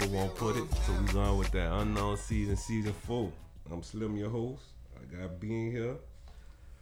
unknown 0.00 0.08
season, 0.08 0.08
as 0.08 0.08
Apple 0.08 0.08
won't 0.08 0.34
put 0.34 0.56
it. 0.56 0.74
So 0.86 0.92
we 0.92 1.12
going 1.12 1.38
with 1.38 1.50
that 1.52 1.72
unknown 1.72 2.16
season, 2.16 2.56
season 2.56 2.92
four. 2.92 3.32
I'm 3.70 3.82
Slim, 3.82 4.16
your 4.16 4.30
host. 4.30 4.62
I 4.96 5.16
got 5.16 5.40
Bean 5.40 5.72
here. 5.72 5.96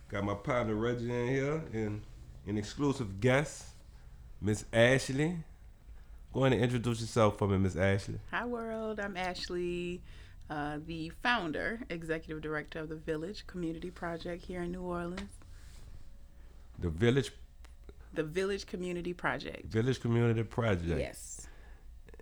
Got 0.09 0.25
my 0.25 0.35
partner 0.35 0.75
Reggie 0.75 1.11
in 1.11 1.29
here, 1.29 1.63
and 1.73 2.03
an 2.47 2.59
exclusive 2.59 3.21
guest, 3.21 3.65
Miss 4.41 4.65
Ashley. 4.73 5.37
Go 6.33 6.45
ahead 6.45 6.53
and 6.53 6.63
introduce 6.63 7.01
yourself 7.01 7.39
for 7.39 7.49
me, 7.49 7.59
Miss 7.59 7.77
Ashley. 7.77 8.21
Hi, 8.31 8.45
world. 8.47 9.01
I'm 9.01 9.17
Ashley, 9.17 10.03
uh, 10.51 10.79
the 10.87 11.11
founder, 11.23 11.81
executive 11.91 12.43
director 12.43 12.81
of 12.81 12.89
the 12.89 12.97
Village 12.97 13.47
Community 13.47 13.91
Project 13.91 14.45
here 14.45 14.63
in 14.63 14.73
New 14.73 14.83
Orleans. 14.83 15.31
The 16.79 16.91
Village 16.91 17.33
The 18.15 18.23
Village 18.23 18.67
Community 18.67 19.13
Project. 19.13 19.67
Village 19.67 20.01
Community 20.01 20.43
Project. 20.43 21.01
Yes, 21.01 21.36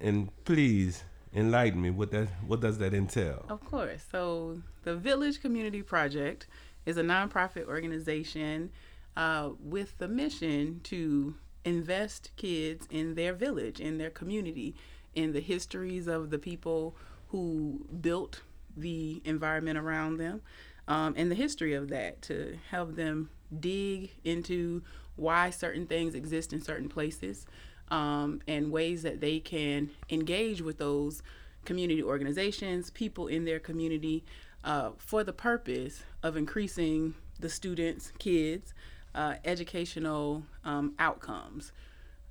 And 0.05 0.29
please 0.45 1.03
enlighten 1.35 1.81
me. 1.81 1.89
What 1.89 2.11
that 2.11 2.29
what 2.47 2.61
does 2.61 2.77
that 2.77 2.93
entail? 2.93 3.47
of 3.49 3.65
course. 3.65 4.05
So, 4.13 4.61
the 4.83 4.95
Village 4.95 5.41
Community 5.41 5.83
Project 5.83 6.47
is 6.85 6.99
a 6.99 7.03
nonprofit 7.03 7.67
organization 7.67 8.71
uh, 9.17 9.51
with 9.59 9.97
the 9.97 10.07
mission 10.07 10.81
to 10.85 11.35
invest 11.65 12.33
kids 12.37 12.87
in 12.91 13.15
their 13.15 13.33
village, 13.33 13.81
in 13.81 13.97
their 13.97 14.11
community, 14.11 14.75
in 15.15 15.33
the 15.33 15.41
histories 15.41 16.07
of 16.07 16.29
the 16.29 16.39
people 16.39 16.95
who 17.29 17.87
built 18.03 18.43
the 18.77 19.23
environment 19.25 19.79
around 19.79 20.19
them, 20.19 20.43
um, 20.87 21.15
and 21.17 21.31
the 21.31 21.35
history 21.35 21.73
of 21.73 21.89
that 21.89 22.21
to 22.21 22.59
help 22.71 22.95
them 22.95 23.31
dig 23.59 24.11
into 24.23 24.83
why 25.17 25.49
certain 25.49 25.87
things 25.87 26.15
exist 26.15 26.53
in 26.53 26.61
certain 26.61 26.91
places 26.91 27.47
um, 27.91 28.41
and 28.47 28.71
ways 28.71 29.03
that 29.03 29.21
they 29.21 29.41
can 29.41 29.91
engage 30.11 30.63
with 30.63 30.79
those 30.79 31.23
community 31.65 32.03
organizations, 32.03 32.91
people 32.91 33.27
in 33.27 33.45
their 33.45 33.59
community, 33.59 34.25
uh, 34.65 34.91
for 34.99 35.25
the 35.25 35.33
purpose 35.33 36.03
of 36.23 36.36
increasing 36.36 37.14
the 37.41 37.48
students, 37.48 38.13
kids, 38.19 38.75
uh, 39.14 39.35
educational 39.45 40.45
um, 40.64 40.95
outcomes. 40.98 41.73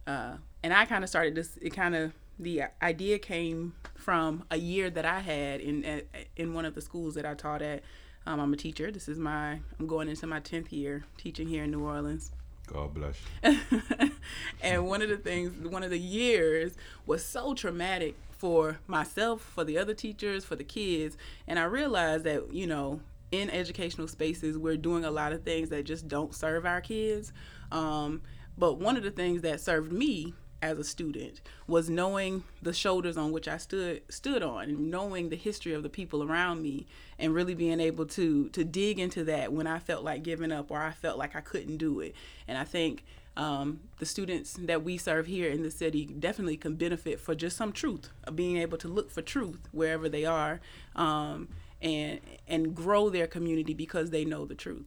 Uh, 0.06 0.34
and 0.64 0.74
I 0.74 0.86
kind 0.86 1.04
of 1.04 1.10
started 1.10 1.36
this. 1.36 1.58
It 1.62 1.72
kind 1.72 1.96
of 1.96 2.14
the 2.40 2.64
idea 2.82 3.20
came 3.20 3.74
from 3.96 4.44
a 4.50 4.58
year 4.58 4.90
that 4.90 5.06
I 5.06 5.20
had 5.20 5.62
in 5.62 6.04
in 6.36 6.54
one 6.54 6.66
of 6.66 6.76
the 6.76 6.82
schools 6.82 7.16
that 7.16 7.26
I 7.26 7.36
taught 7.36 7.62
at. 7.62 7.84
Um, 8.26 8.40
I'm 8.40 8.54
a 8.54 8.58
teacher. 8.58 8.92
This 8.92 9.08
is 9.08 9.20
my 9.20 9.60
I'm 9.80 9.88
going 9.88 10.10
into 10.10 10.28
my 10.28 10.40
tenth 10.40 10.74
year 10.74 11.06
teaching 11.18 11.48
here 11.48 11.64
in 11.64 11.72
New 11.72 11.84
Orleans. 11.86 12.32
God 12.68 12.94
bless 12.94 13.18
and 14.62 14.88
one 14.88 15.02
of 15.02 15.10
the 15.10 15.18
things, 15.18 15.68
one 15.68 15.84
of 15.84 15.90
the 15.90 16.00
years 16.00 16.76
was 17.06 17.24
so 17.24 17.54
traumatic 17.54 18.16
for 18.30 18.80
myself, 18.88 19.42
for 19.42 19.64
the 19.64 19.78
other 19.78 19.94
teachers, 19.94 20.46
for 20.46 20.56
the 20.56 20.64
kids. 20.64 21.18
And 21.48 21.60
I 21.60 21.64
realized 21.64 22.24
that, 22.24 22.54
you 22.54 22.68
know, 22.68 23.02
in 23.32 23.50
educational 23.50 24.08
spaces, 24.08 24.58
we're 24.58 24.78
doing 24.78 25.06
a 25.06 25.12
lot 25.12 25.34
of 25.34 25.44
things 25.44 25.70
that 25.70 25.84
just 25.84 26.08
don't 26.08 26.34
serve 26.36 26.66
our 26.66 26.82
kids. 26.82 27.34
Um, 27.72 28.22
but 28.58 28.80
one 28.80 28.98
of 28.98 29.04
the 29.04 29.12
things 29.12 29.42
that 29.42 29.60
served 29.60 29.92
me 29.92 30.34
as 30.64 30.80
a 30.80 30.84
student 30.84 31.42
was 31.68 31.90
knowing 31.90 32.46
the 32.62 32.72
shoulders 32.72 33.18
on 33.18 33.34
which 33.34 33.50
I 33.50 33.58
stood 33.58 34.02
stood 34.10 34.42
on 34.42 34.70
and 34.70 34.90
knowing 34.90 35.28
the 35.28 35.36
history 35.36 35.74
of 35.74 35.84
the 35.84 35.90
people 35.90 36.24
around 36.24 36.64
me 36.64 36.88
and 37.20 37.36
really 37.36 37.54
being 37.54 37.82
able 37.82 38.06
to 38.06 38.48
to 38.50 38.64
dig 38.64 38.98
into 38.98 39.26
that 39.26 39.52
when 39.52 39.68
I 39.68 39.80
felt 39.80 40.06
like 40.06 40.24
giving 40.24 40.54
up 40.54 40.72
or 40.72 40.80
I 40.80 40.92
felt 40.92 41.18
like 41.18 41.36
I 41.36 41.42
couldn't 41.42 41.78
do 41.78 42.00
it. 42.00 42.16
And 42.48 42.58
I 42.58 42.64
think 42.64 43.04
um, 43.36 43.82
the 44.00 44.06
students 44.06 44.54
that 44.54 44.84
we 44.84 44.98
serve 44.98 45.26
here 45.26 45.50
in 45.50 45.64
the 45.64 45.72
city 45.72 46.06
definitely 46.06 46.56
can 46.56 46.76
benefit 46.76 47.20
for 47.20 47.36
just 47.36 47.58
some 47.58 47.74
truth, 47.74 48.10
of 48.24 48.36
being 48.38 48.58
able 48.58 48.78
to 48.78 48.88
look 48.88 49.12
for 49.12 49.22
truth 49.22 49.68
wherever 49.72 50.08
they 50.08 50.24
are, 50.24 50.62
um, 50.96 51.50
and 51.82 52.22
and 52.48 52.74
grow 52.74 53.10
their 53.10 53.28
community 53.28 53.74
because 53.74 54.12
they 54.12 54.24
know 54.24 54.46
the 54.46 54.56
truth. 54.56 54.86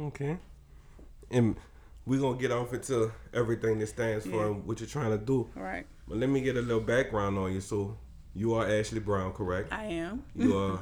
Okay. 0.00 0.38
And 1.30 1.56
we're 2.10 2.18
gonna 2.18 2.36
get 2.36 2.50
off 2.50 2.74
into 2.74 3.12
everything 3.32 3.78
that 3.78 3.86
stands 3.86 4.26
for 4.26 4.46
and 4.46 4.66
what 4.66 4.80
you're 4.80 4.88
trying 4.88 5.16
to 5.16 5.24
do. 5.24 5.48
All 5.56 5.62
right, 5.62 5.86
But 6.08 6.18
let 6.18 6.28
me 6.28 6.40
get 6.40 6.56
a 6.56 6.60
little 6.60 6.80
background 6.80 7.38
on 7.38 7.52
you. 7.52 7.60
So 7.60 7.96
you 8.34 8.54
are 8.54 8.66
Ashley 8.68 8.98
Brown, 8.98 9.32
correct? 9.32 9.72
I 9.72 9.84
am. 9.84 10.24
You 10.34 10.58
are 10.64 10.80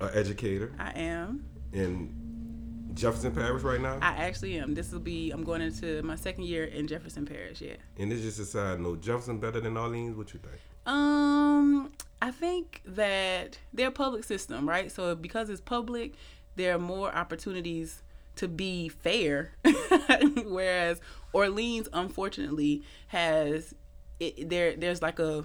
an 0.00 0.10
educator 0.12 0.74
I 0.78 0.90
am. 0.90 1.46
in 1.72 2.90
Jefferson 2.92 3.32
Parish 3.32 3.62
right 3.62 3.80
now. 3.80 3.94
I 4.02 4.16
actually 4.26 4.58
am. 4.58 4.74
This 4.74 4.92
will 4.92 5.00
be. 5.00 5.30
I'm 5.30 5.44
going 5.44 5.62
into 5.62 6.02
my 6.02 6.14
second 6.14 6.44
year 6.44 6.64
in 6.64 6.86
Jefferson 6.86 7.24
Parish. 7.24 7.62
Yeah. 7.62 7.76
and 7.98 8.12
it's 8.12 8.20
just 8.20 8.38
a 8.38 8.44
side 8.44 8.78
note. 8.78 9.00
Jefferson 9.00 9.38
better 9.38 9.60
than 9.62 9.78
Orleans? 9.78 10.14
What 10.14 10.34
you 10.34 10.40
think? 10.40 10.60
Um, 10.84 11.90
I 12.20 12.30
think 12.30 12.82
that 12.84 13.58
they're 13.72 13.88
a 13.88 13.92
public 13.92 14.24
system, 14.24 14.68
right? 14.68 14.92
So 14.92 15.14
because 15.14 15.48
it's 15.48 15.62
public, 15.62 16.12
there 16.56 16.74
are 16.74 16.78
more 16.78 17.14
opportunities 17.14 18.02
to 18.36 18.48
be 18.48 18.88
fair. 18.88 19.52
Whereas 20.44 21.00
Orleans, 21.32 21.88
unfortunately, 21.92 22.82
has 23.08 23.74
it, 24.20 24.48
there. 24.48 24.76
There's 24.76 25.02
like 25.02 25.18
a, 25.18 25.44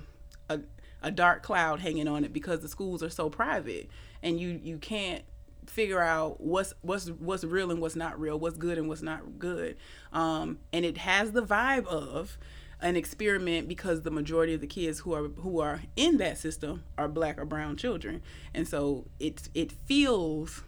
a 0.50 0.60
a 1.02 1.12
dark 1.12 1.42
cloud 1.44 1.80
hanging 1.80 2.08
on 2.08 2.24
it 2.24 2.32
because 2.32 2.60
the 2.62 2.68
schools 2.68 3.02
are 3.02 3.10
so 3.10 3.30
private, 3.30 3.90
and 4.22 4.40
you 4.40 4.60
you 4.62 4.78
can't 4.78 5.24
figure 5.68 6.02
out 6.02 6.42
what's 6.42 6.74
what's 6.82 7.08
what's 7.10 7.44
real 7.44 7.72
and 7.72 7.82
what's 7.82 7.96
not 7.96 8.20
real, 8.20 8.38
what's 8.40 8.58
good 8.58 8.78
and 8.78 8.88
what's 8.88 9.02
not 9.02 9.40
good. 9.40 9.78
Um, 10.14 10.60
and 10.72 10.86
it 10.86 10.98
has 11.00 11.32
the 11.32 11.42
vibe 11.44 11.86
of 11.86 12.38
an 12.82 12.96
experiment 12.96 13.68
because 13.68 14.02
the 14.02 14.12
majority 14.12 14.54
of 14.54 14.62
the 14.62 14.68
kids 14.68 15.00
who 15.00 15.14
are 15.14 15.28
who 15.30 15.60
are 15.60 15.82
in 15.96 16.18
that 16.18 16.38
system 16.38 16.84
are 16.98 17.08
black 17.08 17.38
or 17.40 17.46
brown 17.46 17.78
children, 17.78 18.22
and 18.54 18.68
so 18.68 19.06
it 19.20 19.50
it 19.54 19.72
feels 19.72 20.64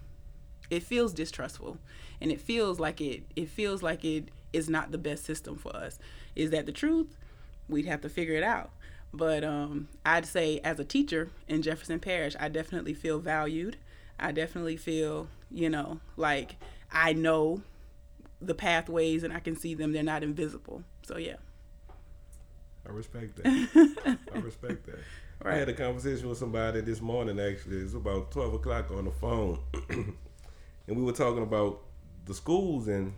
it 0.69 0.83
feels 0.83 1.13
distrustful, 1.13 1.77
and 2.23 2.31
it 2.31 2.41
feels 2.41 2.79
like 2.79 3.01
it 3.01 3.23
it 3.35 3.49
feels 3.49 3.83
like 3.83 4.03
it 4.03 4.29
is 4.53 4.69
not 4.69 4.91
the 4.91 4.97
best 4.97 5.25
system 5.25 5.57
for 5.57 5.75
us. 5.75 5.99
Is 6.35 6.51
that 6.51 6.65
the 6.65 6.71
truth? 6.71 7.17
We'd 7.67 7.85
have 7.85 8.01
to 8.01 8.09
figure 8.09 8.35
it 8.35 8.43
out. 8.43 8.71
But 9.13 9.43
um, 9.43 9.89
I'd 10.05 10.25
say 10.25 10.59
as 10.63 10.79
a 10.79 10.85
teacher 10.85 11.29
in 11.47 11.61
Jefferson 11.61 11.99
Parish, 11.99 12.35
I 12.39 12.47
definitely 12.47 12.93
feel 12.93 13.19
valued. 13.19 13.77
I 14.19 14.31
definitely 14.31 14.77
feel, 14.77 15.27
you 15.51 15.69
know, 15.69 15.99
like 16.15 16.55
I 16.91 17.13
know 17.13 17.61
the 18.41 18.55
pathways 18.55 19.23
and 19.23 19.33
I 19.33 19.39
can 19.39 19.55
see 19.55 19.73
them. 19.73 19.91
They're 19.91 20.01
not 20.01 20.23
invisible. 20.23 20.83
So 21.03 21.17
yeah. 21.17 21.35
I 22.87 22.91
respect 22.91 23.35
that. 23.37 24.17
I 24.33 24.37
respect 24.39 24.85
that. 24.85 24.99
I 25.45 25.55
had 25.55 25.67
a 25.67 25.73
conversation 25.73 26.29
with 26.29 26.37
somebody 26.37 26.79
this 26.79 27.01
morning. 27.01 27.37
Actually, 27.37 27.79
it's 27.79 27.93
about 27.93 28.31
twelve 28.31 28.53
o'clock 28.53 28.91
on 28.91 29.05
the 29.05 29.11
phone, 29.11 29.59
and 29.89 30.15
we 30.87 31.03
were 31.03 31.11
talking 31.11 31.43
about 31.43 31.81
the 32.25 32.33
schools 32.33 32.87
and 32.87 33.13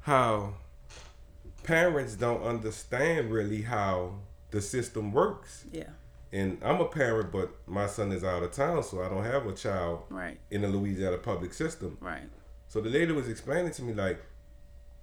how 0.00 0.54
parents 1.62 2.14
don't 2.14 2.42
understand 2.42 3.30
really 3.30 3.62
how 3.62 4.14
the 4.50 4.60
system 4.60 5.12
works. 5.12 5.64
Yeah. 5.70 5.90
And 6.32 6.58
I'm 6.62 6.80
a 6.80 6.86
parent, 6.86 7.32
but 7.32 7.50
my 7.66 7.86
son 7.86 8.12
is 8.12 8.22
out 8.22 8.42
of 8.42 8.52
town, 8.52 8.82
so 8.84 9.02
I 9.02 9.08
don't 9.08 9.24
have 9.24 9.46
a 9.46 9.52
child 9.52 10.04
Right. 10.10 10.38
in 10.50 10.62
the 10.62 10.68
Louisiana 10.68 11.18
public 11.18 11.52
system. 11.52 11.98
Right. 12.00 12.28
So 12.68 12.80
the 12.80 12.88
lady 12.88 13.12
was 13.12 13.28
explaining 13.28 13.72
to 13.72 13.82
me 13.82 13.94
like, 13.94 14.20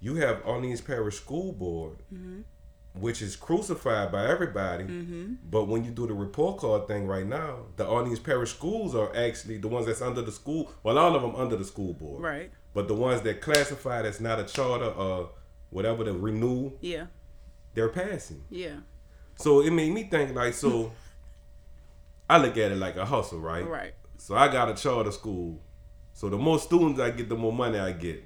you 0.00 0.14
have 0.16 0.42
Orleans 0.46 0.80
Parish 0.80 1.16
School 1.16 1.52
Board, 1.52 1.96
mm-hmm. 2.12 2.40
which 2.98 3.20
is 3.20 3.36
crucified 3.36 4.10
by 4.10 4.26
everybody. 4.26 4.84
Mm-hmm. 4.84 5.34
But 5.50 5.68
when 5.68 5.84
you 5.84 5.90
do 5.90 6.06
the 6.06 6.14
report 6.14 6.58
card 6.58 6.86
thing 6.86 7.06
right 7.06 7.26
now, 7.26 7.66
the 7.76 7.84
Orleans 7.84 8.20
Parish 8.20 8.50
schools 8.52 8.94
are 8.94 9.14
actually 9.14 9.58
the 9.58 9.68
ones 9.68 9.86
that's 9.86 10.00
under 10.00 10.22
the 10.22 10.32
school. 10.32 10.72
Well, 10.82 10.98
all 10.98 11.14
of 11.14 11.20
them 11.20 11.36
under 11.36 11.56
the 11.56 11.64
school 11.64 11.92
board. 11.92 12.22
Right. 12.22 12.50
But 12.74 12.88
the 12.88 12.94
ones 12.94 13.22
that 13.22 13.40
classified 13.40 14.06
as 14.06 14.20
not 14.20 14.38
a 14.38 14.44
charter 14.44 14.86
or 14.86 15.30
whatever 15.70 16.04
the 16.04 16.12
renew, 16.12 16.72
Yeah. 16.80 17.06
they're 17.74 17.88
passing. 17.88 18.44
Yeah. 18.50 18.76
So 19.36 19.60
it 19.60 19.70
made 19.70 19.92
me 19.92 20.04
think 20.04 20.34
like 20.34 20.54
so. 20.54 20.92
I 22.30 22.38
look 22.38 22.56
at 22.58 22.72
it 22.72 22.76
like 22.76 22.96
a 22.96 23.04
hustle, 23.06 23.40
right? 23.40 23.66
Right. 23.66 23.94
So 24.18 24.34
I 24.36 24.48
got 24.52 24.68
a 24.68 24.74
charter 24.74 25.12
school. 25.12 25.62
So 26.12 26.28
the 26.28 26.36
more 26.36 26.58
students 26.58 27.00
I 27.00 27.10
get, 27.10 27.28
the 27.28 27.36
more 27.36 27.52
money 27.52 27.78
I 27.78 27.92
get. 27.92 28.24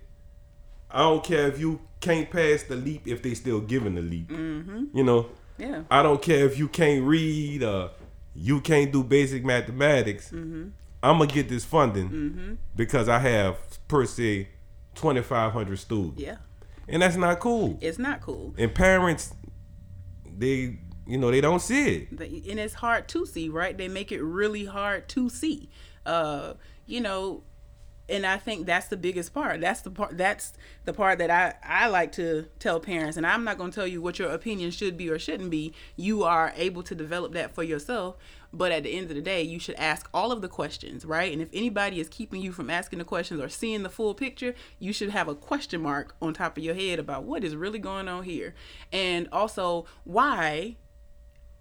I 0.90 1.00
don't 1.00 1.22
care 1.22 1.46
if 1.48 1.58
you 1.60 1.80
can't 2.00 2.28
pass 2.30 2.64
the 2.64 2.74
LEAP 2.76 3.06
if 3.06 3.22
they 3.22 3.34
still 3.34 3.60
giving 3.60 3.94
the 3.94 4.02
LEAP. 4.02 4.28
Mm-hmm. 4.30 4.96
You 4.96 5.04
know, 5.04 5.26
Yeah. 5.58 5.82
I 5.90 6.02
don't 6.02 6.20
care 6.20 6.44
if 6.46 6.58
you 6.58 6.68
can't 6.68 7.04
read 7.04 7.62
or 7.62 7.90
you 8.34 8.60
can't 8.60 8.90
do 8.92 9.04
basic 9.04 9.44
mathematics. 9.44 10.30
Mm-hmm. 10.32 10.68
I'm 11.02 11.18
gonna 11.18 11.30
get 11.30 11.48
this 11.48 11.64
funding 11.64 12.58
because 12.76 13.08
I 13.08 13.18
have 13.18 13.56
per 13.88 14.04
se 14.06 14.48
2,500 14.94 15.78
students, 15.78 16.20
Yeah. 16.20 16.36
and 16.88 17.02
that's 17.02 17.16
not 17.16 17.40
cool. 17.40 17.78
It's 17.80 17.98
not 17.98 18.20
cool. 18.20 18.54
And 18.58 18.74
parents, 18.74 19.32
they 20.38 20.78
you 21.06 21.18
know 21.18 21.30
they 21.30 21.40
don't 21.40 21.60
see 21.60 22.06
it. 22.10 22.10
And 22.50 22.60
it's 22.60 22.74
hard 22.74 23.08
to 23.08 23.26
see, 23.26 23.48
right? 23.48 23.76
They 23.76 23.88
make 23.88 24.12
it 24.12 24.22
really 24.22 24.64
hard 24.66 25.08
to 25.10 25.28
see. 25.28 25.68
Uh, 26.06 26.54
you 26.86 27.00
know, 27.00 27.42
and 28.08 28.24
I 28.26 28.36
think 28.36 28.66
that's 28.66 28.88
the 28.88 28.96
biggest 28.96 29.32
part. 29.32 29.60
That's 29.60 29.80
the 29.80 29.90
part. 29.90 30.16
That's 30.18 30.52
the 30.84 30.92
part 30.92 31.18
that 31.18 31.30
I 31.30 31.54
I 31.64 31.88
like 31.88 32.12
to 32.12 32.46
tell 32.58 32.78
parents. 32.80 33.16
And 33.16 33.26
I'm 33.26 33.44
not 33.44 33.58
going 33.58 33.70
to 33.70 33.74
tell 33.74 33.86
you 33.86 34.00
what 34.02 34.18
your 34.18 34.30
opinion 34.30 34.70
should 34.70 34.96
be 34.96 35.08
or 35.10 35.18
shouldn't 35.18 35.50
be. 35.50 35.72
You 35.96 36.22
are 36.24 36.52
able 36.56 36.82
to 36.84 36.94
develop 36.94 37.32
that 37.32 37.54
for 37.54 37.62
yourself. 37.62 38.16
But 38.52 38.70
at 38.72 38.82
the 38.82 38.96
end 38.96 39.08
of 39.08 39.16
the 39.16 39.22
day, 39.22 39.42
you 39.42 39.58
should 39.58 39.76
ask 39.76 40.08
all 40.12 40.30
of 40.30 40.42
the 40.42 40.48
questions, 40.48 41.04
right? 41.04 41.32
And 41.32 41.40
if 41.40 41.48
anybody 41.52 42.00
is 42.00 42.08
keeping 42.08 42.42
you 42.42 42.52
from 42.52 42.68
asking 42.68 42.98
the 42.98 43.04
questions 43.04 43.40
or 43.40 43.48
seeing 43.48 43.82
the 43.82 43.88
full 43.88 44.14
picture, 44.14 44.54
you 44.78 44.92
should 44.92 45.10
have 45.10 45.28
a 45.28 45.34
question 45.34 45.80
mark 45.80 46.14
on 46.20 46.34
top 46.34 46.58
of 46.58 46.64
your 46.64 46.74
head 46.74 46.98
about 46.98 47.24
what 47.24 47.44
is 47.44 47.56
really 47.56 47.78
going 47.78 48.08
on 48.08 48.24
here. 48.24 48.54
And 48.92 49.28
also, 49.32 49.86
why 50.04 50.76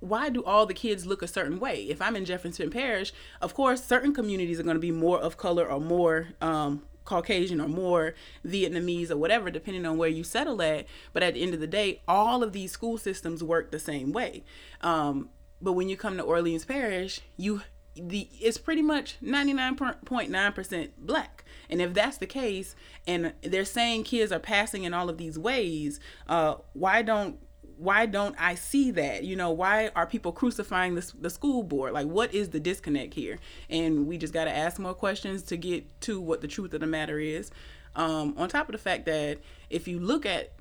why 0.01 0.29
do 0.29 0.43
all 0.43 0.65
the 0.65 0.73
kids 0.73 1.05
look 1.05 1.21
a 1.21 1.27
certain 1.27 1.59
way? 1.59 1.83
If 1.83 2.01
I'm 2.01 2.15
in 2.15 2.25
Jefferson 2.25 2.71
Parish, 2.71 3.13
of 3.39 3.53
course, 3.53 3.83
certain 3.83 4.13
communities 4.13 4.59
are 4.59 4.63
going 4.63 4.75
to 4.75 4.79
be 4.81 4.91
more 4.91 5.19
of 5.19 5.37
color 5.37 5.65
or 5.65 5.79
more 5.79 6.29
um, 6.41 6.81
Caucasian 7.05 7.61
or 7.61 7.67
more 7.67 8.15
Vietnamese 8.45 9.11
or 9.11 9.17
whatever, 9.17 9.51
depending 9.51 9.85
on 9.85 9.97
where 9.97 10.09
you 10.09 10.23
settle 10.23 10.61
at. 10.61 10.87
But 11.13 11.23
at 11.23 11.35
the 11.35 11.43
end 11.43 11.53
of 11.53 11.59
the 11.59 11.67
day, 11.67 12.01
all 12.07 12.41
of 12.41 12.51
these 12.51 12.71
school 12.71 12.97
systems 12.97 13.43
work 13.43 13.71
the 13.71 13.79
same 13.79 14.11
way. 14.11 14.43
Um, 14.81 15.29
but 15.61 15.73
when 15.73 15.89
you 15.89 15.97
come 15.97 16.17
to 16.17 16.23
Orleans 16.23 16.65
Parish, 16.65 17.21
you 17.37 17.61
the 17.95 18.29
it's 18.39 18.57
pretty 18.57 18.81
much 18.81 19.17
99.9% 19.21 20.89
black 20.97 21.43
and 21.69 21.81
if 21.81 21.93
that's 21.93 22.17
the 22.17 22.25
case 22.25 22.73
and 23.05 23.33
they're 23.41 23.65
saying 23.65 24.05
kids 24.05 24.31
are 24.31 24.39
passing 24.39 24.85
in 24.85 24.93
all 24.93 25.09
of 25.09 25.17
these 25.17 25.37
ways 25.37 25.99
uh 26.29 26.55
why 26.71 27.01
don't 27.01 27.37
why 27.81 28.05
don't 28.05 28.35
I 28.37 28.53
see 28.53 28.91
that? 28.91 29.23
You 29.23 29.35
know, 29.35 29.49
why 29.49 29.89
are 29.95 30.05
people 30.05 30.31
crucifying 30.31 30.93
the, 30.93 31.11
the 31.19 31.31
school 31.31 31.63
board? 31.63 31.93
Like, 31.93 32.05
what 32.05 32.31
is 32.31 32.49
the 32.49 32.59
disconnect 32.59 33.15
here? 33.15 33.39
And 33.71 34.05
we 34.05 34.19
just 34.19 34.33
got 34.33 34.45
to 34.45 34.55
ask 34.55 34.77
more 34.77 34.93
questions 34.93 35.41
to 35.43 35.57
get 35.57 35.99
to 36.01 36.21
what 36.21 36.41
the 36.41 36.47
truth 36.47 36.75
of 36.75 36.81
the 36.81 36.85
matter 36.85 37.19
is. 37.19 37.49
Um, 37.95 38.35
on 38.37 38.49
top 38.49 38.69
of 38.69 38.73
the 38.73 38.77
fact 38.77 39.07
that 39.07 39.39
if 39.71 39.87
you 39.87 39.99
look 39.99 40.27
at 40.27 40.53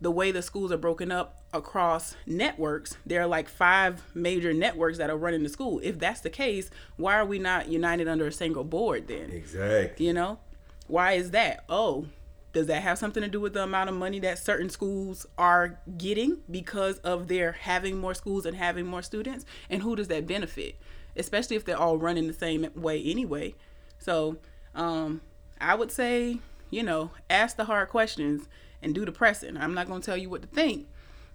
the 0.00 0.12
way 0.12 0.30
the 0.30 0.40
schools 0.40 0.70
are 0.70 0.76
broken 0.76 1.10
up 1.10 1.41
across 1.52 2.16
networks, 2.26 2.96
there 3.04 3.20
are 3.22 3.26
like 3.26 3.48
five 3.48 4.02
major 4.14 4.52
networks 4.52 4.98
that 4.98 5.10
are 5.10 5.16
running 5.16 5.42
the 5.42 5.48
school. 5.48 5.80
If 5.82 5.98
that's 5.98 6.20
the 6.20 6.30
case, 6.30 6.70
why 6.96 7.16
are 7.16 7.24
we 7.24 7.38
not 7.38 7.68
united 7.68 8.08
under 8.08 8.26
a 8.26 8.32
single 8.32 8.64
board 8.64 9.08
then? 9.08 9.30
Exactly. 9.30 10.06
You 10.06 10.12
know, 10.12 10.38
why 10.86 11.12
is 11.12 11.30
that? 11.32 11.64
Oh, 11.68 12.06
does 12.52 12.66
that 12.66 12.82
have 12.82 12.98
something 12.98 13.22
to 13.22 13.28
do 13.28 13.40
with 13.40 13.54
the 13.54 13.62
amount 13.62 13.88
of 13.88 13.96
money 13.96 14.18
that 14.20 14.38
certain 14.38 14.68
schools 14.68 15.26
are 15.38 15.80
getting 15.96 16.38
because 16.50 16.98
of 16.98 17.28
their 17.28 17.52
having 17.52 17.98
more 17.98 18.14
schools 18.14 18.44
and 18.44 18.56
having 18.56 18.86
more 18.86 19.02
students? 19.02 19.44
And 19.70 19.82
who 19.82 19.96
does 19.96 20.08
that 20.08 20.26
benefit? 20.26 20.76
Especially 21.16 21.56
if 21.56 21.64
they're 21.64 21.78
all 21.78 21.98
running 21.98 22.26
the 22.26 22.32
same 22.32 22.68
way 22.74 23.02
anyway. 23.02 23.54
So 23.98 24.36
um, 24.74 25.22
I 25.60 25.74
would 25.74 25.90
say, 25.90 26.40
you 26.70 26.82
know, 26.82 27.10
ask 27.30 27.56
the 27.56 27.64
hard 27.64 27.88
questions 27.88 28.48
and 28.82 28.94
do 28.94 29.04
the 29.04 29.12
pressing. 29.12 29.56
I'm 29.56 29.74
not 29.74 29.86
going 29.86 30.00
to 30.00 30.06
tell 30.06 30.16
you 30.16 30.28
what 30.28 30.42
to 30.42 30.48
think, 30.48 30.88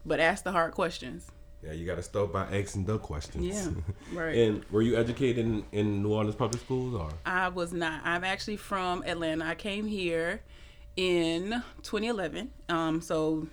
but 0.08 0.20
ask 0.20 0.44
the 0.44 0.52
hard 0.52 0.74
questions. 0.74 1.28
Yeah, 1.64 1.74
you 1.74 1.86
got 1.86 1.96
to 1.96 2.04
start 2.04 2.32
by 2.32 2.44
asking 2.56 2.86
the 2.86 2.98
questions. 2.98 3.46
Yeah, 3.46 3.70
right. 4.20 4.36
and 4.38 4.64
were 4.72 4.82
you 4.82 4.96
educated 4.96 5.46
in, 5.46 5.66
in 5.72 6.04
New 6.04 6.14
Orleans 6.14 6.36
public 6.36 6.62
schools 6.62 6.94
or? 6.94 7.10
I 7.26 7.50
was 7.50 7.74
not. 7.74 8.02
I'm 8.04 8.24
actually 8.24 8.58
from 8.58 9.04
Atlanta. 9.04 9.46
I 9.46 9.56
came 9.56 9.88
here 9.88 10.42
in 10.96 11.64
2011. 11.82 12.52
Um, 12.70 13.02
so 13.02 13.48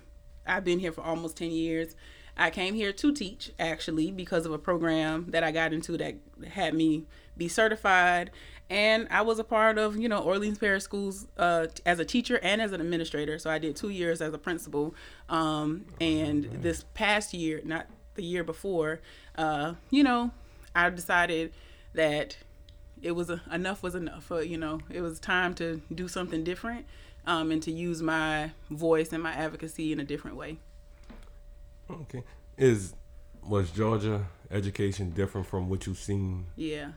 I've 0.45 0.63
been 0.63 0.79
here 0.79 0.91
for 0.91 1.01
almost 1.01 1.37
10 1.37 1.51
years. 1.51 1.95
I 2.37 2.49
came 2.49 2.75
here 2.75 2.91
to 2.93 3.13
teach 3.13 3.51
actually 3.57 4.11
because 4.11 4.45
of 4.45 4.51
a 4.51 4.59
program 4.59 5.27
that 5.29 5.43
I 5.43 5.51
got 5.51 5.73
into 5.73 5.97
that 5.97 6.15
had 6.47 6.73
me 6.73 7.05
be 7.37 7.47
certified. 7.47 8.31
And 8.69 9.07
I 9.11 9.21
was 9.21 9.37
a 9.37 9.43
part 9.43 9.77
of, 9.77 9.95
you 9.95 10.09
know, 10.09 10.19
Orleans 10.19 10.57
Parish 10.57 10.83
Schools 10.83 11.27
uh, 11.37 11.67
as 11.85 11.99
a 11.99 12.05
teacher 12.05 12.39
and 12.41 12.61
as 12.61 12.71
an 12.71 12.81
administrator. 12.81 13.37
So 13.37 13.49
I 13.49 13.59
did 13.59 13.75
two 13.75 13.89
years 13.89 14.21
as 14.21 14.33
a 14.33 14.39
principal. 14.39 14.95
Um, 15.29 15.85
and 16.01 16.45
this 16.61 16.83
past 16.93 17.33
year, 17.33 17.61
not 17.63 17.87
the 18.15 18.23
year 18.23 18.43
before, 18.43 19.01
uh, 19.37 19.73
you 19.91 20.03
know, 20.03 20.31
I 20.73 20.89
decided 20.89 21.53
that 21.93 22.37
it 23.01 23.11
was 23.11 23.29
a, 23.29 23.41
enough 23.51 23.83
was 23.83 23.93
enough. 23.93 24.31
Uh, 24.31 24.39
you 24.39 24.57
know, 24.57 24.79
it 24.89 25.01
was 25.01 25.19
time 25.19 25.53
to 25.55 25.81
do 25.93 26.07
something 26.07 26.43
different 26.43 26.85
um, 27.27 27.51
and 27.51 27.61
to 27.63 27.71
use 27.71 28.01
my 28.01 28.51
voice 28.69 29.13
and 29.13 29.21
my 29.21 29.33
advocacy 29.33 29.91
in 29.91 29.99
a 29.99 30.03
different 30.03 30.37
way. 30.37 30.57
Okay. 31.89 32.23
Is 32.57 32.93
was 33.47 33.69
Georgia 33.69 34.25
education 34.49 35.11
different 35.11 35.45
from 35.45 35.69
what 35.69 35.85
you've 35.85 35.99
seen? 35.99 36.47
Yeah. 36.55 36.91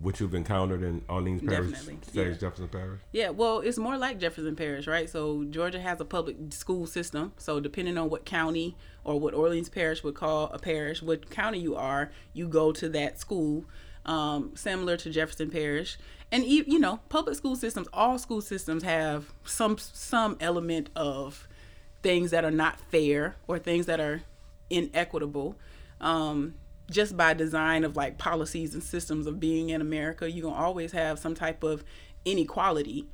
What 0.00 0.20
you've 0.20 0.34
encountered 0.34 0.82
in 0.82 1.02
Orleans 1.08 1.42
Parish, 1.42 1.78
yeah. 2.12 2.30
Jefferson 2.32 2.68
Parish? 2.68 3.00
Yeah, 3.12 3.28
well, 3.28 3.60
it's 3.60 3.76
more 3.76 3.98
like 3.98 4.18
Jefferson 4.18 4.56
Parish, 4.56 4.86
right? 4.86 5.08
So 5.08 5.44
Georgia 5.44 5.80
has 5.80 6.00
a 6.00 6.04
public 6.04 6.36
school 6.50 6.86
system. 6.86 7.32
So 7.36 7.60
depending 7.60 7.98
on 7.98 8.08
what 8.08 8.24
county 8.24 8.74
or 9.04 9.20
what 9.20 9.34
Orleans 9.34 9.68
Parish 9.68 10.02
would 10.02 10.14
call 10.14 10.46
a 10.46 10.58
parish, 10.58 11.02
what 11.02 11.28
county 11.30 11.58
you 11.58 11.76
are, 11.76 12.10
you 12.32 12.48
go 12.48 12.72
to 12.72 12.88
that 12.90 13.18
school. 13.18 13.64
Um, 14.04 14.56
similar 14.56 14.96
to 14.96 15.10
Jefferson 15.10 15.48
Parish, 15.48 15.96
and 16.32 16.44
you 16.44 16.80
know, 16.80 16.98
public 17.08 17.36
school 17.36 17.54
systems, 17.54 17.86
all 17.92 18.18
school 18.18 18.40
systems 18.40 18.82
have 18.82 19.32
some 19.44 19.78
some 19.78 20.36
element 20.40 20.88
of 20.96 21.46
things 22.02 22.30
that 22.30 22.44
are 22.44 22.50
not 22.50 22.80
fair 22.80 23.36
or 23.46 23.58
things 23.58 23.86
that 23.86 24.00
are 24.00 24.22
inequitable. 24.70 25.56
Um, 26.00 26.54
just 26.90 27.16
by 27.16 27.34
design 27.34 27.84
of 27.84 27.96
like 27.96 28.18
policies 28.18 28.74
and 28.74 28.82
systems 28.82 29.26
of 29.26 29.40
being 29.40 29.70
in 29.70 29.80
America, 29.80 30.30
you're 30.30 30.50
gonna 30.50 30.62
always 30.62 30.92
have 30.92 31.18
some 31.18 31.34
type 31.34 31.62
of 31.62 31.84
inequality. 32.24 33.06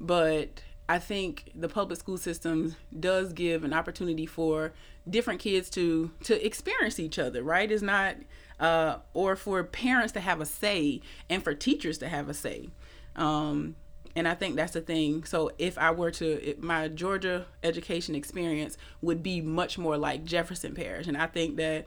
But 0.00 0.62
I 0.88 0.98
think 0.98 1.50
the 1.54 1.68
public 1.68 1.98
school 1.98 2.18
system 2.18 2.76
does 2.98 3.32
give 3.32 3.64
an 3.64 3.72
opportunity 3.72 4.26
for 4.26 4.72
different 5.08 5.40
kids 5.40 5.70
to 5.70 6.10
to 6.24 6.44
experience 6.44 6.98
each 6.98 7.18
other. 7.18 7.42
Right? 7.42 7.70
It's 7.70 7.82
not 7.82 8.16
uh, 8.60 8.98
or 9.14 9.36
for 9.36 9.62
parents 9.64 10.12
to 10.12 10.20
have 10.20 10.40
a 10.40 10.46
say 10.46 11.00
and 11.28 11.42
for 11.42 11.54
teachers 11.54 11.98
to 11.98 12.08
have 12.08 12.28
a 12.28 12.34
say. 12.34 12.68
Um, 13.16 13.76
and 14.16 14.28
I 14.28 14.34
think 14.34 14.56
that's 14.56 14.72
the 14.72 14.80
thing. 14.80 15.24
So 15.24 15.50
if 15.58 15.76
I 15.76 15.90
were 15.90 16.10
to, 16.12 16.54
my 16.60 16.88
Georgia 16.88 17.46
education 17.62 18.14
experience 18.14 18.78
would 19.02 19.22
be 19.22 19.40
much 19.40 19.76
more 19.76 19.96
like 19.96 20.24
Jefferson 20.24 20.74
Parish, 20.74 21.08
and 21.08 21.16
I 21.16 21.26
think 21.26 21.56
that 21.56 21.86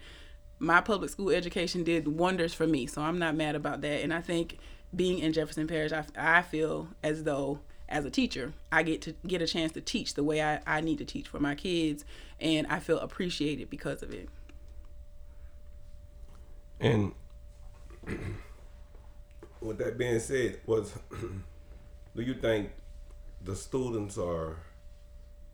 my 0.60 0.82
public 0.82 1.10
school 1.10 1.30
education 1.30 1.84
did 1.84 2.08
wonders 2.08 2.54
for 2.54 2.68
me. 2.68 2.88
So 2.88 3.02
I'm 3.02 3.20
not 3.20 3.36
mad 3.36 3.56
about 3.56 3.82
that. 3.82 4.02
And 4.02 4.14
I 4.14 4.22
think 4.22 4.58
being 4.96 5.20
in 5.20 5.34
Jefferson 5.34 5.68
Parish, 5.68 5.92
I, 5.92 6.06
I 6.18 6.42
feel 6.42 6.88
as 7.04 7.24
though 7.24 7.60
as 7.90 8.06
a 8.06 8.10
teacher, 8.10 8.54
I 8.72 8.84
get 8.84 9.02
to 9.04 9.16
get 9.26 9.42
a 9.42 9.48
chance 9.48 9.72
to 9.74 9.82
teach 9.82 10.16
the 10.16 10.24
way 10.24 10.42
I, 10.42 10.60
I 10.68 10.82
need 10.82 10.98
to 10.98 11.06
teach 11.06 11.28
for 11.28 11.40
my 11.40 11.56
kids, 11.56 12.04
and 12.40 12.68
I 12.68 12.80
feel 12.80 13.00
appreciated 13.00 13.70
because 13.70 14.04
of 14.04 14.14
it. 14.14 14.30
And 16.80 17.14
with 19.62 19.78
that 19.78 19.98
being 19.98 20.20
said, 20.20 20.60
was 20.66 20.94
do 22.16 22.22
you 22.22 22.34
think 22.34 22.72
the 23.42 23.56
students 23.56 24.18
are 24.18 24.58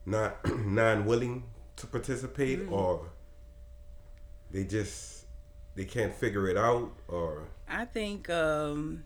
not 0.05 0.38
non 0.65 1.05
willing 1.05 1.43
to 1.75 1.88
participate 1.88 2.67
mm. 2.67 2.72
or 2.72 3.10
they 4.53 4.63
just 4.63 5.25
they 5.75 5.83
can't 5.83 6.13
figure 6.13 6.48
it 6.48 6.55
out 6.55 6.91
or 7.10 7.43
I 7.67 7.86
think 7.86 8.29
um 8.29 9.03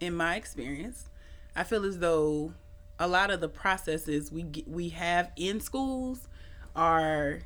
in 0.00 0.14
my 0.14 0.34
experience, 0.34 1.08
I 1.54 1.62
feel 1.62 1.84
as 1.84 2.00
though 2.00 2.54
a 2.98 3.06
lot 3.06 3.30
of 3.30 3.40
the 3.40 3.48
processes 3.48 4.32
we 4.32 4.42
get, 4.42 4.68
we 4.68 4.88
have 4.90 5.30
in 5.36 5.60
schools 5.60 6.28
are 6.74 7.40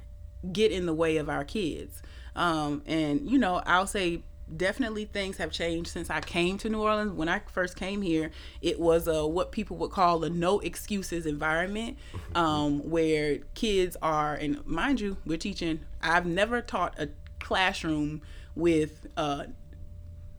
get 0.52 0.73
in 0.73 0.87
the 0.87 0.95
way 0.95 1.18
of 1.18 1.28
our 1.28 1.45
kids. 1.45 2.02
Um, 2.35 2.83
and 2.87 3.28
you 3.30 3.38
know, 3.38 3.62
I'll 3.66 3.87
say 3.87 4.23
definitely 4.54 5.06
things 5.06 5.38
have 5.38 5.50
changed 5.50 5.90
since 5.90 6.09
I 6.09 6.21
came 6.21 6.56
to 6.59 6.68
New 6.68 6.80
Orleans. 6.80 7.12
When 7.12 7.28
I 7.28 7.40
first 7.50 7.76
came 7.76 8.02
here, 8.02 8.30
it 8.62 8.78
was 8.78 9.06
a 9.09 9.26
what 9.26 9.52
people 9.52 9.76
would 9.78 9.90
call 9.90 10.23
a 10.25 10.30
no 10.30 10.61
excuses 10.61 11.26
environment, 11.26 11.99
um, 12.35 12.78
where 12.88 13.38
kids 13.54 13.97
are, 14.02 14.35
and 14.35 14.64
mind 14.66 15.00
you, 15.00 15.16
we're 15.26 15.38
teaching. 15.38 15.80
I've 16.06 16.26
never 16.26 16.60
taught 16.60 16.98
a 16.98 17.10
classroom 17.40 18.22
with 18.54 19.06
uh, 19.16 19.44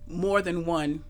more 0.07 0.41
than 0.41 0.65
one 0.65 1.03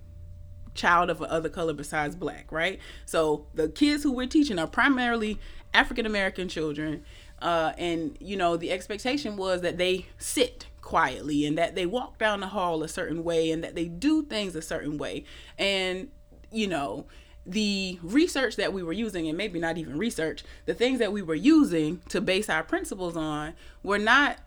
child 0.73 1.09
of 1.09 1.21
other 1.21 1.49
color 1.49 1.73
besides 1.73 2.15
black, 2.15 2.51
right? 2.51 2.79
So 3.05 3.47
the 3.53 3.69
kids 3.69 4.03
who 4.03 4.11
we're 4.11 4.27
teaching 4.27 4.59
are 4.59 4.67
primarily 4.67 5.39
African 5.73 6.05
American 6.05 6.47
children. 6.47 7.03
Uh, 7.39 7.71
and 7.77 8.17
you 8.19 8.35
know 8.35 8.57
the 8.57 8.71
expectation 8.71 9.37
was 9.37 9.61
that 9.61 9.77
they 9.77 10.07
sit 10.17 10.65
quietly 10.81 11.45
and 11.45 11.55
that 11.57 11.75
they 11.75 11.85
walk 11.85 12.17
down 12.17 12.39
the 12.39 12.47
hall 12.47 12.81
a 12.81 12.87
certain 12.87 13.23
way 13.23 13.51
and 13.51 13.63
that 13.63 13.75
they 13.75 13.85
do 13.85 14.23
things 14.23 14.55
a 14.55 14.61
certain 14.61 14.97
way 14.97 15.23
and 15.59 16.07
you 16.49 16.65
know 16.65 17.05
the 17.45 17.99
research 18.01 18.55
that 18.55 18.73
we 18.73 18.81
were 18.81 18.93
using 18.93 19.27
and 19.27 19.37
maybe 19.37 19.59
not 19.59 19.77
even 19.77 19.99
research 19.99 20.43
the 20.65 20.73
things 20.73 20.97
that 20.97 21.11
we 21.11 21.21
were 21.21 21.35
using 21.35 22.01
to 22.09 22.19
base 22.19 22.49
our 22.49 22.63
principles 22.63 23.15
on 23.15 23.53
were 23.83 23.99
not 23.99 24.39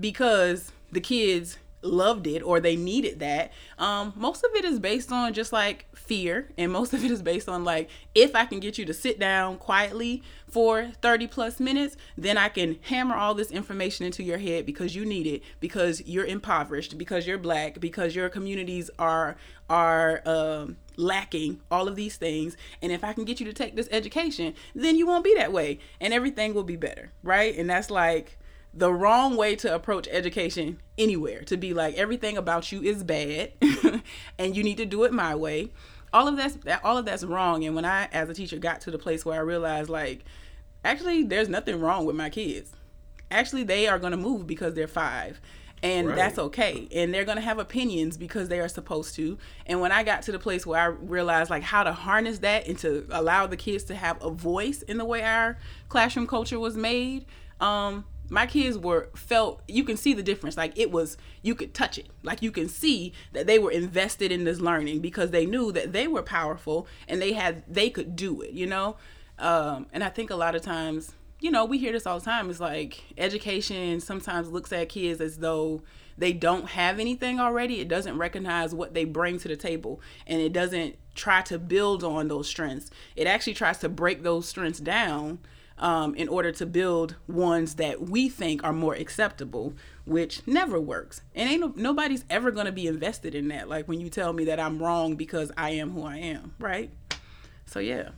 because 0.00 0.72
the 0.92 1.00
kids 1.00 1.58
loved 1.82 2.26
it 2.26 2.42
or 2.42 2.60
they 2.60 2.76
needed 2.76 3.20
that. 3.20 3.52
Um, 3.78 4.12
most 4.16 4.44
of 4.44 4.50
it 4.54 4.64
is 4.64 4.78
based 4.78 5.12
on 5.12 5.32
just 5.32 5.52
like 5.52 5.86
fear, 5.94 6.48
and 6.56 6.72
most 6.72 6.92
of 6.92 7.04
it 7.04 7.10
is 7.10 7.22
based 7.22 7.48
on 7.48 7.64
like 7.64 7.88
if 8.14 8.34
I 8.34 8.46
can 8.46 8.60
get 8.60 8.78
you 8.78 8.84
to 8.86 8.94
sit 8.94 9.18
down 9.18 9.58
quietly 9.58 10.22
for 10.48 10.90
30 11.02 11.26
plus 11.26 11.60
minutes, 11.60 11.96
then 12.16 12.38
I 12.38 12.48
can 12.48 12.78
hammer 12.82 13.14
all 13.14 13.34
this 13.34 13.50
information 13.50 14.06
into 14.06 14.22
your 14.22 14.38
head 14.38 14.66
because 14.66 14.94
you 14.94 15.04
need 15.04 15.26
it, 15.26 15.42
because 15.60 16.02
you're 16.06 16.24
impoverished, 16.24 16.98
because 16.98 17.26
you're 17.26 17.38
black, 17.38 17.80
because 17.80 18.14
your 18.14 18.28
communities 18.28 18.90
are 18.98 19.36
are 19.70 20.22
um, 20.24 20.78
lacking 20.96 21.60
all 21.70 21.88
of 21.88 21.94
these 21.94 22.16
things. 22.16 22.56
And 22.80 22.90
if 22.90 23.04
I 23.04 23.12
can 23.12 23.24
get 23.24 23.38
you 23.38 23.46
to 23.46 23.52
take 23.52 23.76
this 23.76 23.88
education, 23.90 24.54
then 24.74 24.96
you 24.96 25.06
won't 25.06 25.24
be 25.24 25.34
that 25.34 25.52
way, 25.52 25.78
and 26.00 26.14
everything 26.14 26.54
will 26.54 26.64
be 26.64 26.76
better, 26.76 27.12
right? 27.22 27.56
And 27.56 27.68
that's 27.68 27.90
like 27.90 28.37
the 28.74 28.92
wrong 28.92 29.36
way 29.36 29.56
to 29.56 29.74
approach 29.74 30.08
education 30.10 30.80
anywhere. 30.96 31.42
To 31.42 31.56
be 31.56 31.74
like 31.74 31.96
everything 31.96 32.36
about 32.36 32.70
you 32.70 32.82
is 32.82 33.02
bad 33.02 33.52
and 34.38 34.56
you 34.56 34.62
need 34.62 34.76
to 34.76 34.86
do 34.86 35.04
it 35.04 35.12
my 35.12 35.34
way. 35.34 35.70
All 36.12 36.28
of 36.28 36.36
that's 36.36 36.58
all 36.82 36.96
of 36.96 37.04
that's 37.04 37.24
wrong. 37.24 37.64
And 37.64 37.74
when 37.74 37.84
i 37.84 38.08
as 38.12 38.28
a 38.28 38.34
teacher 38.34 38.58
got 38.58 38.80
to 38.82 38.90
the 38.90 38.98
place 38.98 39.24
where 39.24 39.36
i 39.36 39.42
realized 39.42 39.90
like 39.90 40.24
actually 40.84 41.22
there's 41.22 41.48
nothing 41.48 41.80
wrong 41.80 42.04
with 42.04 42.16
my 42.16 42.30
kids. 42.30 42.72
Actually 43.30 43.64
they 43.64 43.88
are 43.88 43.98
going 43.98 44.12
to 44.12 44.16
move 44.16 44.46
because 44.46 44.74
they're 44.74 44.88
five 44.88 45.40
and 45.82 46.08
right. 46.08 46.16
that's 46.16 46.38
okay. 46.38 46.88
And 46.92 47.14
they're 47.14 47.24
going 47.24 47.36
to 47.36 47.42
have 47.42 47.58
opinions 47.58 48.16
because 48.16 48.48
they 48.48 48.58
are 48.58 48.68
supposed 48.68 49.14
to. 49.16 49.38
And 49.66 49.80
when 49.80 49.92
i 49.92 50.02
got 50.02 50.22
to 50.22 50.32
the 50.32 50.38
place 50.38 50.66
where 50.66 50.80
i 50.80 50.86
realized 50.86 51.50
like 51.50 51.62
how 51.62 51.82
to 51.82 51.92
harness 51.92 52.38
that 52.40 52.66
and 52.68 52.78
to 52.78 53.06
allow 53.10 53.46
the 53.46 53.56
kids 53.56 53.84
to 53.84 53.94
have 53.94 54.22
a 54.22 54.30
voice 54.30 54.82
in 54.82 54.98
the 54.98 55.04
way 55.04 55.22
our 55.22 55.58
classroom 55.88 56.26
culture 56.26 56.58
was 56.60 56.76
made 56.76 57.24
um 57.60 58.04
my 58.30 58.46
kids 58.46 58.76
were 58.76 59.08
felt 59.14 59.62
you 59.66 59.84
can 59.84 59.96
see 59.96 60.14
the 60.14 60.22
difference. 60.22 60.56
Like 60.56 60.78
it 60.78 60.90
was 60.90 61.16
you 61.42 61.54
could 61.54 61.74
touch 61.74 61.98
it. 61.98 62.08
Like 62.22 62.42
you 62.42 62.50
can 62.50 62.68
see 62.68 63.12
that 63.32 63.46
they 63.46 63.58
were 63.58 63.70
invested 63.70 64.30
in 64.32 64.44
this 64.44 64.60
learning 64.60 65.00
because 65.00 65.30
they 65.30 65.46
knew 65.46 65.72
that 65.72 65.92
they 65.92 66.06
were 66.06 66.22
powerful 66.22 66.86
and 67.06 67.22
they 67.22 67.32
had 67.32 67.62
they 67.66 67.90
could 67.90 68.16
do 68.16 68.42
it 68.42 68.52
you 68.52 68.66
know? 68.66 68.96
Um, 69.38 69.86
and 69.92 70.02
i 70.02 70.08
think 70.08 70.30
a 70.30 70.36
lot 70.36 70.56
of 70.56 70.62
times 70.62 71.12
you 71.38 71.52
know 71.52 71.64
we 71.64 71.78
hear 71.78 71.92
this 71.92 72.06
all 72.06 72.18
the 72.18 72.24
time. 72.24 72.50
It's 72.50 72.60
like 72.60 73.04
education 73.16 74.00
sometimes 74.00 74.50
looks 74.50 74.72
at 74.72 74.88
kids 74.88 75.20
as 75.20 75.38
though 75.38 75.82
they 76.16 76.32
don't 76.32 76.70
have 76.70 76.98
anything 76.98 77.38
already. 77.38 77.80
It 77.80 77.86
doesn't 77.86 78.18
recognize 78.18 78.74
what 78.74 78.94
they 78.94 79.04
bring 79.04 79.38
to 79.38 79.48
the 79.48 79.56
table 79.56 80.00
and 80.26 80.40
it 80.40 80.52
doesn't 80.52 80.96
try 81.14 81.42
to 81.42 81.58
build 81.58 82.02
on 82.02 82.26
those 82.26 82.48
strengths. 82.48 82.90
It 83.14 83.28
actually 83.28 83.54
tries 83.54 83.78
to 83.78 83.88
break 83.88 84.24
those 84.24 84.48
strengths 84.48 84.80
down 84.80 85.38
um, 85.78 86.14
in 86.14 86.28
order 86.28 86.52
to 86.52 86.66
build 86.66 87.16
ones 87.26 87.74
that 87.76 88.02
we 88.02 88.28
think 88.28 88.62
are 88.64 88.72
more 88.72 88.94
acceptable, 88.94 89.74
which 90.04 90.46
never 90.46 90.80
works. 90.80 91.22
And 91.34 91.48
ain't 91.48 91.60
no, 91.60 91.72
nobody's 91.76 92.24
ever 92.28 92.50
going 92.50 92.66
to 92.66 92.72
be 92.72 92.86
invested 92.86 93.34
in 93.34 93.48
that. 93.48 93.68
Like 93.68 93.88
when 93.88 94.00
you 94.00 94.10
tell 94.10 94.32
me 94.32 94.44
that 94.46 94.60
I'm 94.60 94.78
wrong 94.78 95.16
because 95.16 95.52
I 95.56 95.70
am 95.70 95.90
who 95.90 96.04
I 96.04 96.16
am, 96.16 96.54
right? 96.58 96.90
So 97.66 97.80
yeah. 97.80 98.10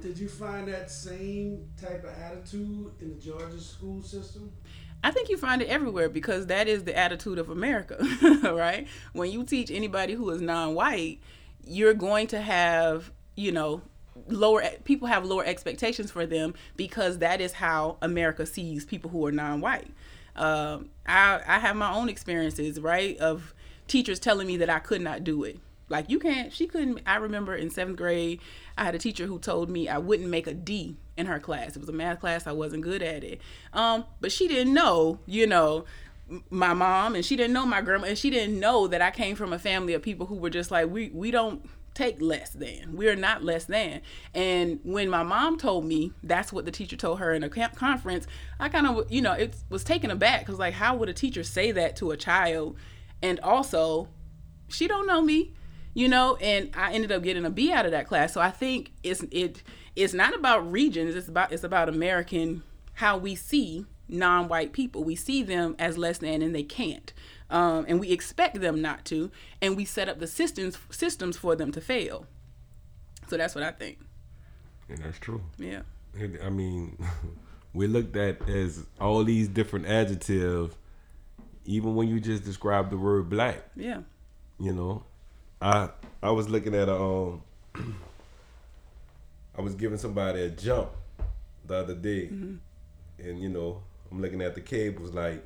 Did 0.00 0.18
you 0.18 0.28
find 0.28 0.68
that 0.68 0.90
same 0.90 1.68
type 1.80 2.04
of 2.04 2.10
attitude 2.10 2.90
in 3.00 3.08
the 3.08 3.20
Georgia 3.20 3.60
school 3.60 4.02
system? 4.02 4.52
I 5.02 5.10
think 5.10 5.28
you 5.28 5.36
find 5.36 5.62
it 5.62 5.68
everywhere 5.68 6.08
because 6.08 6.46
that 6.46 6.68
is 6.68 6.84
the 6.84 6.96
attitude 6.96 7.38
of 7.38 7.48
America, 7.48 7.96
right? 8.42 8.86
When 9.12 9.30
you 9.30 9.44
teach 9.44 9.70
anybody 9.70 10.14
who 10.14 10.28
is 10.30 10.40
non-white, 10.40 11.20
you're 11.64 11.94
going 11.94 12.26
to 12.28 12.40
have, 12.40 13.12
you 13.36 13.52
know, 13.52 13.82
lower 14.28 14.62
people 14.84 15.08
have 15.08 15.24
lower 15.24 15.44
expectations 15.44 16.10
for 16.10 16.26
them 16.26 16.54
because 16.76 17.18
that 17.18 17.40
is 17.40 17.54
how 17.54 17.96
America 18.02 18.46
sees 18.46 18.84
people 18.84 19.10
who 19.10 19.24
are 19.26 19.32
non-white. 19.32 19.90
Um, 20.34 20.90
I 21.06 21.40
I 21.46 21.58
have 21.58 21.76
my 21.76 21.92
own 21.92 22.08
experiences, 22.08 22.80
right, 22.80 23.16
of 23.18 23.54
teachers 23.88 24.18
telling 24.18 24.46
me 24.46 24.56
that 24.58 24.70
I 24.70 24.78
could 24.78 25.00
not 25.00 25.24
do 25.24 25.44
it. 25.44 25.58
Like 25.88 26.10
you 26.10 26.18
can't. 26.18 26.52
She 26.52 26.66
couldn't. 26.66 27.00
I 27.06 27.16
remember 27.16 27.54
in 27.54 27.70
seventh 27.70 27.96
grade, 27.96 28.40
I 28.76 28.84
had 28.84 28.94
a 28.94 28.98
teacher 28.98 29.26
who 29.26 29.38
told 29.38 29.70
me 29.70 29.88
I 29.88 29.98
wouldn't 29.98 30.28
make 30.28 30.46
a 30.46 30.54
D 30.54 30.96
in 31.16 31.26
her 31.26 31.38
class. 31.38 31.76
It 31.76 31.80
was 31.80 31.88
a 31.88 31.92
math 31.92 32.20
class. 32.20 32.46
I 32.46 32.52
wasn't 32.52 32.82
good 32.82 33.02
at 33.02 33.22
it. 33.22 33.40
Um, 33.72 34.04
but 34.20 34.32
she 34.32 34.48
didn't 34.48 34.74
know, 34.74 35.20
you 35.26 35.46
know, 35.46 35.84
my 36.50 36.74
mom, 36.74 37.14
and 37.14 37.24
she 37.24 37.36
didn't 37.36 37.52
know 37.52 37.64
my 37.64 37.80
grandma, 37.80 38.08
and 38.08 38.18
she 38.18 38.30
didn't 38.30 38.58
know 38.58 38.88
that 38.88 39.00
I 39.00 39.12
came 39.12 39.36
from 39.36 39.52
a 39.52 39.58
family 39.58 39.94
of 39.94 40.02
people 40.02 40.26
who 40.26 40.34
were 40.34 40.50
just 40.50 40.70
like 40.70 40.90
we 40.90 41.10
we 41.10 41.30
don't 41.30 41.68
take 41.96 42.20
less 42.20 42.50
than. 42.50 42.96
We're 42.96 43.16
not 43.16 43.42
less 43.42 43.64
than. 43.64 44.02
And 44.34 44.78
when 44.84 45.08
my 45.08 45.22
mom 45.22 45.58
told 45.58 45.84
me 45.84 46.12
that's 46.22 46.52
what 46.52 46.64
the 46.64 46.70
teacher 46.70 46.96
told 46.96 47.18
her 47.18 47.32
in 47.32 47.42
a 47.42 47.48
camp 47.48 47.74
conference, 47.74 48.26
I 48.60 48.68
kind 48.68 48.86
of, 48.86 49.10
you 49.10 49.22
know, 49.22 49.32
it 49.32 49.56
was 49.70 49.82
taken 49.82 50.10
aback 50.10 50.40
because, 50.40 50.58
like, 50.58 50.74
how 50.74 50.96
would 50.96 51.08
a 51.08 51.14
teacher 51.14 51.42
say 51.42 51.72
that 51.72 51.96
to 51.96 52.10
a 52.10 52.16
child? 52.16 52.76
And 53.22 53.40
also, 53.40 54.08
she 54.68 54.86
don't 54.86 55.06
know 55.06 55.22
me, 55.22 55.54
you 55.94 56.08
know. 56.08 56.36
And 56.36 56.70
I 56.76 56.92
ended 56.92 57.10
up 57.10 57.22
getting 57.22 57.44
a 57.44 57.50
B 57.50 57.72
out 57.72 57.86
of 57.86 57.92
that 57.92 58.06
class. 58.06 58.32
So 58.32 58.40
I 58.40 58.50
think 58.50 58.92
it's 59.02 59.24
it 59.30 59.62
it's 59.96 60.14
not 60.14 60.34
about 60.34 60.70
regions. 60.70 61.14
It's 61.14 61.28
about 61.28 61.52
it's 61.52 61.64
about 61.64 61.88
American 61.88 62.62
how 62.94 63.16
we 63.16 63.34
see 63.34 63.86
non-white 64.08 64.72
people. 64.72 65.02
We 65.02 65.16
see 65.16 65.42
them 65.42 65.74
as 65.78 65.98
less 65.98 66.18
than, 66.18 66.42
and 66.42 66.54
they 66.54 66.62
can't 66.62 67.12
um, 67.50 67.84
and 67.88 68.00
we 68.00 68.10
expect 68.10 68.60
them 68.60 68.82
not 68.82 69.04
to, 69.06 69.30
and 69.62 69.76
we 69.76 69.84
set 69.84 70.08
up 70.08 70.18
the 70.18 70.26
systems 70.26 70.78
systems 70.90 71.36
for 71.36 71.54
them 71.56 71.72
to 71.72 71.80
fail. 71.80 72.26
So 73.28 73.36
that's 73.36 73.54
what 73.54 73.64
I 73.64 73.70
think. 73.70 73.98
And 74.88 74.98
that's 74.98 75.18
true. 75.18 75.42
Yeah. 75.58 75.82
I 76.44 76.48
mean, 76.48 76.96
we 77.72 77.86
looked 77.86 78.16
at 78.16 78.48
as 78.48 78.84
all 79.00 79.24
these 79.24 79.48
different 79.48 79.86
adjectives, 79.86 80.74
even 81.64 81.94
when 81.94 82.08
you 82.08 82.20
just 82.20 82.44
describe 82.44 82.90
the 82.90 82.96
word 82.96 83.28
black. 83.28 83.64
Yeah. 83.76 84.00
You 84.58 84.72
know, 84.72 85.04
I 85.60 85.90
I 86.22 86.30
was 86.30 86.48
looking 86.48 86.74
at 86.74 86.88
a 86.88 86.96
um, 86.96 87.42
I 89.56 89.60
was 89.60 89.74
giving 89.74 89.98
somebody 89.98 90.42
a 90.42 90.50
jump 90.50 90.90
the 91.64 91.76
other 91.76 91.94
day, 91.94 92.28
mm-hmm. 92.28 92.56
and 93.18 93.40
you 93.40 93.48
know, 93.48 93.82
I'm 94.10 94.20
looking 94.20 94.40
at 94.40 94.54
the 94.54 94.60
cables 94.60 95.12
like 95.12 95.44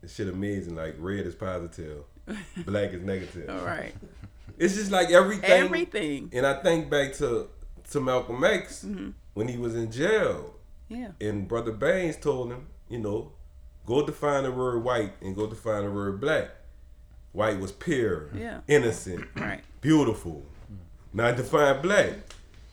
this 0.00 0.14
shit 0.14 0.28
amazing. 0.28 0.76
Like 0.76 0.96
red 0.98 1.26
is 1.26 1.34
positive, 1.34 2.04
black 2.66 2.92
is 2.92 3.02
negative. 3.02 3.50
All 3.50 3.64
right. 3.64 3.94
It's 4.58 4.74
just 4.74 4.90
like 4.90 5.10
everything. 5.10 5.50
Everything. 5.50 6.30
And 6.32 6.46
I 6.46 6.54
think 6.62 6.90
back 6.90 7.14
to 7.14 7.48
to 7.90 8.00
Malcolm 8.00 8.44
X 8.44 8.84
mm-hmm. 8.84 9.10
when 9.34 9.48
he 9.48 9.56
was 9.56 9.74
in 9.74 9.90
jail. 9.90 10.54
Yeah. 10.88 11.08
And 11.20 11.46
Brother 11.46 11.72
Baines 11.72 12.16
told 12.16 12.52
him, 12.52 12.66
you 12.88 12.98
know, 12.98 13.32
go 13.86 14.04
define 14.04 14.44
the 14.44 14.52
word 14.52 14.82
white 14.82 15.12
and 15.22 15.34
go 15.34 15.46
define 15.46 15.84
the 15.84 15.90
word 15.90 16.20
black. 16.20 16.50
White 17.32 17.60
was 17.60 17.70
pure, 17.70 18.28
yeah. 18.34 18.60
innocent, 18.66 19.24
right. 19.36 19.60
beautiful. 19.80 20.44
Now 21.12 21.30
define 21.30 21.80
black, 21.80 22.14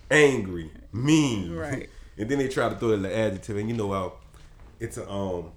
angry, 0.09 0.71
mean. 0.91 1.53
Right. 1.53 1.89
and 2.17 2.29
then 2.29 2.39
they 2.39 2.47
try 2.47 2.69
to 2.69 2.75
throw 2.75 2.93
in 2.93 3.03
the 3.03 3.15
adjective, 3.15 3.57
and 3.57 3.69
you 3.69 3.75
know 3.75 3.91
how 3.91 4.13
it's 4.79 4.97
a 4.97 5.09
um 5.09 5.51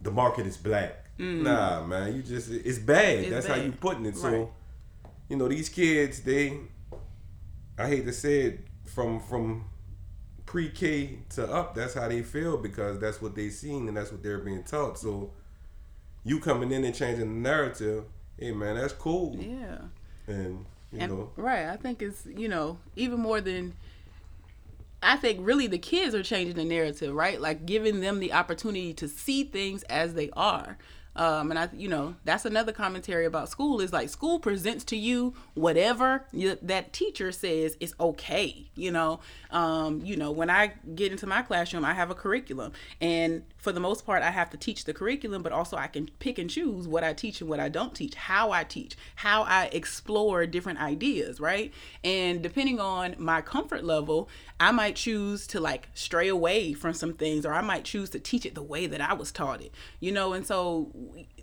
the 0.00 0.10
market 0.10 0.46
is 0.46 0.56
black. 0.56 1.05
Mm. 1.18 1.42
Nah, 1.42 1.84
man, 1.84 2.14
you 2.14 2.22
just 2.22 2.50
it's 2.50 2.78
bad. 2.78 3.18
It's 3.18 3.30
That's 3.30 3.46
bad. 3.46 3.58
how 3.58 3.64
you 3.64 3.72
putting 3.72 4.06
it. 4.06 4.16
So, 4.16 4.28
right. 4.28 4.48
you 5.28 5.36
know, 5.36 5.48
these 5.48 5.68
kids, 5.68 6.20
they, 6.20 6.58
I 7.78 7.88
hate 7.88 8.04
to 8.04 8.12
say 8.12 8.40
it, 8.42 8.66
from 8.84 9.20
from 9.20 9.64
pre-K 10.44 11.18
to 11.30 11.52
up, 11.52 11.74
that's 11.74 11.94
how 11.94 12.08
they 12.08 12.22
feel 12.22 12.56
because 12.56 12.98
that's 13.00 13.20
what 13.20 13.34
they 13.34 13.50
seen 13.50 13.88
and 13.88 13.96
that's 13.96 14.12
what 14.12 14.22
they're 14.22 14.38
being 14.38 14.62
taught. 14.62 14.98
So, 14.98 15.32
you 16.22 16.38
coming 16.38 16.70
in 16.70 16.84
and 16.84 16.94
changing 16.94 17.42
the 17.42 17.48
narrative, 17.48 18.04
hey 18.38 18.52
man, 18.52 18.76
that's 18.76 18.92
cool. 18.92 19.36
Yeah. 19.36 19.78
And 20.26 20.66
you 20.92 21.00
and, 21.00 21.12
know, 21.12 21.30
right? 21.36 21.66
I 21.66 21.76
think 21.76 22.02
it's 22.02 22.26
you 22.26 22.48
know 22.48 22.78
even 22.94 23.20
more 23.20 23.40
than 23.40 23.74
I 25.02 25.16
think 25.16 25.38
really 25.42 25.66
the 25.66 25.78
kids 25.78 26.14
are 26.14 26.22
changing 26.22 26.56
the 26.56 26.64
narrative, 26.64 27.14
right? 27.14 27.40
Like 27.40 27.66
giving 27.66 28.00
them 28.00 28.18
the 28.20 28.32
opportunity 28.32 28.92
to 28.94 29.08
see 29.08 29.44
things 29.44 29.82
as 29.84 30.14
they 30.14 30.30
are. 30.36 30.78
Um, 31.16 31.50
and 31.50 31.58
I, 31.58 31.68
you 31.74 31.88
know, 31.88 32.14
that's 32.24 32.44
another 32.44 32.72
commentary 32.72 33.24
about 33.24 33.48
school 33.48 33.80
is 33.80 33.92
like 33.92 34.08
school 34.10 34.38
presents 34.38 34.84
to 34.84 34.96
you 34.96 35.34
whatever 35.54 36.26
you, 36.30 36.58
that 36.62 36.92
teacher 36.92 37.32
says 37.32 37.76
is 37.80 37.94
okay. 37.98 38.70
You 38.76 38.92
know, 38.92 39.20
um, 39.50 40.02
you 40.04 40.16
know, 40.16 40.30
when 40.30 40.50
I 40.50 40.74
get 40.94 41.10
into 41.10 41.26
my 41.26 41.42
classroom, 41.42 41.84
I 41.84 41.94
have 41.94 42.10
a 42.10 42.14
curriculum, 42.14 42.72
and 43.00 43.42
for 43.66 43.72
the 43.72 43.80
most 43.80 44.06
part, 44.06 44.22
I 44.22 44.30
have 44.30 44.50
to 44.50 44.56
teach 44.56 44.84
the 44.84 44.94
curriculum, 44.94 45.42
but 45.42 45.50
also 45.50 45.76
I 45.76 45.88
can 45.88 46.08
pick 46.20 46.38
and 46.38 46.48
choose 46.48 46.86
what 46.86 47.02
I 47.02 47.12
teach 47.12 47.40
and 47.40 47.50
what 47.50 47.58
I 47.58 47.68
don't 47.68 47.96
teach, 47.96 48.14
how 48.14 48.52
I 48.52 48.62
teach, 48.62 48.96
how 49.16 49.42
I 49.42 49.64
explore 49.72 50.46
different 50.46 50.80
ideas, 50.80 51.40
right? 51.40 51.72
And 52.04 52.42
depending 52.42 52.78
on 52.78 53.16
my 53.18 53.40
comfort 53.40 53.82
level, 53.82 54.28
I 54.60 54.70
might 54.70 54.94
choose 54.94 55.48
to 55.48 55.58
like 55.58 55.88
stray 55.94 56.28
away 56.28 56.74
from 56.74 56.94
some 56.94 57.14
things, 57.14 57.44
or 57.44 57.52
I 57.52 57.60
might 57.60 57.84
choose 57.84 58.08
to 58.10 58.20
teach 58.20 58.46
it 58.46 58.54
the 58.54 58.62
way 58.62 58.86
that 58.86 59.00
I 59.00 59.14
was 59.14 59.32
taught 59.32 59.60
it, 59.60 59.74
you 59.98 60.12
know. 60.12 60.32
And 60.32 60.46
so 60.46 60.92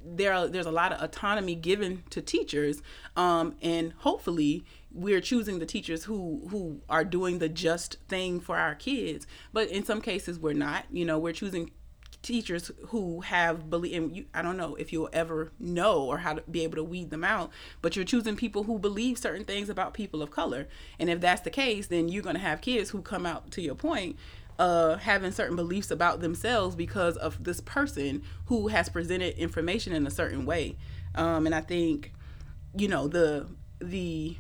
there 0.06 0.32
are, 0.32 0.48
there's 0.48 0.66
a 0.66 0.72
lot 0.72 0.94
of 0.94 1.04
autonomy 1.04 1.56
given 1.56 2.04
to 2.12 2.22
teachers, 2.22 2.82
um, 3.18 3.58
and 3.62 3.92
hopefully 3.98 4.64
we're 4.94 5.20
choosing 5.20 5.60
the 5.60 5.66
teachers 5.66 6.06
who 6.06 6.48
who 6.52 6.80
are 6.88 7.04
doing 7.04 7.40
the 7.40 7.50
just 7.50 7.98
thing 8.08 8.40
for 8.40 8.58
our 8.60 8.76
kids 8.76 9.26
but 9.52 9.68
in 9.70 9.84
some 9.84 10.00
cases 10.00 10.38
we're 10.38 10.54
not 10.54 10.86
you 10.92 11.04
know 11.04 11.18
we're 11.18 11.34
choosing 11.34 11.72
teachers 12.24 12.72
who 12.88 13.22
have 13.22 13.70
believe 13.70 14.02
and 14.02 14.16
you, 14.16 14.26
I 14.34 14.42
don't 14.42 14.58
know 14.58 14.76
if 14.76 14.92
you'll 14.92 15.10
ever 15.14 15.52
know 15.60 16.02
or 16.02 16.20
how 16.20 16.34
to 16.34 16.42
be 16.50 16.64
able 16.64 16.78
to 16.78 16.84
weed 16.84 17.12
them 17.12 17.24
out, 17.24 17.52
but 17.82 17.96
you're 17.96 18.06
choosing 18.06 18.36
people 18.36 18.64
who 18.64 18.80
believe 18.80 19.18
certain 19.18 19.46
things 19.46 19.70
about 19.70 19.94
people 19.94 20.24
of 20.24 20.32
color. 20.32 20.68
And 20.98 21.10
if 21.10 21.22
that's 21.22 21.42
the 21.42 21.50
case, 21.50 21.88
then 21.88 22.10
you're 22.10 22.24
going 22.24 22.36
to 22.36 22.42
have 22.42 22.62
kids 22.62 22.90
who 22.90 23.02
come 23.02 23.26
out 23.26 23.52
to 23.52 23.62
your 23.62 23.76
point 23.76 24.18
uh, 24.60 24.98
having 24.98 25.32
certain 25.32 25.56
beliefs 25.56 25.92
about 25.92 26.22
themselves 26.22 26.76
because 26.76 27.18
of 27.18 27.44
this 27.44 27.60
person 27.62 28.24
who 28.46 28.68
has 28.68 28.90
presented 28.90 29.38
information 29.38 29.94
in 29.94 30.06
a 30.06 30.12
certain 30.12 30.46
way. 30.46 30.78
Um, 31.16 31.46
and 31.46 31.56
I 31.56 31.62
think, 31.62 32.14
you 32.76 32.88
know, 32.88 33.08
the 33.08 33.48
the 33.80 34.38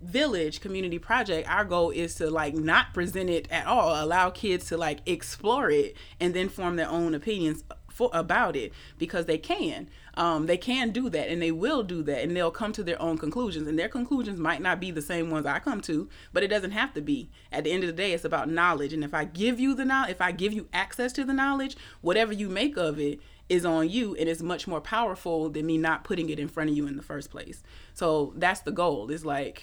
village 0.00 0.60
community 0.60 0.98
project 0.98 1.48
our 1.48 1.64
goal 1.64 1.90
is 1.90 2.14
to 2.16 2.30
like 2.30 2.54
not 2.54 2.92
present 2.92 3.30
it 3.30 3.50
at 3.50 3.66
all 3.66 4.04
allow 4.04 4.28
kids 4.28 4.66
to 4.66 4.76
like 4.76 5.00
explore 5.06 5.70
it 5.70 5.96
and 6.20 6.34
then 6.34 6.48
form 6.48 6.76
their 6.76 6.88
own 6.88 7.14
opinions 7.14 7.64
for 7.96 8.10
about 8.12 8.54
it 8.54 8.72
because 8.98 9.24
they 9.24 9.38
can. 9.38 9.88
Um, 10.14 10.46
they 10.46 10.58
can 10.58 10.90
do 10.90 11.08
that 11.08 11.30
and 11.30 11.40
they 11.40 11.50
will 11.50 11.82
do 11.82 12.02
that 12.02 12.22
and 12.22 12.36
they'll 12.36 12.50
come 12.50 12.72
to 12.72 12.82
their 12.82 13.00
own 13.00 13.16
conclusions. 13.16 13.66
And 13.66 13.78
their 13.78 13.88
conclusions 13.88 14.38
might 14.38 14.60
not 14.60 14.80
be 14.80 14.90
the 14.90 15.00
same 15.00 15.30
ones 15.30 15.46
i 15.46 15.58
come 15.58 15.80
to 15.82 16.08
but 16.32 16.42
it 16.42 16.48
doesn't 16.48 16.72
have 16.72 16.92
to 16.94 17.00
be. 17.00 17.30
At 17.50 17.64
the 17.64 17.72
end 17.72 17.84
of 17.84 17.88
the 17.88 17.94
day 17.94 18.12
it's 18.12 18.24
about 18.24 18.50
knowledge. 18.50 18.92
And 18.92 19.02
if 19.02 19.14
i 19.14 19.24
give 19.24 19.58
you 19.58 19.74
the 19.74 19.86
knowledge 19.86 20.10
if 20.10 20.20
i 20.20 20.30
give 20.30 20.52
you 20.52 20.68
access 20.74 21.12
to 21.14 21.24
the 21.24 21.32
knowledge 21.32 21.76
whatever 22.02 22.34
you 22.34 22.50
make 22.50 22.76
of 22.76 23.00
it 23.00 23.18
is 23.48 23.64
on 23.64 23.88
you 23.88 24.14
and 24.16 24.28
it's 24.28 24.42
much 24.42 24.66
more 24.66 24.80
powerful 24.80 25.48
than 25.48 25.64
me 25.64 25.78
not 25.78 26.04
putting 26.04 26.28
it 26.28 26.38
in 26.38 26.48
front 26.48 26.68
of 26.68 26.76
you 26.76 26.86
in 26.86 26.96
the 26.96 27.02
first 27.02 27.30
place. 27.30 27.62
So 27.94 28.34
that's 28.36 28.60
the 28.60 28.72
goal. 28.72 29.10
Is 29.10 29.24
like 29.24 29.62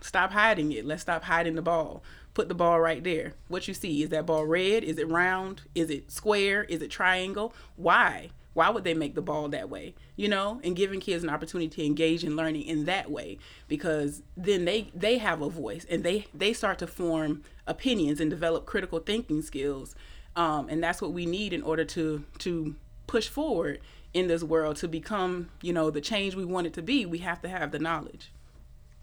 Stop 0.00 0.32
hiding 0.32 0.72
it. 0.72 0.84
Let's 0.84 1.02
stop 1.02 1.24
hiding 1.24 1.54
the 1.54 1.62
ball. 1.62 2.02
Put 2.34 2.48
the 2.48 2.54
ball 2.54 2.80
right 2.80 3.02
there. 3.02 3.34
What 3.48 3.68
you 3.68 3.74
see 3.74 4.02
is 4.02 4.10
that 4.10 4.26
ball 4.26 4.46
red? 4.46 4.84
Is 4.84 4.98
it 4.98 5.08
round? 5.08 5.62
Is 5.74 5.90
it 5.90 6.10
square? 6.10 6.64
Is 6.64 6.80
it 6.80 6.90
triangle? 6.90 7.52
Why? 7.76 8.30
Why 8.52 8.68
would 8.70 8.84
they 8.84 8.94
make 8.94 9.14
the 9.14 9.22
ball 9.22 9.48
that 9.48 9.70
way? 9.70 9.94
You 10.16 10.28
know, 10.28 10.60
and 10.64 10.74
giving 10.74 11.00
kids 11.00 11.22
an 11.22 11.30
opportunity 11.30 11.68
to 11.68 11.84
engage 11.84 12.24
in 12.24 12.36
learning 12.36 12.62
in 12.62 12.84
that 12.84 13.10
way 13.10 13.38
because 13.68 14.22
then 14.36 14.64
they 14.64 14.90
they 14.94 15.18
have 15.18 15.40
a 15.40 15.48
voice 15.48 15.86
and 15.88 16.02
they 16.02 16.26
they 16.34 16.52
start 16.52 16.78
to 16.80 16.86
form 16.86 17.42
opinions 17.66 18.20
and 18.20 18.30
develop 18.30 18.66
critical 18.66 18.98
thinking 18.98 19.42
skills. 19.42 19.94
Um, 20.36 20.68
and 20.68 20.82
that's 20.82 21.00
what 21.00 21.12
we 21.12 21.26
need 21.26 21.52
in 21.52 21.62
order 21.62 21.84
to 21.86 22.24
to 22.38 22.74
push 23.06 23.28
forward 23.28 23.80
in 24.12 24.26
this 24.28 24.42
world 24.42 24.76
to 24.76 24.88
become 24.88 25.50
you 25.62 25.72
know 25.72 25.90
the 25.90 26.00
change 26.00 26.34
we 26.34 26.44
want 26.44 26.66
it 26.66 26.74
to 26.74 26.82
be. 26.82 27.06
We 27.06 27.18
have 27.18 27.40
to 27.42 27.48
have 27.48 27.70
the 27.70 27.78
knowledge. 27.78 28.32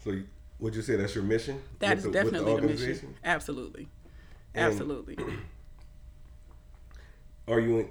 So 0.03 0.19
would 0.59 0.75
you 0.75 0.81
say 0.81 0.95
that's 0.95 1.15
your 1.15 1.23
mission? 1.23 1.61
That 1.79 1.97
is 1.97 2.03
the, 2.03 2.11
definitely 2.11 2.55
the, 2.55 2.61
the, 2.61 2.67
mission. 2.67 3.15
Absolutely, 3.23 3.87
and 4.53 4.71
absolutely. 4.71 5.17
Are 7.47 7.59
you 7.59 7.79
in 7.79 7.89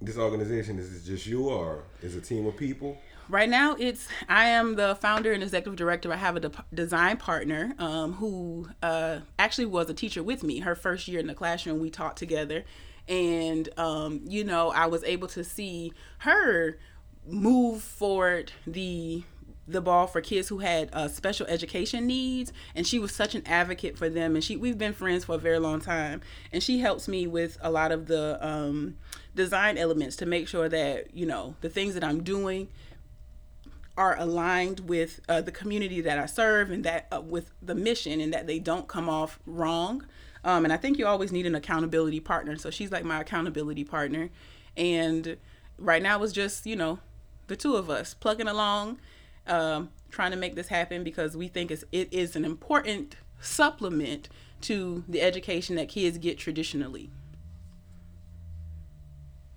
this 0.00 0.16
organization? 0.16 0.78
Is 0.78 0.94
it 0.94 1.04
just 1.08 1.26
you, 1.26 1.48
or 1.48 1.84
is 2.02 2.14
it 2.14 2.18
a 2.18 2.26
team 2.26 2.46
of 2.46 2.56
people? 2.56 2.98
Right 3.28 3.48
now, 3.48 3.76
it's 3.78 4.08
I 4.28 4.46
am 4.46 4.74
the 4.74 4.96
founder 4.96 5.32
and 5.32 5.42
executive 5.42 5.76
director. 5.76 6.12
I 6.12 6.16
have 6.16 6.36
a 6.36 6.40
de- 6.40 6.64
design 6.74 7.16
partner 7.16 7.74
um, 7.78 8.14
who 8.14 8.68
uh, 8.82 9.20
actually 9.38 9.66
was 9.66 9.88
a 9.88 9.94
teacher 9.94 10.22
with 10.22 10.42
me. 10.42 10.58
Her 10.60 10.74
first 10.74 11.08
year 11.08 11.20
in 11.20 11.26
the 11.26 11.34
classroom, 11.34 11.80
we 11.80 11.88
taught 11.88 12.16
together, 12.16 12.64
and 13.08 13.68
um, 13.78 14.20
you 14.26 14.44
know, 14.44 14.70
I 14.70 14.86
was 14.86 15.02
able 15.04 15.28
to 15.28 15.44
see 15.44 15.92
her 16.18 16.78
move 17.26 17.82
forward 17.82 18.52
the 18.66 19.22
the 19.66 19.80
ball 19.80 20.06
for 20.06 20.20
kids 20.20 20.48
who 20.48 20.58
had 20.58 20.88
uh, 20.92 21.06
special 21.08 21.46
education 21.46 22.06
needs 22.06 22.52
and 22.74 22.86
she 22.86 22.98
was 22.98 23.14
such 23.14 23.34
an 23.34 23.42
advocate 23.46 23.96
for 23.96 24.08
them 24.08 24.34
and 24.34 24.42
she 24.42 24.56
we've 24.56 24.78
been 24.78 24.92
friends 24.92 25.24
for 25.24 25.36
a 25.36 25.38
very 25.38 25.58
long 25.58 25.80
time 25.80 26.20
and 26.52 26.62
she 26.62 26.80
helps 26.80 27.06
me 27.06 27.26
with 27.26 27.56
a 27.60 27.70
lot 27.70 27.92
of 27.92 28.06
the 28.06 28.44
um, 28.46 28.96
design 29.34 29.78
elements 29.78 30.16
to 30.16 30.26
make 30.26 30.48
sure 30.48 30.68
that 30.68 31.14
you 31.14 31.24
know 31.24 31.54
the 31.60 31.68
things 31.68 31.94
that 31.94 32.02
i'm 32.02 32.22
doing 32.22 32.68
are 33.96 34.18
aligned 34.18 34.80
with 34.80 35.20
uh, 35.28 35.40
the 35.40 35.52
community 35.52 36.00
that 36.00 36.18
i 36.18 36.26
serve 36.26 36.70
and 36.70 36.82
that 36.82 37.06
uh, 37.12 37.20
with 37.20 37.52
the 37.62 37.74
mission 37.74 38.20
and 38.20 38.32
that 38.32 38.46
they 38.46 38.58
don't 38.58 38.88
come 38.88 39.08
off 39.08 39.38
wrong. 39.46 40.04
Um, 40.44 40.64
and 40.64 40.72
i 40.72 40.76
think 40.76 40.98
you 40.98 41.06
always 41.06 41.30
need 41.30 41.46
an 41.46 41.54
accountability 41.54 42.18
partner 42.18 42.56
so 42.56 42.70
she's 42.70 42.90
like 42.90 43.04
my 43.04 43.20
accountability 43.20 43.84
partner. 43.84 44.30
And 44.76 45.36
right 45.78 46.02
now 46.02 46.22
it's 46.22 46.32
just 46.32 46.66
you 46.66 46.74
know 46.74 46.98
the 47.46 47.56
two 47.56 47.76
of 47.76 47.90
us 47.90 48.14
plugging 48.14 48.48
along 48.48 48.98
um, 49.46 49.90
trying 50.10 50.30
to 50.30 50.36
make 50.36 50.54
this 50.54 50.68
happen 50.68 51.04
because 51.04 51.36
we 51.36 51.48
think 51.48 51.70
it's, 51.70 51.84
it 51.92 52.12
is 52.12 52.36
an 52.36 52.44
important 52.44 53.16
supplement 53.40 54.28
to 54.62 55.04
the 55.08 55.20
education 55.20 55.76
that 55.76 55.88
kids 55.88 56.18
get 56.18 56.38
traditionally. 56.38 57.10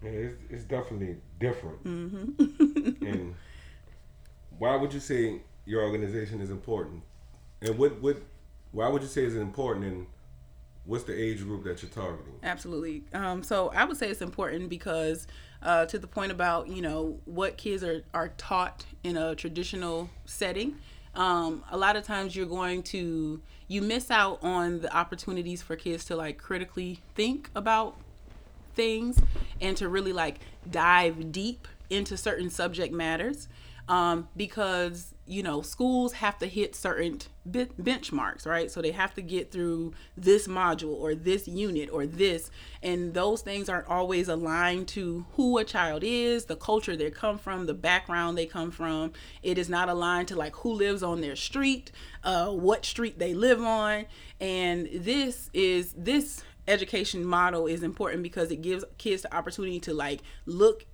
Yeah, 0.03 0.09
it's, 0.09 0.37
it's 0.49 0.63
definitely 0.63 1.17
different. 1.39 1.83
Mm-hmm. 1.83 3.05
and 3.05 3.35
why 4.57 4.75
would 4.75 4.93
you 4.93 4.99
say 4.99 5.41
your 5.65 5.83
organization 5.83 6.41
is 6.41 6.49
important? 6.49 7.03
And 7.61 7.77
what, 7.77 8.01
what, 8.01 8.17
why 8.71 8.87
would 8.87 9.01
you 9.01 9.07
say 9.07 9.23
it's 9.23 9.35
important 9.35 9.85
and 9.85 10.07
what's 10.85 11.03
the 11.03 11.19
age 11.19 11.41
group 11.43 11.63
that 11.63 11.81
you're 11.81 11.91
targeting? 11.91 12.33
Absolutely. 12.43 13.03
Um, 13.13 13.43
so 13.43 13.69
I 13.69 13.85
would 13.85 13.97
say 13.97 14.09
it's 14.09 14.21
important 14.21 14.69
because 14.69 15.27
uh, 15.65 15.85
to 15.87 15.97
the 15.97 16.07
point 16.07 16.31
about 16.31 16.67
you 16.69 16.81
know 16.81 17.19
what 17.25 17.57
kids 17.57 17.83
are 17.83 18.03
are 18.13 18.29
taught 18.37 18.85
in 19.03 19.17
a 19.17 19.35
traditional 19.35 20.09
setting. 20.25 20.75
Um, 21.15 21.63
a 21.71 21.77
lot 21.77 21.95
of 21.95 22.03
times 22.03 22.35
you're 22.35 22.45
going 22.45 22.83
to 22.83 23.41
you 23.67 23.81
miss 23.81 24.11
out 24.11 24.43
on 24.43 24.81
the 24.81 24.95
opportunities 24.95 25.61
for 25.61 25.75
kids 25.75 26.05
to 26.05 26.15
like 26.15 26.37
critically 26.37 26.99
think 27.15 27.49
about 27.55 27.95
things 28.75 29.19
and 29.59 29.75
to 29.77 29.89
really 29.89 30.13
like 30.13 30.39
dive 30.69 31.31
deep 31.31 31.67
into 31.89 32.17
certain 32.17 32.49
subject 32.49 32.93
matters 32.93 33.47
um, 33.87 34.27
because 34.35 35.14
you 35.27 35.41
know 35.41 35.61
schools 35.61 36.13
have 36.13 36.37
to 36.37 36.47
hit 36.47 36.75
certain 36.75 37.19
benchmarks 37.47 38.45
right? 38.45 38.71
So 38.71 38.81
they 38.81 38.91
have 38.91 39.13
to 39.15 39.21
get 39.21 39.51
through 39.51 39.93
this 40.17 40.47
module 40.47 40.93
or 40.93 41.15
this 41.15 41.47
unit 41.47 41.89
or 41.91 42.05
this 42.05 42.51
and 42.81 43.13
those 43.13 43.41
things 43.41 43.69
aren't 43.69 43.87
always 43.87 44.27
aligned 44.27 44.87
to 44.89 45.25
who 45.33 45.57
a 45.57 45.63
child 45.63 46.03
is 46.03 46.45
the 46.45 46.55
culture 46.55 46.95
they 46.95 47.11
come 47.11 47.37
from 47.37 47.65
the 47.65 47.73
background 47.73 48.37
they 48.37 48.45
come 48.45 48.71
from. 48.71 49.13
It 49.43 49.57
is 49.57 49.69
not 49.69 49.89
aligned 49.89 50.27
to 50.29 50.35
like 50.35 50.55
who 50.57 50.73
lives 50.73 51.03
on 51.03 51.21
their 51.21 51.35
street 51.35 51.91
uh, 52.23 52.47
what 52.47 52.85
street 52.85 53.19
they 53.19 53.33
live 53.33 53.61
on. 53.61 54.05
And 54.39 54.89
this 54.93 55.49
is 55.53 55.93
this 55.97 56.43
education 56.67 57.23
model 57.23 57.67
is 57.67 57.83
important 57.83 58.23
because 58.23 58.51
it 58.51 58.61
gives 58.61 58.83
kids 58.97 59.21
the 59.21 59.35
opportunity 59.35 59.79
to 59.81 59.93
like 59.93 60.21
look 60.45 60.85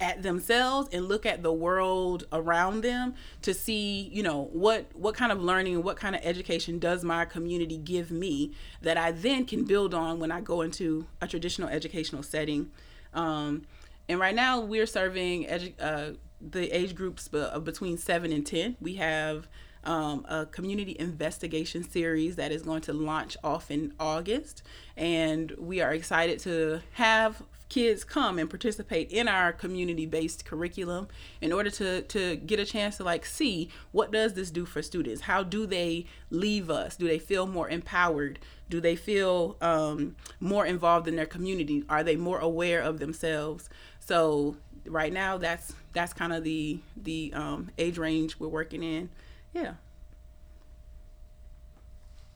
at 0.00 0.22
themselves 0.22 0.88
and 0.92 1.08
look 1.08 1.26
at 1.26 1.42
the 1.42 1.52
world 1.52 2.24
around 2.32 2.82
them 2.82 3.14
to 3.42 3.52
see 3.52 4.08
you 4.12 4.22
know 4.22 4.48
what 4.52 4.86
what 4.94 5.14
kind 5.14 5.32
of 5.32 5.42
learning 5.42 5.82
what 5.82 5.96
kind 5.96 6.14
of 6.14 6.20
education 6.22 6.78
does 6.78 7.02
my 7.02 7.24
community 7.24 7.76
give 7.76 8.10
me 8.10 8.52
that 8.80 8.96
i 8.96 9.10
then 9.10 9.44
can 9.44 9.64
build 9.64 9.92
on 9.92 10.20
when 10.20 10.30
i 10.30 10.40
go 10.40 10.60
into 10.60 11.06
a 11.20 11.26
traditional 11.26 11.68
educational 11.68 12.22
setting 12.22 12.70
um, 13.14 13.62
and 14.08 14.20
right 14.20 14.34
now 14.36 14.60
we're 14.60 14.86
serving 14.86 15.44
edu- 15.46 15.74
uh, 15.80 16.12
the 16.40 16.70
age 16.70 16.94
groups 16.94 17.26
of 17.28 17.64
between 17.64 17.98
7 17.98 18.30
and 18.30 18.46
10 18.46 18.76
we 18.80 18.94
have 18.94 19.48
um, 19.84 20.24
a 20.28 20.46
community 20.46 20.96
investigation 20.98 21.82
series 21.82 22.36
that 22.36 22.52
is 22.52 22.62
going 22.62 22.82
to 22.82 22.92
launch 22.92 23.36
off 23.42 23.70
in 23.70 23.94
August. 23.98 24.62
And 24.96 25.52
we 25.58 25.80
are 25.80 25.92
excited 25.92 26.38
to 26.40 26.80
have 26.92 27.42
kids 27.68 28.02
come 28.04 28.38
and 28.38 28.48
participate 28.48 29.10
in 29.10 29.28
our 29.28 29.52
community-based 29.52 30.44
curriculum 30.44 31.08
in 31.40 31.52
order 31.52 31.70
to 31.70 32.02
to 32.02 32.36
get 32.36 32.58
a 32.58 32.64
chance 32.64 32.96
to 32.96 33.04
like 33.04 33.26
see 33.26 33.70
what 33.92 34.10
does 34.10 34.34
this 34.34 34.50
do 34.50 34.64
for 34.64 34.82
students? 34.82 35.22
How 35.22 35.42
do 35.42 35.66
they 35.66 36.06
leave 36.30 36.70
us? 36.70 36.96
Do 36.96 37.06
they 37.06 37.18
feel 37.18 37.46
more 37.46 37.68
empowered? 37.68 38.38
Do 38.70 38.80
they 38.80 38.96
feel 38.96 39.56
um, 39.60 40.16
more 40.40 40.66
involved 40.66 41.08
in 41.08 41.16
their 41.16 41.26
community? 41.26 41.84
Are 41.88 42.02
they 42.02 42.16
more 42.16 42.38
aware 42.38 42.80
of 42.80 42.98
themselves? 42.98 43.68
So 44.00 44.56
right 44.86 45.12
now 45.12 45.36
that's 45.38 45.72
that's 45.92 46.12
kind 46.12 46.32
of 46.32 46.44
the 46.44 46.80
the 46.96 47.32
um, 47.34 47.70
age 47.78 47.98
range 47.98 48.38
we're 48.38 48.48
working 48.48 48.82
in. 48.82 49.10
Yeah. 49.52 49.74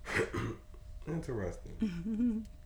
Interesting. 1.06 2.46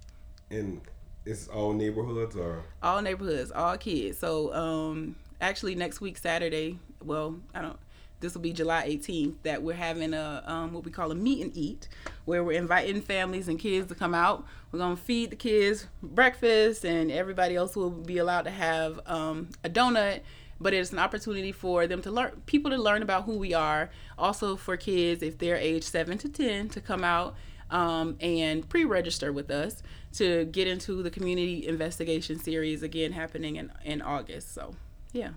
And 0.48 0.80
it's 1.26 1.48
all 1.48 1.72
neighborhoods 1.72 2.36
or 2.36 2.62
all 2.82 3.02
neighborhoods, 3.02 3.50
all 3.50 3.76
kids. 3.76 4.18
So 4.18 4.54
um 4.54 5.16
actually 5.40 5.74
next 5.74 6.00
week 6.00 6.16
Saturday, 6.16 6.78
well, 7.04 7.36
I 7.54 7.62
don't 7.62 7.78
this 8.20 8.32
will 8.32 8.40
be 8.40 8.52
July 8.52 8.88
18th 8.88 9.34
that 9.42 9.62
we're 9.62 9.74
having 9.74 10.14
a 10.14 10.42
um, 10.46 10.72
what 10.72 10.84
we 10.84 10.90
call 10.90 11.10
a 11.10 11.14
meet 11.14 11.42
and 11.42 11.54
eat 11.54 11.88
where 12.24 12.42
we're 12.42 12.58
inviting 12.58 13.02
families 13.02 13.46
and 13.46 13.58
kids 13.58 13.88
to 13.88 13.94
come 13.94 14.14
out. 14.14 14.46
We're 14.72 14.78
to 14.78 14.96
feed 14.96 15.30
the 15.30 15.36
kids 15.36 15.86
breakfast 16.02 16.84
and 16.84 17.10
everybody 17.10 17.56
else 17.56 17.76
will 17.76 17.90
be 17.90 18.18
allowed 18.18 18.42
to 18.42 18.50
have 18.50 19.00
um, 19.06 19.50
a 19.64 19.68
donut 19.68 20.20
but 20.58 20.72
it's 20.72 20.90
an 20.90 20.98
opportunity 20.98 21.52
for 21.52 21.86
them 21.86 22.00
to 22.00 22.10
learn 22.10 22.30
people 22.46 22.70
to 22.70 22.78
learn 22.78 23.02
about 23.02 23.24
who 23.24 23.36
we 23.36 23.52
are 23.52 23.90
also 24.16 24.56
for 24.56 24.76
kids 24.76 25.22
if 25.22 25.36
they're 25.36 25.56
age 25.56 25.82
7 25.82 26.16
to 26.16 26.30
10 26.30 26.70
to 26.70 26.80
come 26.80 27.04
out 27.04 27.34
um, 27.70 28.16
and 28.20 28.68
pre-register 28.68 29.32
with 29.32 29.50
us 29.50 29.82
to 30.16 30.44
get 30.46 30.66
into 30.66 31.02
the 31.02 31.10
community 31.10 31.66
investigation 31.66 32.38
series 32.38 32.82
again 32.82 33.12
happening 33.12 33.56
in, 33.56 33.70
in 33.84 34.02
August. 34.02 34.54
So 34.54 34.74
yeah, 35.12 35.30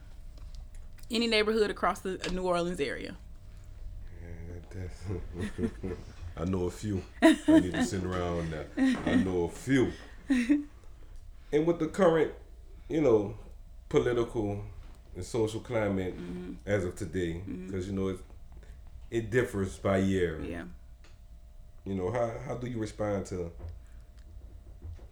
any 1.12 1.28
neighborhood 1.28 1.70
across 1.70 2.00
the 2.00 2.18
New 2.32 2.44
Orleans 2.44 2.80
area. 2.80 3.16
Yeah, 4.76 4.88
I 6.38 6.46
know 6.46 6.66
a 6.66 6.72
few. 6.72 7.02
I 7.22 7.36
need 7.48 7.74
to 7.74 7.84
sit 7.84 8.04
around 8.04 8.52
that. 8.52 8.68
I 9.06 9.16
know 9.16 9.44
a 9.44 9.50
few. 9.50 9.92
And 11.52 11.66
with 11.66 11.80
the 11.80 11.88
current, 11.88 12.32
you 12.90 13.02
know, 13.02 13.34
political 13.90 14.64
and 15.16 15.26
social 15.26 15.60
climate 15.60 16.16
Mm-hmm. 16.16 16.52
as 16.68 16.86
of 16.86 16.96
today, 16.96 17.42
because 17.66 17.88
you 17.88 17.94
know 17.94 18.10
it, 18.10 18.20
it 19.10 19.32
differs 19.32 19.76
by 19.80 19.98
year. 19.98 20.40
Yeah. 20.44 20.66
You 21.86 21.96
know, 21.96 22.12
how 22.12 22.32
how 22.46 22.56
do 22.56 22.68
you 22.68 22.78
respond 22.78 23.26
to 23.28 23.52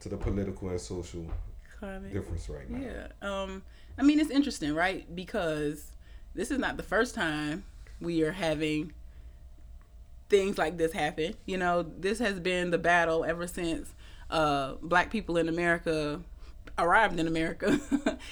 to 0.07 0.15
the 0.15 0.21
political 0.21 0.69
and 0.69 0.79
social 0.79 1.25
Climate. 1.79 2.13
difference 2.13 2.49
right 2.49 2.69
now? 2.69 2.79
Yeah. 2.79 3.07
Um, 3.21 3.63
I 3.97 4.03
mean, 4.03 4.19
it's 4.19 4.29
interesting, 4.29 4.73
right? 4.73 5.13
Because 5.13 5.91
this 6.33 6.51
is 6.51 6.59
not 6.59 6.77
the 6.77 6.83
first 6.83 7.15
time 7.15 7.65
we 7.99 8.23
are 8.23 8.31
having 8.31 8.93
things 10.29 10.57
like 10.57 10.77
this 10.77 10.93
happen. 10.93 11.35
You 11.45 11.57
know, 11.57 11.83
this 11.83 12.19
has 12.19 12.39
been 12.39 12.71
the 12.71 12.77
battle 12.77 13.25
ever 13.25 13.47
since 13.47 13.93
uh, 14.29 14.75
black 14.81 15.11
people 15.11 15.37
in 15.37 15.49
America 15.49 16.21
arrived 16.77 17.19
in 17.19 17.27
America. 17.27 17.79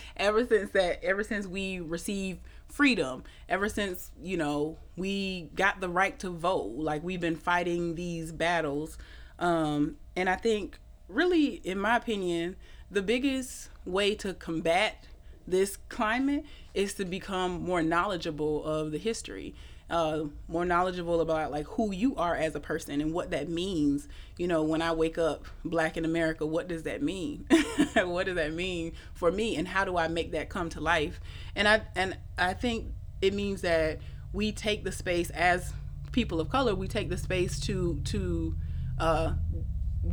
ever 0.18 0.46
since 0.46 0.72
that, 0.72 1.04
ever 1.04 1.24
since 1.24 1.48
we 1.48 1.80
received 1.80 2.42
freedom, 2.68 3.24
ever 3.50 3.70
since, 3.70 4.12
you 4.22 4.38
know, 4.38 4.78
we 4.98 5.50
got 5.56 5.82
the 5.82 5.90
right 5.90 6.18
to 6.20 6.30
vote, 6.30 6.76
like 6.76 7.04
we've 7.04 7.22
been 7.22 7.36
fighting 7.36 7.96
these 7.96 8.32
battles. 8.32 8.98
Um, 9.40 9.96
and 10.16 10.30
I 10.30 10.36
think, 10.36 10.80
really, 11.08 11.56
in 11.64 11.80
my 11.80 11.98
opinion, 11.98 12.56
the 12.90 13.02
biggest 13.02 13.70
way 13.86 14.16
to 14.16 14.34
combat 14.34 15.08
this 15.48 15.78
climate 15.90 16.46
is 16.74 16.94
to 16.96 17.06
become 17.06 17.62
more 17.62 17.82
knowledgeable 17.82 18.64
of 18.64 18.92
the 18.92 18.98
history 18.98 19.54
uh, 19.90 20.24
more 20.48 20.66
knowledgeable 20.66 21.22
about 21.22 21.52
like 21.52 21.66
who 21.68 21.94
you 21.94 22.16
are 22.16 22.36
as 22.36 22.56
a 22.56 22.60
person 22.60 23.02
and 23.02 23.14
what 23.14 23.32
that 23.32 23.50
means. 23.50 24.08
You 24.38 24.48
know 24.48 24.64
when 24.64 24.82
i 24.82 24.92
wake 24.92 25.18
up 25.18 25.46
black 25.64 25.96
in 25.98 26.06
america 26.06 26.46
what 26.46 26.68
does 26.68 26.84
that 26.84 27.02
mean? 27.02 27.48
What 27.96 28.26
does 28.26 28.36
that 28.36 28.54
mean 28.54 28.92
for 29.14 29.32
me 29.32 29.56
and 29.56 29.68
how 29.68 29.86
do 29.86 29.96
i 29.96 30.08
make 30.10 30.32
that 30.32 30.50
come 30.50 30.70
to 30.70 30.82
life? 30.82 31.20
And 31.56 31.68
i 31.68 31.82
and 31.96 32.18
i 32.38 32.54
think 32.54 32.88
it 33.22 33.34
means 33.34 33.62
that 33.62 34.00
we 34.34 34.52
take 34.52 34.84
the 34.84 34.92
space 34.92 35.30
as 35.30 35.72
people 36.12 36.40
of 36.40 36.50
color 36.50 36.76
we 36.76 36.88
take 36.88 37.10
the 37.10 37.18
space 37.18 37.60
to 37.62 38.02
to 38.06 38.56
uh 39.00 39.34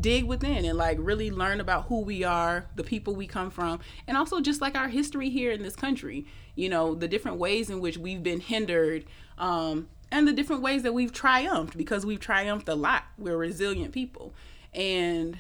dig 0.01 0.25
within 0.25 0.65
and 0.65 0.79
like 0.79 0.97
really 1.01 1.31
learn 1.31 1.61
about 1.61 1.87
who 1.87 2.01
we 2.01 2.25
are, 2.25 2.67
the 2.77 2.85
people 2.85 3.15
we 3.15 3.27
come 3.27 3.51
from, 3.51 3.81
and 4.07 4.17
also 4.17 4.41
just 4.41 4.61
like 4.61 4.77
our 4.77 4.89
history 4.89 5.31
here 5.31 5.53
in 5.53 5.63
this 5.63 5.77
country. 5.77 6.27
You 6.55 6.69
know, 6.69 6.95
the 6.95 7.09
different 7.09 7.39
ways 7.39 7.71
in 7.71 7.81
which 7.81 7.99
we've 7.99 8.23
been 8.23 8.41
hindered, 8.41 9.05
um, 9.39 9.89
and 10.11 10.29
the 10.29 10.33
different 10.33 10.63
ways 10.63 10.83
that 10.83 10.93
we've 10.93 11.13
triumphed 11.13 11.77
because 11.77 12.05
we've 12.05 12.21
triumphed 12.21 12.69
a 12.69 12.75
lot. 12.75 13.05
We're 13.19 13.37
resilient 13.37 13.93
people, 13.93 14.35
and 14.75 15.39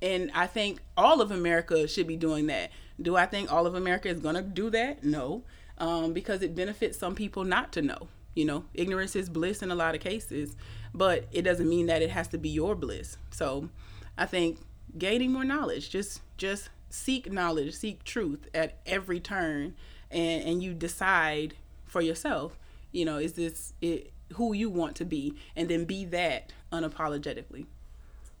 and 0.00 0.30
I 0.34 0.46
think 0.46 0.80
all 0.96 1.20
of 1.20 1.30
America 1.30 1.88
should 1.88 2.06
be 2.06 2.16
doing 2.16 2.46
that. 2.46 2.70
Do 3.00 3.16
I 3.16 3.26
think 3.26 3.52
all 3.52 3.66
of 3.66 3.74
America 3.74 4.08
is 4.08 4.20
gonna 4.20 4.42
do 4.42 4.70
that? 4.70 5.04
No, 5.04 5.42
um, 5.78 6.12
because 6.12 6.42
it 6.42 6.54
benefits 6.54 6.98
some 6.98 7.14
people 7.14 7.44
not 7.44 7.72
to 7.72 7.82
know. 7.82 8.08
You 8.34 8.44
know, 8.44 8.64
ignorance 8.74 9.16
is 9.16 9.28
bliss 9.28 9.62
in 9.62 9.70
a 9.70 9.74
lot 9.74 9.94
of 9.94 10.00
cases, 10.00 10.54
but 10.94 11.26
it 11.32 11.42
doesn't 11.42 11.68
mean 11.68 11.86
that 11.86 12.02
it 12.02 12.10
has 12.10 12.28
to 12.28 12.38
be 12.38 12.48
your 12.48 12.74
bliss. 12.74 13.16
So, 13.30 13.68
I 14.16 14.26
think 14.26 14.58
gaining 14.96 15.32
more 15.32 15.44
knowledge, 15.44 15.90
just 15.90 16.20
just 16.36 16.70
seek 16.90 17.30
knowledge, 17.30 17.74
seek 17.74 18.04
truth 18.04 18.48
at 18.54 18.78
every 18.86 19.20
turn, 19.20 19.74
and 20.10 20.42
and 20.44 20.62
you 20.62 20.74
decide 20.74 21.54
for 21.84 22.00
yourself. 22.00 22.58
You 22.92 23.04
know, 23.04 23.18
is 23.18 23.34
this 23.34 23.74
it, 23.80 24.12
who 24.34 24.52
you 24.52 24.70
want 24.70 24.96
to 24.96 25.04
be, 25.04 25.34
and 25.56 25.68
then 25.68 25.84
be 25.84 26.04
that 26.06 26.52
unapologetically. 26.72 27.66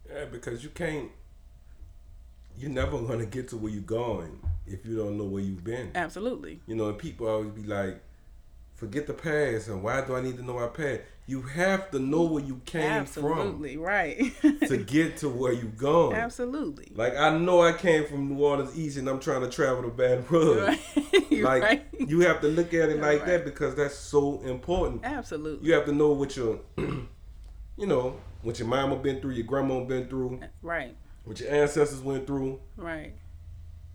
Yeah, 0.08 0.24
because 0.26 0.62
you 0.64 0.70
can't. 0.70 1.10
You're 2.56 2.70
never 2.70 3.00
gonna 3.02 3.26
get 3.26 3.48
to 3.48 3.56
where 3.56 3.70
you're 3.70 3.82
going 3.82 4.40
if 4.66 4.84
you 4.84 4.96
don't 4.96 5.16
know 5.16 5.24
where 5.24 5.42
you've 5.42 5.64
been. 5.64 5.92
Absolutely. 5.94 6.60
You 6.66 6.76
know, 6.76 6.88
and 6.88 6.98
people 6.98 7.28
always 7.28 7.50
be 7.50 7.62
like, 7.62 8.02
"Forget 8.78 9.08
the 9.08 9.12
past," 9.12 9.66
and 9.66 9.82
why 9.82 10.00
do 10.06 10.14
I 10.14 10.20
need 10.20 10.36
to 10.36 10.42
know 10.44 10.54
my 10.54 10.68
past? 10.68 11.00
You 11.26 11.42
have 11.42 11.90
to 11.90 11.98
know 11.98 12.22
where 12.22 12.42
you 12.42 12.60
came 12.64 13.04
from. 13.04 13.24
Absolutely 13.26 13.76
right. 13.76 14.32
to 14.68 14.76
get 14.78 15.16
to 15.18 15.28
where 15.28 15.52
you're 15.52 15.64
going. 15.72 16.16
Absolutely. 16.16 16.92
Like 16.94 17.16
I 17.16 17.36
know 17.36 17.60
I 17.60 17.72
came 17.72 18.06
from 18.06 18.28
New 18.28 18.42
Orleans 18.44 18.78
East, 18.78 18.96
and 18.96 19.08
I'm 19.08 19.18
trying 19.18 19.40
to 19.42 19.50
travel 19.50 19.82
to 19.82 19.88
Baton 19.90 20.24
Rouge. 20.30 20.62
Right. 20.68 20.80
Like 21.38 21.62
right. 21.62 21.86
you 21.94 22.20
have 22.20 22.40
to 22.40 22.48
look 22.48 22.74
at 22.74 22.88
it 22.88 23.00
like 23.00 23.20
Right. 23.20 23.26
that 23.26 23.44
because 23.44 23.76
that's 23.76 23.94
so 23.94 24.40
important. 24.42 25.02
Absolutely. 25.04 25.68
You 25.68 25.74
have 25.74 25.84
to 25.84 25.92
know 25.92 26.10
what 26.10 26.36
your, 26.36 26.58
you 26.78 27.86
know, 27.86 28.16
what 28.42 28.58
your 28.58 28.66
mama 28.66 28.96
been 28.96 29.20
through, 29.20 29.32
your 29.34 29.46
grandma 29.46 29.84
been 29.84 30.08
through, 30.08 30.40
uh, 30.42 30.46
Right. 30.62 30.96
what 31.24 31.38
your 31.38 31.48
ancestors 31.52 32.00
went 32.00 32.26
through. 32.26 32.58
Right. 32.76 33.14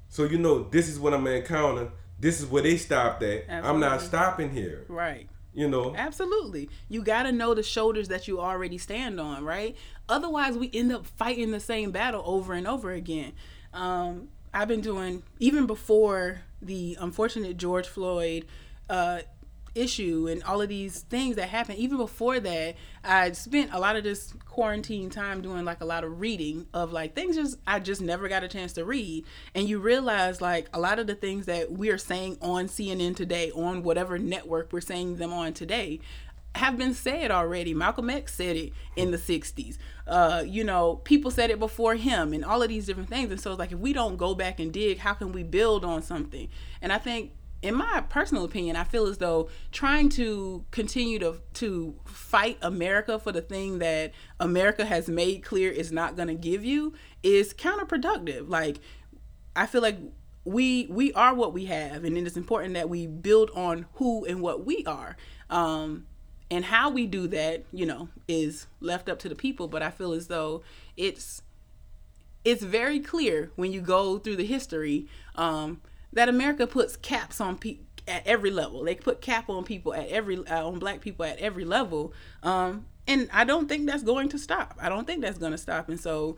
So 0.07 0.23
you 0.23 0.37
know 0.37 0.63
this 0.69 0.87
is 0.87 0.99
what 0.99 1.13
I'm 1.13 1.23
gonna 1.25 1.37
encounter. 1.37 1.91
This 2.23 2.39
is 2.39 2.45
where 2.47 2.63
they 2.63 2.77
stopped 2.77 3.21
at. 3.21 3.43
I'm 3.49 3.81
not 3.81 4.01
stopping 4.01 4.49
here. 4.49 4.85
Right. 4.87 5.27
You 5.53 5.67
know. 5.67 5.93
Absolutely. 5.95 6.69
You 6.87 7.03
got 7.03 7.23
to 7.23 7.33
know 7.33 7.53
the 7.53 7.61
shoulders 7.61 8.07
that 8.07 8.29
you 8.29 8.39
already 8.39 8.77
stand 8.77 9.19
on, 9.19 9.43
right? 9.43 9.75
Otherwise, 10.07 10.57
we 10.57 10.71
end 10.73 10.93
up 10.93 11.05
fighting 11.05 11.51
the 11.51 11.59
same 11.59 11.91
battle 11.91 12.23
over 12.25 12.53
and 12.53 12.65
over 12.65 12.91
again. 12.91 13.33
Um, 13.73 14.29
I've 14.53 14.69
been 14.69 14.79
doing, 14.79 15.23
even 15.39 15.67
before 15.67 16.41
the 16.61 16.97
unfortunate 16.99 17.57
George 17.57 17.87
Floyd 17.87 18.45
uh, 18.89 19.19
issue 19.75 20.27
and 20.29 20.43
all 20.43 20.61
of 20.61 20.69
these 20.69 21.01
things 21.01 21.35
that 21.35 21.49
happened, 21.49 21.79
even 21.79 21.97
before 21.97 22.39
that, 22.39 22.75
I 23.03 23.31
spent 23.31 23.73
a 23.73 23.79
lot 23.79 23.95
of 23.95 24.03
this 24.03 24.33
quarantine 24.45 25.09
time 25.09 25.41
doing 25.41 25.65
like 25.65 25.81
a 25.81 25.85
lot 25.85 26.03
of 26.03 26.19
reading 26.19 26.67
of 26.73 26.91
like 26.91 27.15
things 27.15 27.35
just 27.35 27.57
I 27.65 27.79
just 27.79 28.01
never 28.01 28.27
got 28.27 28.43
a 28.43 28.47
chance 28.47 28.73
to 28.73 28.85
read. 28.85 29.25
And 29.55 29.67
you 29.67 29.79
realize 29.79 30.41
like 30.41 30.69
a 30.73 30.79
lot 30.79 30.99
of 30.99 31.07
the 31.07 31.15
things 31.15 31.45
that 31.47 31.71
we 31.71 31.89
are 31.89 31.97
saying 31.97 32.37
on 32.41 32.67
CNN 32.67 33.15
today, 33.15 33.51
on 33.51 33.83
whatever 33.83 34.17
network 34.17 34.71
we're 34.71 34.81
saying 34.81 35.17
them 35.17 35.33
on 35.33 35.53
today, 35.53 35.99
have 36.55 36.77
been 36.77 36.93
said 36.93 37.31
already. 37.31 37.73
Malcolm 37.73 38.09
X 38.09 38.33
said 38.35 38.55
it 38.55 38.73
in 38.95 39.11
the 39.11 39.17
60s. 39.17 39.77
Uh, 40.05 40.43
you 40.45 40.63
know, 40.63 40.97
people 40.97 41.31
said 41.31 41.49
it 41.49 41.59
before 41.59 41.95
him 41.95 42.33
and 42.33 42.45
all 42.45 42.61
of 42.61 42.69
these 42.69 42.85
different 42.85 43.09
things. 43.09 43.31
And 43.31 43.39
so 43.39 43.51
it's 43.51 43.59
like 43.59 43.71
if 43.71 43.79
we 43.79 43.93
don't 43.93 44.17
go 44.17 44.35
back 44.35 44.59
and 44.59 44.71
dig, 44.71 44.99
how 44.99 45.13
can 45.13 45.31
we 45.31 45.43
build 45.43 45.83
on 45.83 46.03
something? 46.03 46.49
And 46.81 46.93
I 46.93 46.99
think 46.99 47.31
in 47.63 47.75
my 47.75 48.03
personal 48.09 48.43
opinion, 48.43 48.75
I 48.75 48.83
feel 48.83 49.07
as 49.07 49.19
though 49.19 49.49
trying 49.71 50.09
to 50.09 50.65
continue 50.71 51.17
to 51.19 51.39
to 51.55 51.95
fight 52.05 52.57
America 52.61 53.17
for 53.17 53.31
the 53.31 53.41
thing 53.41 53.79
that 53.79 54.11
America 54.39 54.85
has 54.85 55.07
made 55.07 55.43
clear 55.43 55.71
is 55.71 55.91
not 55.91 56.17
going 56.17 56.27
to 56.27 56.35
give 56.35 56.65
you 56.65 56.93
is 57.23 57.53
counterproductive. 57.53 58.49
Like 58.49 58.79
I 59.55 59.65
feel 59.65 59.81
like 59.81 59.97
we 60.43 60.87
we 60.89 61.13
are 61.13 61.33
what 61.33 61.53
we 61.53 61.65
have, 61.65 62.03
and 62.03 62.17
it 62.17 62.27
is 62.27 62.35
important 62.35 62.73
that 62.73 62.89
we 62.89 63.07
build 63.07 63.49
on 63.55 63.85
who 63.93 64.25
and 64.25 64.41
what 64.41 64.65
we 64.65 64.83
are. 64.85 65.15
Um, 65.49 66.05
and 66.51 66.65
how 66.65 66.89
we 66.89 67.07
do 67.07 67.27
that, 67.27 67.63
you 67.71 67.85
know, 67.85 68.09
is 68.27 68.67
left 68.79 69.09
up 69.09 69.17
to 69.19 69.29
the 69.29 69.35
people. 69.35 69.67
But 69.67 69.81
I 69.81 69.89
feel 69.89 70.11
as 70.11 70.27
though 70.27 70.63
it's 70.97 71.41
it's 72.43 72.61
very 72.61 72.99
clear 72.99 73.51
when 73.55 73.71
you 73.71 73.79
go 73.79 74.19
through 74.19 74.35
the 74.35 74.45
history 74.45 75.07
um, 75.35 75.81
that 76.13 76.29
America 76.29 76.65
puts 76.67 76.95
caps 76.95 77.39
on 77.41 77.57
people 77.57 77.85
at 78.07 78.25
every 78.27 78.51
level. 78.51 78.83
They 78.83 78.95
put 78.95 79.21
cap 79.21 79.49
on 79.49 79.63
people 79.63 79.93
at 79.93 80.07
every 80.09 80.45
uh, 80.47 80.67
on 80.67 80.79
black 80.79 81.01
people 81.01 81.25
at 81.25 81.37
every 81.39 81.65
level, 81.65 82.13
um, 82.41 82.85
and 83.07 83.29
I 83.33 83.43
don't 83.43 83.67
think 83.67 83.85
that's 83.87 84.03
going 84.03 84.29
to 84.29 84.37
stop. 84.39 84.77
I 84.81 84.89
don't 84.89 85.05
think 85.05 85.21
that's 85.21 85.37
going 85.37 85.51
to 85.53 85.57
stop. 85.57 85.89
And 85.89 85.99
so, 85.99 86.37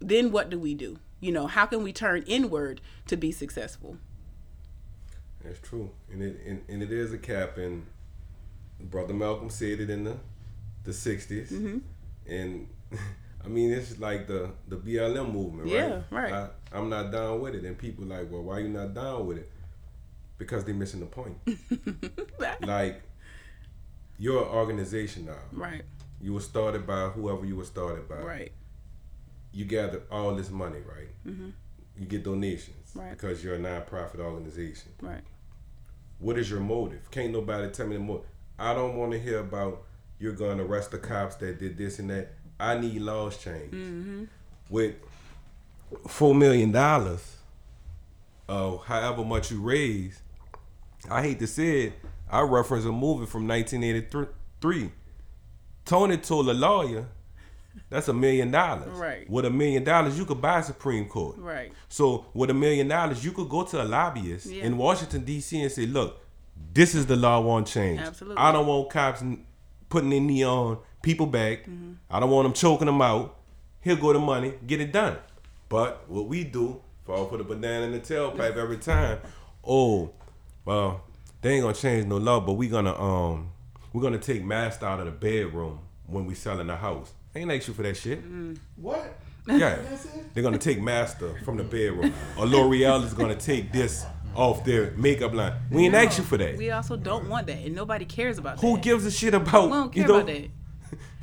then 0.00 0.32
what 0.32 0.50
do 0.50 0.58
we 0.58 0.74
do? 0.74 0.98
You 1.20 1.32
know, 1.32 1.46
how 1.46 1.66
can 1.66 1.82
we 1.82 1.92
turn 1.92 2.22
inward 2.26 2.80
to 3.06 3.16
be 3.16 3.32
successful? 3.32 3.96
That's 5.42 5.60
true, 5.60 5.90
and 6.10 6.22
it 6.22 6.40
and, 6.46 6.62
and 6.68 6.82
it 6.82 6.90
is 6.92 7.12
a 7.12 7.18
cap. 7.18 7.58
And 7.58 7.86
brother 8.80 9.14
Malcolm 9.14 9.50
said 9.50 9.80
it 9.80 9.90
in 9.90 10.04
the 10.04 10.16
the 10.84 10.90
60s 10.90 11.48
Mm-hmm. 11.48 11.78
and 12.28 12.68
I 13.44 13.48
mean 13.48 13.70
it's 13.72 13.98
like 13.98 14.26
the 14.26 14.50
the 14.68 14.76
BLM 14.76 15.32
movement, 15.32 15.64
right? 15.64 15.72
Yeah, 15.74 15.94
right? 16.10 16.32
right. 16.32 16.32
I, 16.32 16.48
I'm 16.72 16.88
not 16.88 17.12
down 17.12 17.40
with 17.40 17.54
it, 17.54 17.64
and 17.64 17.76
people 17.76 18.04
like, 18.06 18.30
well, 18.30 18.42
why 18.42 18.60
you 18.60 18.68
not 18.68 18.94
down 18.94 19.26
with 19.26 19.38
it? 19.38 19.50
Because 20.38 20.64
they're 20.64 20.74
missing 20.74 21.00
the 21.00 21.06
point. 21.06 21.36
like 22.62 23.02
you're 24.18 24.42
an 24.42 24.48
organization 24.48 25.26
now. 25.26 25.38
right, 25.52 25.82
You 26.20 26.34
were 26.34 26.40
started 26.40 26.86
by 26.86 27.08
whoever 27.08 27.44
you 27.44 27.56
were 27.56 27.64
started 27.64 28.08
by. 28.08 28.16
right, 28.16 28.52
You 29.52 29.64
gather 29.64 30.02
all 30.10 30.34
this 30.34 30.50
money, 30.50 30.78
right? 30.78 31.08
Mm-hmm. 31.26 31.50
You 31.98 32.06
get 32.06 32.22
donations 32.24 32.92
Right. 32.94 33.10
because 33.10 33.42
you're 33.42 33.56
a 33.56 33.58
nonprofit 33.58 34.20
organization. 34.20 34.92
right, 35.00 35.22
What 36.18 36.38
is 36.38 36.48
your 36.50 36.60
motive? 36.60 37.10
Can't 37.10 37.32
nobody 37.32 37.68
tell 37.70 37.86
me 37.88 37.96
the 37.96 38.02
motive. 38.02 38.26
I 38.58 38.72
don't 38.72 38.96
want 38.96 39.12
to 39.12 39.18
hear 39.18 39.40
about 39.40 39.82
you're 40.20 40.32
going 40.32 40.58
to 40.58 40.64
arrest 40.64 40.92
the 40.92 40.98
cops 40.98 41.34
that 41.36 41.58
did 41.58 41.76
this 41.76 41.98
and 41.98 42.08
that. 42.10 42.32
I 42.58 42.78
need 42.78 43.00
laws 43.02 43.36
changed. 43.36 43.74
Mm-hmm. 43.74 44.24
With 44.70 44.94
four 46.08 46.34
million 46.34 46.72
dollars, 46.72 47.36
uh, 48.48 48.76
however 48.78 49.24
much 49.24 49.50
you 49.50 49.60
raise, 49.60 50.20
I 51.10 51.22
hate 51.22 51.38
to 51.40 51.46
say 51.46 51.82
it, 51.86 51.92
I 52.30 52.40
reference 52.40 52.84
a 52.84 52.92
movie 52.92 53.26
from 53.26 53.46
1983. 53.46 54.90
Tony 55.84 56.16
told 56.16 56.48
a 56.48 56.54
lawyer, 56.54 57.06
"That's 57.90 58.08
a 58.08 58.14
million 58.14 58.50
dollars. 58.50 58.88
Right. 58.98 59.28
With 59.28 59.44
a 59.44 59.50
million 59.50 59.84
dollars, 59.84 60.16
you 60.18 60.24
could 60.24 60.40
buy 60.40 60.62
Supreme 60.62 61.06
Court. 61.06 61.36
Right. 61.38 61.72
So 61.88 62.26
with 62.32 62.48
a 62.50 62.54
million 62.54 62.88
dollars, 62.88 63.24
you 63.24 63.32
could 63.32 63.48
go 63.50 63.64
to 63.64 63.82
a 63.82 63.84
lobbyist 63.84 64.46
Yeah. 64.46 64.64
in 64.64 64.78
Washington 64.78 65.24
D.C. 65.24 65.60
and 65.60 65.70
say, 65.70 65.84
"Look, 65.86 66.20
this 66.72 66.94
is 66.94 67.06
the 67.06 67.16
law 67.16 67.36
I 67.40 67.44
want 67.44 67.66
changed. 67.66 68.02
Absolutely. 68.02 68.38
I 68.38 68.50
don't 68.52 68.66
want 68.66 68.90
cops 68.90 69.22
putting 69.90 70.10
their 70.10 70.20
knee 70.20 70.44
on 70.44 70.78
people 71.04 71.26
back. 71.26 71.60
Mm-hmm. 71.66 71.92
I 72.10 72.18
don't 72.18 72.30
want 72.30 72.46
them 72.46 72.52
choking 72.54 72.86
them 72.86 73.00
out. 73.00 73.36
Here 73.80 73.94
go 73.96 74.12
the 74.12 74.18
money, 74.18 74.54
get 74.66 74.80
it 74.80 74.92
done." 74.92 75.18
But 75.68 76.08
what 76.08 76.26
we 76.26 76.44
do, 76.44 76.80
fall 77.06 77.26
for 77.26 77.36
the 77.38 77.44
banana 77.44 77.86
in 77.86 77.92
the 77.92 78.00
tailpipe 78.00 78.56
every 78.56 78.78
time. 78.78 79.18
Oh, 79.66 80.10
well, 80.64 81.02
they 81.42 81.52
ain't 81.54 81.62
gonna 81.62 81.74
change 81.74 82.06
no 82.06 82.16
law, 82.16 82.40
but 82.40 82.54
we 82.54 82.68
gonna 82.68 82.98
um, 83.00 83.50
we're 83.92 84.02
gonna 84.02 84.18
take 84.18 84.42
master 84.44 84.86
out 84.86 84.98
of 85.00 85.06
the 85.06 85.12
bedroom 85.12 85.78
when 86.06 86.26
we 86.26 86.34
selling 86.34 86.66
the 86.66 86.76
house. 86.76 87.12
They 87.32 87.40
ain't 87.40 87.50
ask 87.52 87.68
you 87.68 87.74
for 87.74 87.82
that 87.82 87.96
shit. 87.96 88.20
What? 88.76 89.18
Yeah. 89.46 89.78
They're 90.32 90.42
gonna 90.42 90.56
take 90.58 90.80
Master 90.80 91.34
from 91.44 91.56
the 91.58 91.64
bedroom. 91.64 92.14
Or 92.38 92.46
L'Oreal 92.46 93.04
is 93.04 93.12
gonna 93.12 93.34
take 93.34 93.72
this 93.72 94.06
off 94.34 94.64
their 94.64 94.92
makeup 94.92 95.34
line. 95.34 95.52
We 95.70 95.84
ain't 95.84 95.94
ask 95.94 96.16
you 96.18 96.24
for 96.24 96.38
that. 96.38 96.56
We 96.56 96.70
also 96.70 96.96
don't 96.96 97.28
want 97.28 97.46
that, 97.48 97.58
and 97.58 97.74
nobody 97.74 98.04
cares 98.04 98.38
about 98.38 98.60
Who 98.60 98.74
that. 98.76 98.82
gives 98.82 99.04
a 99.04 99.10
shit 99.10 99.34
about 99.34 99.64
We 99.66 99.70
don't 99.70 99.96
you 99.96 100.02
care 100.02 100.08
know? 100.08 100.14
about 100.20 100.26
that. 100.28 100.48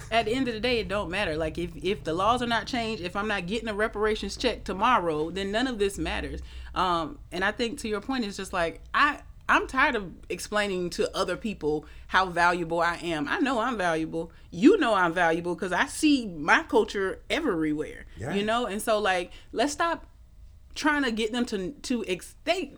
At 0.10 0.26
the 0.26 0.34
end 0.34 0.48
of 0.48 0.54
the 0.54 0.60
day, 0.60 0.80
it 0.80 0.88
don't 0.88 1.10
matter. 1.10 1.36
Like 1.38 1.58
if 1.58 1.72
if 1.76 2.04
the 2.04 2.14
laws 2.14 2.42
are 2.42 2.48
not 2.48 2.68
changed, 2.68 3.04
if 3.04 3.16
I'm 3.16 3.28
not 3.28 3.46
getting 3.46 3.70
a 3.70 3.74
reparations 3.74 4.36
check 4.38 4.64
tomorrow, 4.64 5.30
then 5.30 5.52
none 5.52 5.68
of 5.68 5.80
this 5.80 5.98
matters. 5.98 6.42
Um, 6.74 7.20
and 7.32 7.44
I 7.44 7.52
think 7.52 7.80
to 7.80 7.88
your 7.88 8.02
point, 8.02 8.26
it's 8.26 8.38
just 8.38 8.54
like 8.54 8.82
I 8.94 9.20
I'm 9.52 9.68
tired 9.68 9.96
of 9.96 10.10
explaining 10.30 10.92
to 10.92 11.14
other 11.16 11.36
people 11.36 11.86
how 12.08 12.28
valuable 12.28 12.80
I 12.80 12.96
am. 12.98 13.28
I 13.28 13.40
know 13.40 13.60
I'm 13.60 13.78
valuable. 13.78 14.32
You 14.50 14.78
know 14.78 14.94
I'm 14.94 15.14
valuable 15.14 15.56
because 15.56 15.74
I 15.74 15.88
see 15.88 16.26
my 16.26 16.64
culture 16.64 17.20
everywhere. 17.30 18.06
Yeah. 18.18 18.34
You 18.34 18.46
know, 18.46 18.66
and 18.66 18.82
so 18.82 19.00
like 19.00 19.32
let's 19.52 19.74
stop 19.74 20.06
trying 20.74 21.04
to 21.04 21.12
get 21.12 21.34
them 21.34 21.46
to 21.48 21.72
to 21.72 22.06
ex- 22.08 22.36
they 22.46 22.76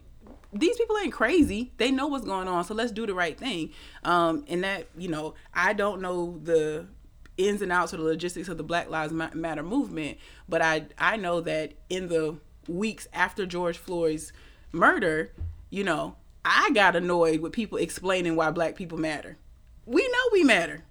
these 0.51 0.77
people 0.77 0.97
ain't 0.97 1.13
crazy. 1.13 1.71
They 1.77 1.91
know 1.91 2.07
what's 2.07 2.25
going 2.25 2.47
on. 2.47 2.63
So 2.63 2.73
let's 2.73 2.91
do 2.91 3.05
the 3.05 3.13
right 3.13 3.37
thing. 3.37 3.71
Um, 4.03 4.45
and 4.47 4.63
that 4.63 4.87
you 4.97 5.09
know, 5.09 5.35
I 5.53 5.73
don't 5.73 6.01
know 6.01 6.39
the 6.43 6.87
ins 7.37 7.61
and 7.61 7.71
outs 7.71 7.93
of 7.93 7.99
the 7.99 8.05
logistics 8.05 8.47
of 8.47 8.57
the 8.57 8.63
Black 8.63 8.89
Lives 8.89 9.13
Matter 9.13 9.63
movement, 9.63 10.17
but 10.47 10.61
I 10.61 10.85
I 10.97 11.17
know 11.17 11.41
that 11.41 11.73
in 11.89 12.07
the 12.07 12.37
weeks 12.67 13.07
after 13.13 13.45
George 13.45 13.77
Floyd's 13.77 14.31
murder, 14.71 15.33
you 15.69 15.83
know, 15.83 16.15
I 16.45 16.71
got 16.73 16.95
annoyed 16.95 17.39
with 17.41 17.51
people 17.53 17.77
explaining 17.77 18.35
why 18.35 18.51
Black 18.51 18.75
people 18.75 18.97
matter. 18.97 19.37
We 19.85 20.01
know 20.01 20.29
we 20.31 20.43
matter. 20.43 20.83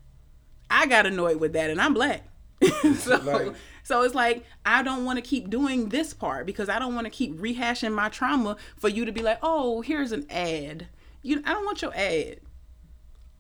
I 0.70 0.87
got 0.87 1.07
annoyed 1.07 1.38
with 1.40 1.52
that, 1.52 1.70
and 1.70 1.81
I'm 1.81 1.94
black. 1.94 2.28
so, 2.96 3.16
Like- 3.18 3.55
so 3.83 4.02
it's 4.02 4.14
like 4.14 4.44
I 4.64 4.83
don't 4.83 5.05
want 5.05 5.16
to 5.18 5.22
keep 5.22 5.50
doing 5.50 5.88
this 5.88 6.14
part 6.14 6.46
because 6.46 6.68
I 6.68 6.78
don't 6.78 6.94
want 6.94 7.07
to 7.07 7.11
keep 7.11 7.35
rehashing 7.38 7.92
my 7.92 8.09
trauma 8.09 8.57
for 8.76 8.88
you 8.88 9.05
to 9.05 9.12
be 9.12 9.22
like, 9.22 9.38
oh, 9.42 9.81
here's 9.81 10.12
an 10.12 10.26
ad. 10.31 10.88
You, 11.22 11.42
I 11.44 11.52
don't 11.52 11.64
want 11.64 11.83
your 11.83 11.94
ad. 11.94 12.40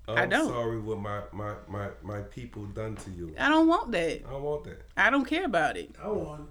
I'm 0.08 0.18
I 0.18 0.26
don't. 0.26 0.48
sorry 0.48 0.80
what 0.80 0.98
my, 0.98 1.20
my, 1.32 1.54
my, 1.68 1.88
my 2.02 2.20
people 2.22 2.64
done 2.66 2.96
to 2.96 3.10
you. 3.10 3.34
I 3.38 3.48
don't 3.48 3.68
want 3.68 3.92
that. 3.92 4.22
I 4.26 4.30
don't 4.30 4.42
want 4.42 4.64
that. 4.64 4.82
I 4.96 5.10
don't 5.10 5.24
care 5.24 5.44
about 5.44 5.76
it. 5.76 5.94
I 6.02 6.08
won. 6.08 6.48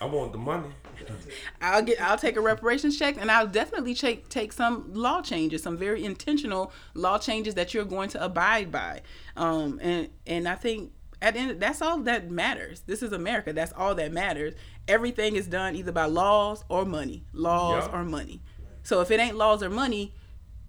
I 0.00 0.04
want 0.04 0.32
the 0.32 0.38
money. 0.38 0.68
I'll 1.62 1.82
get 1.82 2.00
I'll 2.02 2.18
take 2.18 2.36
a 2.36 2.40
reparations 2.40 2.98
check 2.98 3.16
and 3.18 3.30
I'll 3.30 3.46
definitely 3.46 3.94
take 3.94 4.28
take 4.28 4.52
some 4.52 4.92
law 4.92 5.22
changes, 5.22 5.62
some 5.62 5.76
very 5.76 6.04
intentional 6.04 6.70
law 6.94 7.18
changes 7.18 7.54
that 7.54 7.72
you're 7.72 7.86
going 7.86 8.10
to 8.10 8.22
abide 8.22 8.70
by. 8.70 9.00
Um 9.36 9.78
and 9.82 10.08
and 10.26 10.46
I 10.46 10.54
think 10.54 10.92
at 11.22 11.32
the 11.34 11.40
end 11.40 11.60
that's 11.60 11.80
all 11.80 11.98
that 12.00 12.30
matters. 12.30 12.80
This 12.82 13.02
is 13.02 13.12
America. 13.12 13.52
That's 13.54 13.72
all 13.72 13.94
that 13.94 14.12
matters. 14.12 14.54
Everything 14.86 15.34
is 15.36 15.46
done 15.46 15.74
either 15.74 15.92
by 15.92 16.04
laws 16.04 16.62
or 16.68 16.84
money. 16.84 17.24
Laws 17.32 17.88
Yeah. 17.90 18.00
or 18.00 18.04
money. 18.04 18.42
So 18.82 19.00
if 19.00 19.10
it 19.10 19.18
ain't 19.18 19.36
laws 19.36 19.62
or 19.62 19.70
money, 19.70 20.14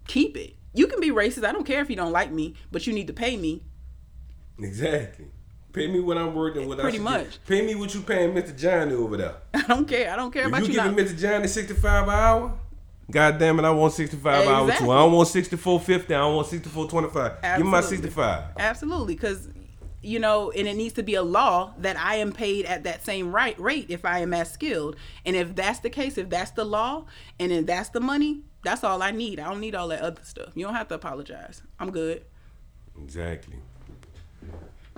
keep 0.08 0.36
it. 0.38 0.56
You 0.74 0.86
can 0.86 1.00
be 1.00 1.10
racist. 1.10 1.44
I 1.44 1.52
don't 1.52 1.64
care 1.66 1.80
if 1.82 1.90
you 1.90 1.96
don't 1.96 2.12
like 2.12 2.30
me, 2.32 2.54
but 2.70 2.86
you 2.86 2.92
need 2.92 3.06
to 3.08 3.12
pay 3.12 3.36
me. 3.36 3.62
Exactly. 4.58 5.26
Pay 5.72 5.86
me 5.88 6.00
what 6.00 6.18
I'm 6.18 6.34
worth 6.34 6.56
and 6.56 6.68
what 6.68 6.78
I 6.78 6.82
Pretty 6.82 6.98
should 6.98 7.04
much. 7.04 7.24
Get. 7.30 7.46
Pay 7.46 7.66
me 7.66 7.74
what 7.74 7.94
you 7.94 8.02
paying 8.02 8.32
Mr. 8.34 8.56
Johnny 8.56 8.94
over 8.94 9.16
there. 9.16 9.34
I 9.54 9.62
don't 9.62 9.88
care. 9.88 10.10
I 10.12 10.16
don't 10.16 10.30
care 10.30 10.42
If 10.42 10.48
about 10.48 10.60
you 10.62 10.68
you. 10.68 10.74
giving 10.74 10.96
not- 10.96 11.06
Mr. 11.06 11.18
Johnny 11.18 11.46
65 11.48 12.04
an 12.04 12.10
hour, 12.10 12.52
God 13.10 13.38
damn 13.38 13.58
it, 13.58 13.64
I 13.64 13.70
want 13.70 13.92
65 13.94 14.46
hours 14.46 14.78
too. 14.78 14.90
I 14.90 14.98
don't 14.98 15.12
want 15.12 15.28
64.50. 15.28 16.04
I 16.04 16.08
don't 16.18 16.36
want 16.36 16.48
64.25. 16.48 17.56
Give 17.56 17.66
me 17.66 17.70
my 17.72 17.80
65. 17.80 18.44
Absolutely, 18.58 19.14
because 19.14 19.48
you 20.04 20.18
know, 20.18 20.50
and 20.50 20.66
it 20.66 20.74
needs 20.74 20.94
to 20.94 21.02
be 21.02 21.14
a 21.14 21.22
law 21.22 21.72
that 21.78 21.96
I 21.96 22.16
am 22.16 22.32
paid 22.32 22.64
at 22.66 22.84
that 22.84 23.04
same 23.04 23.30
right 23.32 23.58
rate 23.60 23.86
if 23.88 24.04
I 24.04 24.18
am 24.18 24.34
as 24.34 24.50
skilled. 24.50 24.96
And 25.24 25.36
if 25.36 25.54
that's 25.54 25.78
the 25.78 25.90
case, 25.90 26.18
if 26.18 26.28
that's 26.28 26.50
the 26.52 26.64
law, 26.64 27.04
and 27.38 27.52
then 27.52 27.66
that's 27.66 27.90
the 27.90 28.00
money, 28.00 28.42
that's 28.62 28.84
all 28.84 29.02
I 29.02 29.10
need. 29.10 29.40
I 29.40 29.48
don't 29.48 29.60
need 29.60 29.74
all 29.74 29.88
that 29.88 30.00
other 30.02 30.22
stuff. 30.24 30.50
You 30.54 30.64
don't 30.64 30.74
have 30.74 30.88
to 30.88 30.94
apologize. 30.94 31.62
I'm 31.78 31.90
good. 31.90 32.24
Exactly. 33.02 33.56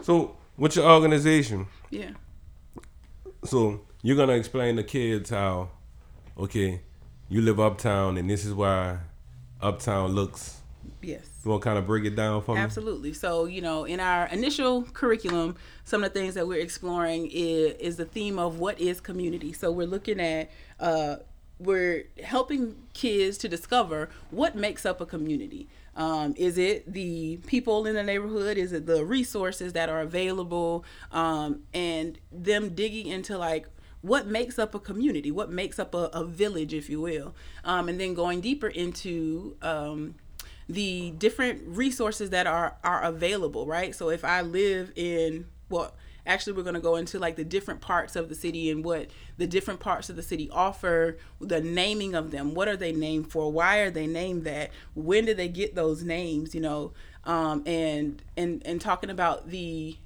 So, 0.02 0.36
with 0.56 0.76
your 0.76 0.86
organization, 0.90 1.66
Yeah. 1.90 2.10
so 3.44 3.80
you're 4.02 4.16
gonna 4.16 4.34
explain 4.34 4.76
to 4.76 4.82
kids 4.82 5.30
how, 5.30 5.70
okay, 6.38 6.80
you 7.28 7.40
live 7.40 7.58
uptown 7.60 8.16
and 8.18 8.28
this 8.28 8.44
is 8.44 8.52
why 8.52 8.98
uptown 9.60 10.12
looks. 10.12 10.60
Yes. 11.00 11.26
You 11.44 11.50
want 11.50 11.62
to 11.62 11.68
kind 11.68 11.78
of 11.78 11.86
break 11.86 12.04
it 12.04 12.16
down 12.16 12.42
for 12.42 12.54
me? 12.54 12.60
Absolutely. 12.60 13.12
So, 13.12 13.44
you 13.46 13.60
know, 13.60 13.84
in 13.84 14.00
our 14.00 14.26
initial 14.28 14.82
curriculum, 14.82 15.56
some 15.84 16.02
of 16.04 16.12
the 16.12 16.18
things 16.18 16.34
that 16.34 16.46
we're 16.48 16.60
exploring 16.60 17.28
is, 17.30 17.74
is 17.78 17.96
the 17.96 18.04
theme 18.06 18.38
of 18.38 18.58
what 18.58 18.80
is 18.80 19.00
community. 19.00 19.52
So, 19.52 19.70
we're 19.70 19.86
looking 19.86 20.20
at, 20.20 20.50
uh, 20.80 21.16
we're 21.64 22.04
helping 22.22 22.76
kids 22.92 23.38
to 23.38 23.48
discover 23.48 24.10
what 24.30 24.54
makes 24.54 24.86
up 24.86 25.00
a 25.00 25.06
community. 25.06 25.68
Um, 25.96 26.34
is 26.36 26.58
it 26.58 26.92
the 26.92 27.38
people 27.46 27.86
in 27.86 27.94
the 27.94 28.02
neighborhood? 28.02 28.56
Is 28.56 28.72
it 28.72 28.86
the 28.86 29.04
resources 29.04 29.72
that 29.74 29.88
are 29.88 30.00
available? 30.00 30.84
Um, 31.12 31.62
and 31.72 32.18
them 32.32 32.74
digging 32.74 33.06
into 33.06 33.38
like 33.38 33.66
what 34.02 34.26
makes 34.26 34.58
up 34.58 34.74
a 34.74 34.78
community, 34.78 35.30
what 35.30 35.50
makes 35.50 35.78
up 35.78 35.94
a, 35.94 36.10
a 36.12 36.24
village, 36.24 36.74
if 36.74 36.90
you 36.90 37.00
will, 37.00 37.34
um, 37.64 37.88
and 37.88 37.98
then 37.98 38.12
going 38.12 38.40
deeper 38.40 38.68
into 38.68 39.56
um, 39.62 40.16
the 40.68 41.12
different 41.12 41.62
resources 41.64 42.30
that 42.30 42.46
are 42.46 42.76
are 42.82 43.02
available. 43.02 43.66
Right. 43.66 43.94
So 43.94 44.10
if 44.10 44.24
I 44.24 44.42
live 44.42 44.92
in 44.96 45.46
well, 45.70 45.94
actually, 46.26 46.54
we're 46.54 46.62
going 46.62 46.74
to 46.74 46.80
go 46.80 46.96
into 46.96 47.18
like 47.18 47.36
the 47.36 47.44
different 47.44 47.80
parts 47.80 48.16
of 48.16 48.28
the 48.28 48.34
city 48.34 48.70
and 48.70 48.84
what 48.84 49.08
the 49.36 49.46
different 49.46 49.80
parts 49.80 50.10
of 50.10 50.16
the 50.16 50.22
city 50.22 50.48
offer, 50.50 51.18
the 51.40 51.60
naming 51.60 52.14
of 52.14 52.30
them. 52.30 52.54
What 52.54 52.68
are 52.68 52.76
they 52.76 52.92
named 52.92 53.30
for? 53.30 53.50
Why 53.50 53.78
are 53.78 53.90
they 53.90 54.06
named 54.06 54.44
that? 54.44 54.70
When 54.94 55.24
did 55.24 55.36
they 55.36 55.48
get 55.48 55.74
those 55.74 56.02
names? 56.02 56.54
You 56.54 56.60
know, 56.60 56.92
um, 57.24 57.62
and 57.66 58.22
and 58.36 58.62
and 58.66 58.80
talking 58.80 59.10
about 59.10 59.50
the 59.50 59.96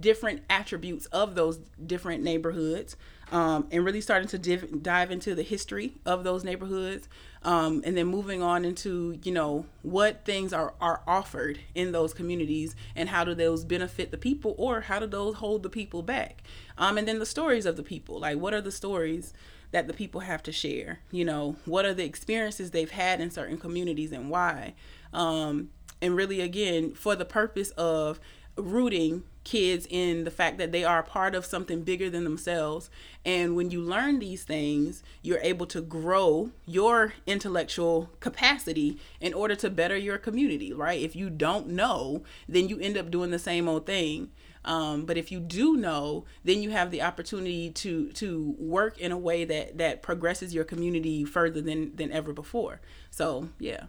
different 0.00 0.42
attributes 0.48 1.06
of 1.06 1.34
those 1.34 1.58
different 1.84 2.22
neighborhoods 2.22 2.96
um, 3.30 3.66
and 3.70 3.84
really 3.84 4.00
starting 4.00 4.28
to 4.28 4.38
div- 4.38 4.82
dive 4.82 5.10
into 5.10 5.34
the 5.34 5.42
history 5.42 5.94
of 6.06 6.24
those 6.24 6.44
neighborhoods 6.44 7.08
um, 7.44 7.82
and 7.84 7.96
then 7.96 8.06
moving 8.06 8.42
on 8.42 8.64
into 8.64 9.18
you 9.22 9.32
know 9.32 9.66
what 9.82 10.24
things 10.24 10.52
are, 10.52 10.74
are 10.80 11.02
offered 11.06 11.58
in 11.74 11.92
those 11.92 12.14
communities 12.14 12.74
and 12.94 13.08
how 13.08 13.24
do 13.24 13.34
those 13.34 13.64
benefit 13.64 14.10
the 14.10 14.18
people 14.18 14.54
or 14.58 14.82
how 14.82 14.98
do 14.98 15.06
those 15.06 15.36
hold 15.36 15.62
the 15.62 15.70
people 15.70 16.02
back? 16.02 16.42
Um, 16.78 16.98
and 16.98 17.06
then 17.06 17.18
the 17.18 17.26
stories 17.26 17.66
of 17.66 17.76
the 17.76 17.82
people. 17.82 18.20
Like 18.20 18.38
what 18.38 18.54
are 18.54 18.60
the 18.60 18.72
stories 18.72 19.32
that 19.72 19.86
the 19.86 19.94
people 19.94 20.20
have 20.20 20.42
to 20.44 20.52
share? 20.52 21.00
You 21.10 21.24
know 21.24 21.56
what 21.64 21.84
are 21.84 21.94
the 21.94 22.04
experiences 22.04 22.70
they've 22.70 22.90
had 22.90 23.20
in 23.20 23.30
certain 23.30 23.58
communities 23.58 24.12
and 24.12 24.30
why? 24.30 24.74
Um, 25.12 25.70
and 26.00 26.16
really 26.16 26.40
again 26.40 26.94
for 26.94 27.14
the 27.16 27.24
purpose 27.24 27.70
of 27.70 28.20
rooting 28.56 29.24
kids 29.44 29.86
in 29.90 30.24
the 30.24 30.30
fact 30.30 30.58
that 30.58 30.72
they 30.72 30.84
are 30.84 31.02
part 31.02 31.34
of 31.34 31.44
something 31.44 31.82
bigger 31.82 32.08
than 32.08 32.24
themselves. 32.24 32.90
And 33.24 33.56
when 33.56 33.70
you 33.70 33.80
learn 33.80 34.18
these 34.18 34.44
things, 34.44 35.02
you're 35.20 35.40
able 35.42 35.66
to 35.66 35.80
grow 35.80 36.50
your 36.66 37.14
intellectual 37.26 38.10
capacity 38.20 38.98
in 39.20 39.34
order 39.34 39.56
to 39.56 39.70
better 39.70 39.96
your 39.96 40.18
community, 40.18 40.72
right? 40.72 41.00
If 41.00 41.16
you 41.16 41.28
don't 41.30 41.68
know, 41.68 42.22
then 42.48 42.68
you 42.68 42.78
end 42.78 42.96
up 42.96 43.10
doing 43.10 43.30
the 43.30 43.38
same 43.38 43.68
old 43.68 43.86
thing. 43.86 44.30
Um, 44.64 45.06
but 45.06 45.16
if 45.16 45.32
you 45.32 45.40
do 45.40 45.76
know, 45.76 46.24
then 46.44 46.62
you 46.62 46.70
have 46.70 46.92
the 46.92 47.02
opportunity 47.02 47.68
to 47.70 48.12
to 48.12 48.54
work 48.60 48.96
in 49.00 49.10
a 49.10 49.18
way 49.18 49.44
that 49.44 49.78
that 49.78 50.02
progresses 50.02 50.54
your 50.54 50.62
community 50.62 51.24
further 51.24 51.60
than 51.60 51.96
than 51.96 52.12
ever 52.12 52.32
before. 52.32 52.80
So 53.10 53.48
yeah. 53.58 53.86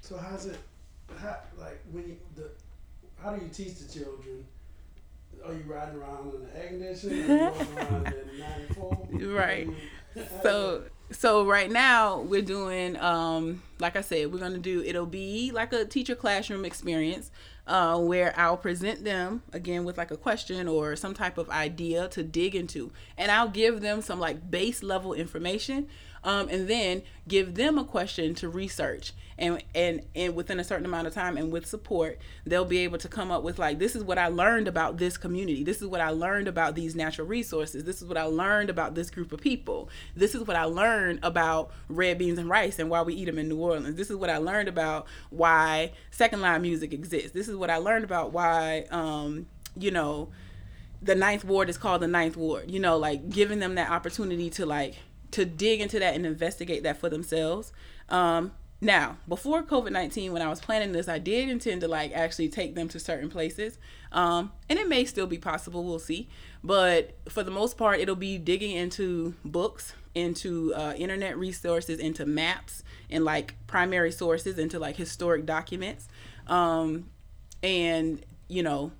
So 0.00 0.16
how's 0.16 0.46
it? 0.46 0.58
How, 1.14 1.36
like 1.58 1.80
when 1.90 2.08
you 2.08 2.16
the 2.34 2.50
how 3.22 3.34
do 3.34 3.42
you 3.44 3.50
teach 3.50 3.76
the 3.78 3.98
children 3.98 4.46
Are 5.44 5.52
you 5.52 5.64
riding 5.66 5.96
around 6.00 6.32
in 6.34 6.42
the 6.42 6.56
air 6.58 6.68
conditioner? 6.68 7.50
Walking 7.50 7.78
around 7.78 8.14
in 8.32 8.38
94? 8.38 9.08
Right. 9.12 9.68
So 10.42 10.84
so 11.12 11.46
right 11.46 11.70
now 11.70 12.20
we're 12.20 12.42
doing 12.42 12.96
um 12.98 13.62
like 13.78 13.96
I 13.96 14.00
said, 14.00 14.32
we're 14.32 14.40
gonna 14.40 14.58
do 14.58 14.82
it'll 14.82 15.06
be 15.06 15.50
like 15.52 15.72
a 15.72 15.84
teacher 15.84 16.14
classroom 16.14 16.64
experience. 16.64 17.30
Uh, 17.66 17.98
where 17.98 18.32
I'll 18.38 18.56
present 18.56 19.02
them 19.02 19.42
again 19.52 19.84
with 19.84 19.98
like 19.98 20.12
a 20.12 20.16
question 20.16 20.68
or 20.68 20.94
some 20.94 21.14
type 21.14 21.36
of 21.36 21.50
idea 21.50 22.06
to 22.10 22.22
dig 22.22 22.54
into, 22.54 22.92
and 23.18 23.28
I'll 23.28 23.48
give 23.48 23.80
them 23.80 24.02
some 24.02 24.20
like 24.20 24.48
base 24.48 24.84
level 24.84 25.14
information, 25.14 25.88
um, 26.22 26.48
and 26.48 26.68
then 26.68 27.02
give 27.26 27.56
them 27.56 27.76
a 27.76 27.84
question 27.84 28.36
to 28.36 28.48
research 28.48 29.12
and 29.38 29.62
and 29.74 30.02
and 30.14 30.34
within 30.34 30.58
a 30.58 30.64
certain 30.64 30.86
amount 30.86 31.06
of 31.06 31.14
time 31.14 31.36
and 31.36 31.52
with 31.52 31.66
support 31.66 32.18
they'll 32.46 32.64
be 32.64 32.78
able 32.78 32.98
to 32.98 33.08
come 33.08 33.30
up 33.30 33.42
with 33.42 33.58
like 33.58 33.78
this 33.78 33.94
is 33.94 34.02
what 34.02 34.18
i 34.18 34.28
learned 34.28 34.68
about 34.68 34.96
this 34.96 35.16
community. 35.16 35.62
This 35.62 35.82
is 35.82 35.88
what 35.88 36.00
i 36.00 36.10
learned 36.10 36.48
about 36.48 36.74
these 36.74 36.94
natural 36.94 37.26
resources. 37.26 37.84
This 37.84 38.00
is 38.00 38.08
what 38.08 38.16
i 38.16 38.24
learned 38.24 38.70
about 38.70 38.94
this 38.94 39.10
group 39.10 39.32
of 39.32 39.40
people. 39.40 39.88
This 40.14 40.34
is 40.34 40.42
what 40.42 40.56
i 40.56 40.64
learned 40.64 41.20
about 41.22 41.70
red 41.88 42.18
beans 42.18 42.38
and 42.38 42.48
rice 42.48 42.78
and 42.78 42.88
why 42.88 43.02
we 43.02 43.14
eat 43.14 43.26
them 43.26 43.38
in 43.38 43.48
new 43.48 43.58
orleans. 43.58 43.96
This 43.96 44.10
is 44.10 44.16
what 44.16 44.30
i 44.30 44.38
learned 44.38 44.68
about 44.68 45.06
why 45.30 45.92
second 46.10 46.40
line 46.40 46.62
music 46.62 46.92
exists. 46.92 47.32
This 47.32 47.48
is 47.48 47.56
what 47.56 47.70
i 47.70 47.76
learned 47.76 48.04
about 48.04 48.32
why 48.32 48.86
um 48.90 49.46
you 49.78 49.90
know 49.90 50.28
the 51.02 51.14
ninth 51.14 51.44
ward 51.44 51.68
is 51.68 51.76
called 51.76 52.00
the 52.00 52.08
ninth 52.08 52.36
ward. 52.36 52.70
You 52.70 52.80
know 52.80 52.96
like 52.96 53.28
giving 53.28 53.58
them 53.58 53.74
that 53.74 53.90
opportunity 53.90 54.48
to 54.50 54.64
like 54.64 54.94
to 55.32 55.44
dig 55.44 55.80
into 55.80 55.98
that 55.98 56.14
and 56.14 56.24
investigate 56.24 56.82
that 56.84 56.96
for 56.96 57.10
themselves. 57.10 57.72
Um 58.08 58.52
now, 58.80 59.16
before 59.26 59.62
COVID 59.62 59.90
19, 59.90 60.32
when 60.32 60.42
I 60.42 60.48
was 60.48 60.60
planning 60.60 60.92
this, 60.92 61.08
I 61.08 61.18
did 61.18 61.48
intend 61.48 61.80
to 61.80 61.88
like 61.88 62.12
actually 62.12 62.50
take 62.50 62.74
them 62.74 62.88
to 62.88 63.00
certain 63.00 63.30
places. 63.30 63.78
Um, 64.12 64.52
and 64.68 64.78
it 64.78 64.88
may 64.88 65.04
still 65.06 65.26
be 65.26 65.38
possible, 65.38 65.82
we'll 65.82 65.98
see. 65.98 66.28
But 66.62 67.16
for 67.28 67.42
the 67.42 67.50
most 67.50 67.78
part, 67.78 68.00
it'll 68.00 68.16
be 68.16 68.36
digging 68.36 68.72
into 68.72 69.34
books, 69.44 69.94
into 70.14 70.74
uh, 70.74 70.92
internet 70.96 71.38
resources, 71.38 71.98
into 71.98 72.26
maps, 72.26 72.82
and 73.08 73.24
like 73.24 73.54
primary 73.66 74.12
sources, 74.12 74.58
into 74.58 74.78
like 74.78 74.96
historic 74.96 75.46
documents. 75.46 76.08
Um, 76.46 77.08
and, 77.62 78.24
you 78.48 78.62
know, 78.62 78.92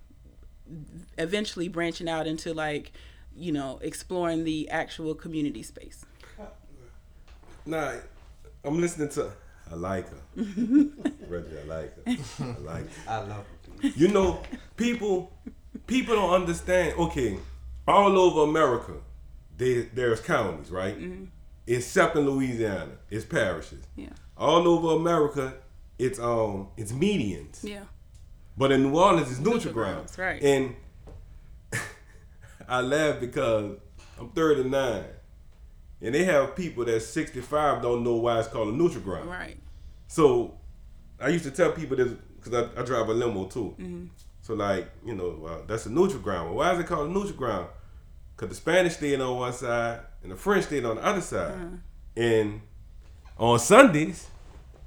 eventually 1.18 1.68
branching 1.68 2.08
out 2.08 2.26
into 2.26 2.54
like, 2.54 2.92
you 3.36 3.52
know, 3.52 3.78
exploring 3.82 4.44
the 4.44 4.70
actual 4.70 5.14
community 5.14 5.62
space. 5.62 6.06
Nah, 7.66 7.94
I'm 8.64 8.80
listening 8.80 9.10
to 9.10 9.32
I 9.70 9.74
like 9.74 10.09
her. 10.09 10.22
Reggie, 10.37 11.59
I 11.59 11.64
like 11.66 11.94
her. 11.96 12.02
I 12.44 12.59
like 12.61 12.92
her. 12.92 13.11
I 13.11 13.16
love 13.18 13.44
her. 13.83 13.88
You 13.96 14.09
know, 14.09 14.42
people 14.76 15.33
people 15.87 16.14
don't 16.14 16.31
understand. 16.31 16.98
Okay, 16.98 17.38
all 17.87 18.16
over 18.18 18.48
America, 18.48 18.92
there, 19.57 19.87
there's 19.94 20.20
counties, 20.20 20.70
right? 20.70 20.98
Mm-hmm. 20.98 21.24
Except 21.66 22.16
in 22.16 22.26
Louisiana, 22.31 22.92
it's 23.11 23.24
parishes. 23.24 23.83
Yeah. 23.96 24.11
All 24.37 24.68
over 24.68 24.94
America, 25.00 25.55
it's 25.98 26.18
um 26.20 26.68
it's 26.76 26.92
medians. 26.92 27.62
Yeah. 27.64 27.83
But 28.57 28.72
in 28.72 28.85
New 28.85 28.96
Orleans, 28.98 29.29
it's 29.31 29.38
neutral, 29.38 29.55
Neutral 29.57 29.74
grounds. 29.74 30.16
grounds, 30.16 30.18
right. 30.18 30.42
And 30.42 30.76
I 32.68 32.81
laugh 32.81 33.20
because 33.20 33.76
I'm 34.18 34.31
39. 34.31 35.05
And 36.02 36.14
they 36.14 36.24
have 36.24 36.54
people 36.54 36.85
that 36.85 37.00
65 37.00 37.82
don't 37.82 38.04
know 38.04 38.16
why 38.16 38.38
it's 38.38 38.48
called 38.48 38.68
a 38.68 38.76
neutral 38.76 39.02
ground. 39.02 39.30
Right. 39.30 39.56
So 40.09 40.54
I 41.20 41.28
used 41.28 41.44
to 41.44 41.50
tell 41.50 41.72
people 41.72 41.96
this 41.96 42.12
because 42.42 42.52
I, 42.76 42.80
I 42.80 42.85
drive 42.85 43.09
a 43.09 43.14
limo 43.14 43.46
too. 43.46 43.74
Mm-hmm. 43.78 44.06
So 44.42 44.54
like 44.54 44.88
you 45.04 45.14
know 45.14 45.37
well, 45.40 45.62
that's 45.66 45.87
a 45.87 45.90
neutral 45.90 46.20
ground. 46.20 46.48
Well, 46.50 46.59
why 46.59 46.72
is 46.74 46.80
it 46.80 46.87
called 46.87 47.09
a 47.09 47.12
neutral 47.12 47.37
ground? 47.37 47.68
Because 48.37 48.50
the 48.50 48.54
Spanish 48.56 48.94
stayed 48.96 49.20
on 49.20 49.38
one 49.38 49.52
side 49.52 50.00
and 50.22 50.30
the 50.32 50.37
French 50.37 50.66
stayed 50.66 50.85
on 50.85 50.96
the 50.96 51.04
other 51.04 51.20
side. 51.22 51.52
Uh-huh. 51.54 51.66
And 52.16 52.61
on 53.38 53.59
Sundays 53.59 54.26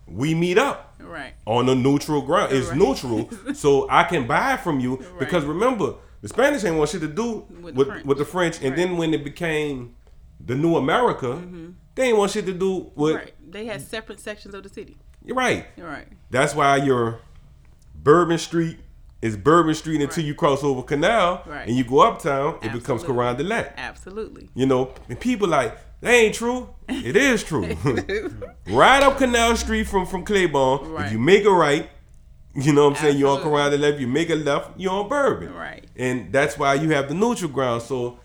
we 0.08 0.34
meet 0.34 0.58
up 0.58 0.96
Right. 1.00 1.34
on 1.46 1.70
a 1.70 1.76
neutral 1.76 2.22
ground. 2.24 2.52
It's 2.54 2.70
Right. 2.70 2.78
neutral, 2.78 3.30
so 3.54 3.88
I 3.90 4.04
can 4.04 4.26
buy 4.28 4.58
from 4.58 4.80
you 4.80 5.04
because 5.20 5.44
remember 5.46 5.96
the 6.22 6.28
Spanish 6.28 6.64
ain't 6.64 6.76
want 6.78 6.90
shit 6.90 7.02
to 7.02 7.08
do 7.08 7.46
With 7.62 7.76
with 7.76 7.88
the 7.88 8.02
with, 8.06 8.18
the 8.18 8.26
French. 8.26 8.56
French, 8.58 8.66
and 8.66 8.72
Right. 8.78 8.88
then 8.88 8.98
when 8.98 9.14
it 9.14 9.24
became 9.24 9.96
the 10.40 10.56
new 10.56 10.76
America, 10.76 11.28
mm-hmm. 11.28 11.72
they 11.96 12.10
ain't 12.10 12.18
want 12.18 12.32
shit 12.32 12.46
to 12.46 12.54
do 12.54 12.92
with. 12.96 13.16
Right. 13.16 13.34
They 13.48 13.66
had 13.66 13.82
separate 13.82 14.20
sections 14.20 14.54
of 14.54 14.64
the 14.64 14.70
city. 14.70 14.98
You're 15.24 15.36
right. 15.36 15.66
You're 15.76 15.88
right. 15.88 16.08
That's 16.30 16.56
why 16.56 16.78
your 16.78 17.20
Bourbon 17.96 18.38
Street 18.38 18.80
is 19.22 19.36
Bourbon 19.36 19.76
Street 19.76 20.02
until 20.02 20.24
Right. 20.24 20.28
you 20.28 20.36
cross 20.36 20.64
over 20.64 20.82
Canal 20.82 21.44
Right. 21.46 21.68
and 21.68 21.76
you 21.76 21.84
go 21.84 22.00
uptown, 22.00 22.56
it 22.62 22.72
becomes 22.72 23.04
Absolutely. 23.04 23.46
Carondelet. 23.46 23.76
Absolutely. 23.78 24.50
You 24.56 24.66
know, 24.66 24.94
and 25.10 25.20
people 25.20 25.48
like 25.48 25.78
that 26.02 26.14
ain't 26.14 26.36
true. 26.36 26.70
It 26.88 27.18
is 27.18 27.44
true. 27.44 27.76
right 28.68 29.04
up 29.04 29.18
Canal 29.18 29.58
Street 29.58 29.88
from 29.88 30.06
from 30.06 30.24
Claiborne. 30.24 30.96
If 31.04 31.12
you 31.12 31.20
make 31.20 31.44
a 31.46 31.52
right, 31.52 31.90
you 32.56 32.74
know 32.74 32.86
what 32.86 32.98
I'm 32.98 33.04
saying. 33.04 33.18
You're 33.18 33.30
on 33.30 33.38
Absolutely. 33.38 33.60
Coran 33.60 33.80
de 33.82 33.94
If 33.96 34.00
you 34.00 34.08
make 34.08 34.30
a 34.30 34.36
left, 34.36 34.80
you're 34.80 34.94
on 34.94 35.10
Bourbon. 35.10 35.54
Right. 35.54 35.86
And 35.98 36.32
that's 36.32 36.58
why 36.58 36.76
you 36.76 36.90
have 36.92 37.10
the 37.10 37.14
neutral 37.14 37.52
ground. 37.52 37.82
So 37.82 38.20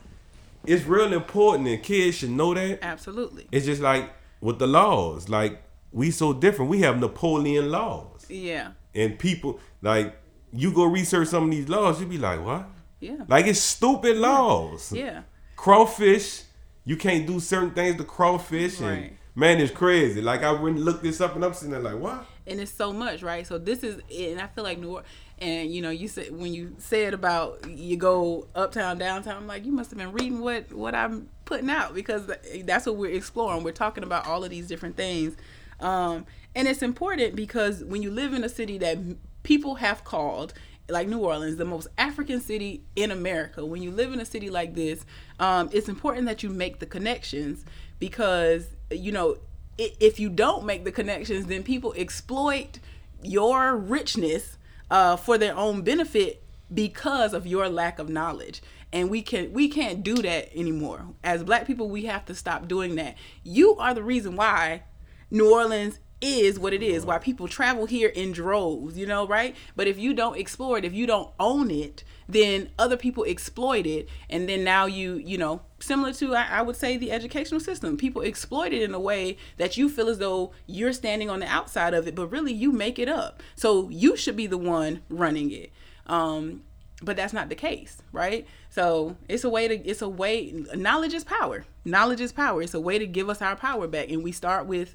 it's 0.66 0.84
real 0.84 1.12
important, 1.12 1.68
and 1.68 1.82
kids 1.82 2.16
should 2.18 2.30
know 2.30 2.54
that. 2.54 2.80
Absolutely. 2.82 3.46
It's 3.52 3.66
just 3.66 3.80
like 3.82 4.10
with 4.40 4.58
the 4.58 4.66
laws. 4.66 5.28
Like 5.28 5.62
we 5.92 6.10
so 6.10 6.32
different. 6.32 6.70
We 6.70 6.80
have 6.80 6.98
Napoleon 6.98 7.70
laws 7.70 8.26
Yeah. 8.28 8.72
and 8.94 9.18
people 9.18 9.60
like 9.82 10.16
you 10.52 10.72
go 10.72 10.84
research 10.84 11.28
some 11.28 11.44
of 11.44 11.50
these 11.50 11.68
laws, 11.68 12.00
You'd 12.00 12.10
be 12.10 12.18
like, 12.18 12.44
what? 12.44 12.66
Yeah. 13.00 13.24
Like 13.28 13.46
it's 13.46 13.60
stupid 13.60 14.16
laws. 14.16 14.92
Yeah. 14.92 15.22
Crawfish, 15.56 16.42
you 16.84 16.96
can't 16.96 17.26
do 17.26 17.40
certain 17.40 17.70
things 17.70 17.96
to 17.96 18.04
crawfish, 18.04 18.80
and 18.80 19.16
man, 19.34 19.60
it's 19.60 19.72
crazy. 19.72 20.20
Like 20.20 20.42
I 20.42 20.52
wouldn't 20.52 20.80
look 20.82 21.00
this 21.02 21.20
up, 21.20 21.34
and 21.34 21.44
I'm 21.44 21.54
sitting 21.54 21.70
there 21.72 21.80
like, 21.80 21.98
what? 21.98 22.26
and 22.46 22.60
it's 22.60 22.70
so 22.72 22.92
much, 22.92 23.22
right? 23.22 23.46
So 23.46 23.56
this 23.56 23.82
is, 23.82 24.02
and 24.14 24.38
I 24.40 24.46
feel 24.48 24.64
like 24.64 24.78
New 24.78 24.88
Orleans, 24.88 25.06
and 25.44 25.74
you 25.74 25.82
know, 25.82 25.90
you 25.90 26.08
said 26.08 26.36
when 26.36 26.54
you 26.54 26.74
said 26.78 27.12
about 27.12 27.68
you 27.68 27.96
go 27.96 28.46
uptown, 28.54 28.98
downtown, 28.98 29.36
I'm 29.36 29.46
like, 29.46 29.66
you 29.66 29.72
must 29.72 29.90
have 29.90 29.98
been 29.98 30.12
reading 30.12 30.40
what 30.40 30.72
what 30.72 30.94
I'm 30.94 31.28
putting 31.44 31.68
out 31.68 31.94
because 31.94 32.30
that's 32.64 32.86
what 32.86 32.96
we're 32.96 33.14
exploring. 33.14 33.62
We're 33.62 33.72
talking 33.72 34.04
about 34.04 34.26
all 34.26 34.42
of 34.42 34.50
these 34.50 34.66
different 34.66 34.96
things, 34.96 35.36
um, 35.80 36.24
and 36.54 36.66
it's 36.66 36.82
important 36.82 37.36
because 37.36 37.84
when 37.84 38.02
you 38.02 38.10
live 38.10 38.32
in 38.32 38.42
a 38.42 38.48
city 38.48 38.78
that 38.78 38.98
people 39.42 39.76
have 39.76 40.04
called. 40.04 40.54
Like 40.86 41.08
New 41.08 41.20
Orleans, 41.20 41.56
the 41.56 41.64
most 41.64 41.88
African 41.96 42.42
city 42.42 42.82
in 42.94 43.10
America. 43.10 43.64
When 43.64 43.82
you 43.82 43.90
live 43.90 44.12
in 44.12 44.20
a 44.20 44.26
city 44.26 44.50
like 44.50 44.74
this, 44.74 45.06
um, 45.40 45.70
it's 45.72 45.88
important 45.88 46.26
that 46.26 46.42
you 46.42 46.50
make 46.50 46.78
the 46.78 46.84
connections 46.84 47.64
because 47.98 48.66
you 48.90 49.10
know 49.10 49.38
if 49.78 50.20
you 50.20 50.28
don't 50.28 50.66
make 50.66 50.84
the 50.84 50.92
connections, 50.92 51.46
then 51.46 51.62
people 51.62 51.94
exploit 51.96 52.80
your 53.22 53.74
richness 53.74 54.58
uh, 54.90 55.16
for 55.16 55.38
their 55.38 55.56
own 55.56 55.82
benefit 55.82 56.42
because 56.72 57.32
of 57.34 57.46
your 57.46 57.68
lack 57.68 57.98
of 57.98 58.08
knowledge. 58.08 58.62
And 58.92 59.10
we 59.10 59.22
can 59.22 59.52
we 59.52 59.68
can't 59.68 60.02
do 60.02 60.14
that 60.16 60.56
anymore. 60.56 61.06
As 61.22 61.42
black 61.42 61.66
people, 61.66 61.88
we 61.88 62.04
have 62.04 62.24
to 62.26 62.34
stop 62.34 62.68
doing 62.68 62.94
that. 62.94 63.16
You 63.42 63.74
are 63.76 63.92
the 63.92 64.02
reason 64.02 64.36
why 64.36 64.84
New 65.30 65.52
Orleans 65.52 65.98
is 66.20 66.58
what 66.58 66.72
it 66.72 66.82
is, 66.82 67.04
why 67.04 67.18
people 67.18 67.48
travel 67.48 67.86
here 67.86 68.08
in 68.08 68.32
droves, 68.32 68.96
you 68.96 69.06
know, 69.06 69.26
right? 69.26 69.56
But 69.76 69.88
if 69.88 69.98
you 69.98 70.14
don't 70.14 70.38
explore 70.38 70.78
it, 70.78 70.84
if 70.84 70.94
you 70.94 71.06
don't 71.06 71.30
own 71.40 71.70
it, 71.70 72.04
then 72.28 72.70
other 72.78 72.96
people 72.96 73.24
exploit 73.24 73.86
it. 73.86 74.08
And 74.30 74.48
then 74.48 74.64
now 74.64 74.86
you, 74.86 75.14
you 75.16 75.38
know, 75.38 75.62
similar 75.78 76.12
to, 76.14 76.34
I, 76.34 76.58
I 76.58 76.62
would 76.62 76.76
say, 76.76 76.96
the 76.96 77.12
educational 77.12 77.60
system, 77.60 77.96
people 77.96 78.22
exploit 78.22 78.72
it 78.72 78.82
in 78.82 78.94
a 78.94 79.00
way 79.00 79.36
that 79.56 79.76
you 79.76 79.88
feel 79.88 80.08
as 80.08 80.18
though 80.18 80.52
you're 80.66 80.92
standing 80.92 81.30
on 81.30 81.40
the 81.40 81.46
outside 81.46 81.94
of 81.94 82.06
it, 82.06 82.14
but 82.14 82.28
really 82.28 82.52
you 82.52 82.72
make 82.72 82.98
it 82.98 83.08
up. 83.08 83.42
So 83.56 83.88
you 83.90 84.16
should 84.16 84.36
be 84.36 84.46
the 84.46 84.58
one 84.58 85.02
running 85.08 85.50
it. 85.50 85.72
Um, 86.06 86.62
but 87.02 87.16
that's 87.16 87.32
not 87.32 87.48
the 87.48 87.54
case 87.54 88.00
right 88.12 88.46
so 88.70 89.16
it's 89.28 89.42
a 89.42 89.50
way 89.50 89.66
to 89.66 89.74
it's 89.74 90.00
a 90.00 90.08
way 90.08 90.64
knowledge 90.74 91.12
is 91.12 91.24
power 91.24 91.64
knowledge 91.84 92.20
is 92.20 92.32
power 92.32 92.62
it's 92.62 92.72
a 92.72 92.80
way 92.80 92.98
to 92.98 93.06
give 93.06 93.28
us 93.28 93.42
our 93.42 93.56
power 93.56 93.88
back 93.88 94.08
and 94.08 94.22
we 94.22 94.30
start 94.30 94.64
with 94.64 94.94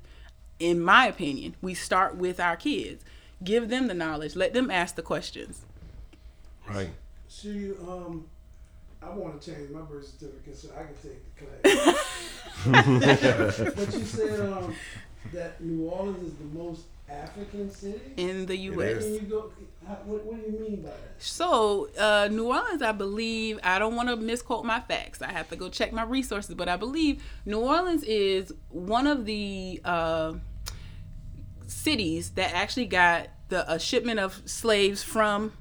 in 0.59 0.79
my 0.79 1.05
opinion 1.05 1.55
we 1.61 1.73
start 1.73 2.15
with 2.15 2.39
our 2.39 2.55
kids 2.55 3.03
give 3.43 3.69
them 3.69 3.87
the 3.87 3.93
knowledge 3.93 4.35
let 4.35 4.53
them 4.53 4.71
ask 4.71 4.95
the 4.95 5.01
questions 5.01 5.65
Right. 6.69 6.89
So 7.29 7.47
you, 7.49 7.77
um, 7.87 8.25
I 9.03 9.09
want 9.11 9.39
to 9.39 9.53
change 9.53 9.69
my 9.69 9.81
birth 9.81 10.07
certificate 10.07 10.57
so 10.57 10.69
I 10.75 10.81
can 10.83 10.95
take 10.95 11.23
the 11.37 11.45
class. 11.45 11.61
but 13.75 13.93
you 13.93 14.03
said 14.03 14.51
um, 14.51 14.73
that 15.31 15.61
New 15.61 15.87
Orleans 15.87 16.23
is 16.23 16.33
the 16.33 16.45
most 16.45 16.85
African 17.07 17.69
city. 17.69 18.01
in 18.17 18.47
the 18.47 18.55
us 18.55 19.03
Can 19.03 19.13
you 19.13 19.21
go? 19.21 19.51
How, 19.87 19.93
what, 20.05 20.25
what 20.25 20.43
do 20.43 20.51
you 20.51 20.59
mean 20.59 20.81
by 20.81 20.89
that? 20.89 21.13
So, 21.19 21.89
uh, 21.99 22.29
New 22.31 22.47
Orleans, 22.47 22.81
I 22.81 22.93
believe, 22.93 23.59
I 23.63 23.77
don't 23.77 23.95
want 23.95 24.09
to 24.09 24.15
misquote 24.15 24.65
my 24.65 24.79
facts. 24.79 25.21
I 25.21 25.31
have 25.31 25.49
to 25.49 25.55
go 25.55 25.69
check 25.69 25.93
my 25.93 26.01
resources, 26.03 26.55
but 26.55 26.67
I 26.67 26.77
believe 26.77 27.21
New 27.45 27.59
Orleans 27.59 28.01
is 28.03 28.51
one 28.69 29.05
of 29.05 29.25
the 29.25 29.79
uh, 29.85 30.33
cities 31.67 32.31
that 32.31 32.55
actually 32.55 32.87
got 32.87 33.27
the 33.49 33.71
a 33.71 33.79
shipment 33.79 34.19
of 34.19 34.41
slaves 34.45 35.03
from 35.03 35.51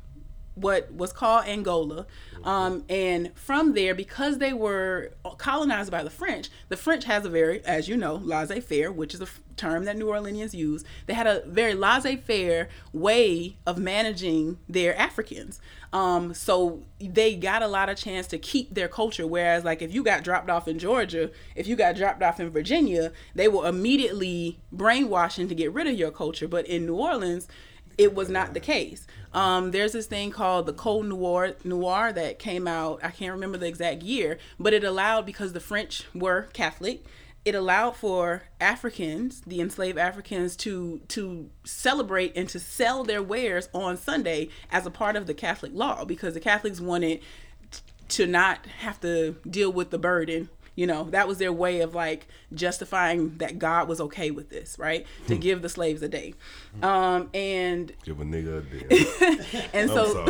what 0.61 0.93
was 0.93 1.13
called 1.13 1.47
Angola. 1.47 2.07
Um, 2.45 2.85
and 2.89 3.33
from 3.35 3.75
there, 3.75 3.95
because 3.95 4.39
they 4.39 4.53
were 4.53 5.13
colonized 5.39 5.91
by 5.91 6.03
the 6.03 6.11
French, 6.11 6.51
the 6.69 6.77
French 6.77 7.05
has 7.05 7.25
a 7.25 7.29
very, 7.29 7.65
as 7.65 7.89
you 7.89 7.97
know, 7.97 8.15
laissez 8.17 8.61
faire, 8.61 8.93
which 8.93 9.15
is 9.15 9.21
a 9.21 9.25
f- 9.25 9.41
term 9.57 9.85
that 9.85 9.97
New 9.97 10.07
Orleanians 10.07 10.55
use. 10.55 10.85
They 11.07 11.15
had 11.15 11.27
a 11.27 11.43
very 11.47 11.75
laissez 11.75 12.17
faire 12.17 12.69
way 12.93 13.57
of 13.67 13.77
managing 13.77 14.59
their 14.69 14.97
Africans. 14.97 15.61
Um, 15.93 16.35
so 16.35 16.83
they 17.01 17.35
got 17.35 17.63
a 17.63 17.69
lot 17.69 17.89
of 17.89 17.97
chance 17.97 18.27
to 18.29 18.39
keep 18.39 18.75
their 18.75 18.89
culture. 18.89 19.27
Whereas, 19.27 19.65
like, 19.65 19.83
if 19.83 19.93
you 19.93 20.05
got 20.05 20.23
dropped 20.23 20.51
off 20.51 20.69
in 20.69 20.79
Georgia, 20.79 21.31
if 21.57 21.67
you 21.67 21.77
got 21.77 21.97
dropped 21.97 22.23
off 22.23 22.39
in 22.39 22.51
Virginia, 22.51 23.13
they 23.35 23.49
will 23.49 23.65
immediately 23.65 24.61
brainwashing 24.71 25.49
to 25.49 25.55
get 25.55 25.73
rid 25.73 25.87
of 25.87 25.95
your 25.95 26.11
culture. 26.11 26.47
But 26.47 26.67
in 26.67 26.87
New 26.87 26.97
Orleans, 26.97 27.49
it 27.99 28.15
was 28.15 28.29
not 28.29 28.55
the 28.55 28.61
case. 28.61 29.07
Um, 29.35 29.73
there's 29.73 29.93
this 29.93 30.07
thing 30.07 30.31
called 30.31 30.67
the 30.67 30.73
Code 30.73 31.07
Noir, 31.07 31.55
Noir 31.65 32.13
that 32.13 32.39
came 32.39 32.67
out. 32.67 33.01
I 33.03 33.11
can't 33.11 33.33
remember 33.33 33.59
the 33.59 33.67
exact 33.67 34.03
year, 34.03 34.39
but 34.59 34.73
it 34.73 34.85
allowed 34.85 35.27
because 35.27 35.53
the 35.53 35.61
French 35.61 36.05
were 36.15 36.49
Catholic. 36.53 37.05
It 37.45 37.55
allowed 37.55 37.97
for 37.97 38.45
Africans, 38.61 39.43
the 39.43 39.61
enslaved 39.61 39.99
Africans, 39.99 40.57
to 40.57 41.01
to 41.09 41.51
celebrate 41.65 42.37
and 42.37 42.49
to 42.49 42.59
sell 42.59 43.05
their 43.05 43.23
wares 43.23 43.69
on 43.75 43.97
Sunday 43.97 44.49
as 44.71 44.87
a 44.87 44.91
part 44.91 45.17
of 45.17 45.27
the 45.27 45.35
Catholic 45.35 45.73
law 45.75 46.05
because 46.05 46.35
the 46.35 46.41
Catholics 46.41 46.81
wanted 46.81 47.21
to 48.09 48.27
not 48.27 48.67
have 48.81 49.01
to 49.01 49.37
deal 49.49 49.71
with 49.71 49.91
the 49.91 49.99
burden 49.99 50.49
you 50.79 50.87
know, 50.87 51.03
that 51.11 51.27
was 51.27 51.39
their 51.39 51.53
way 51.53 51.81
of 51.81 51.93
like 51.93 52.29
justifying 52.55 53.37
that 53.39 53.59
God 53.59 53.89
was 53.89 54.01
okay 54.01 54.31
with 54.31 54.49
this, 54.49 54.79
right? 54.79 55.05
To 55.27 55.35
Hmm. 55.35 55.41
give 55.41 55.61
the 55.61 55.69
slaves 55.69 56.03
a 56.03 56.09
day. 56.09 56.35
Um, 56.85 57.31
and 57.35 57.93
Give 58.05 58.21
a 58.21 58.25
nigga 58.25 58.59
a 58.59 58.63
day. 58.63 59.69
and 59.73 59.91
so, 59.91 60.25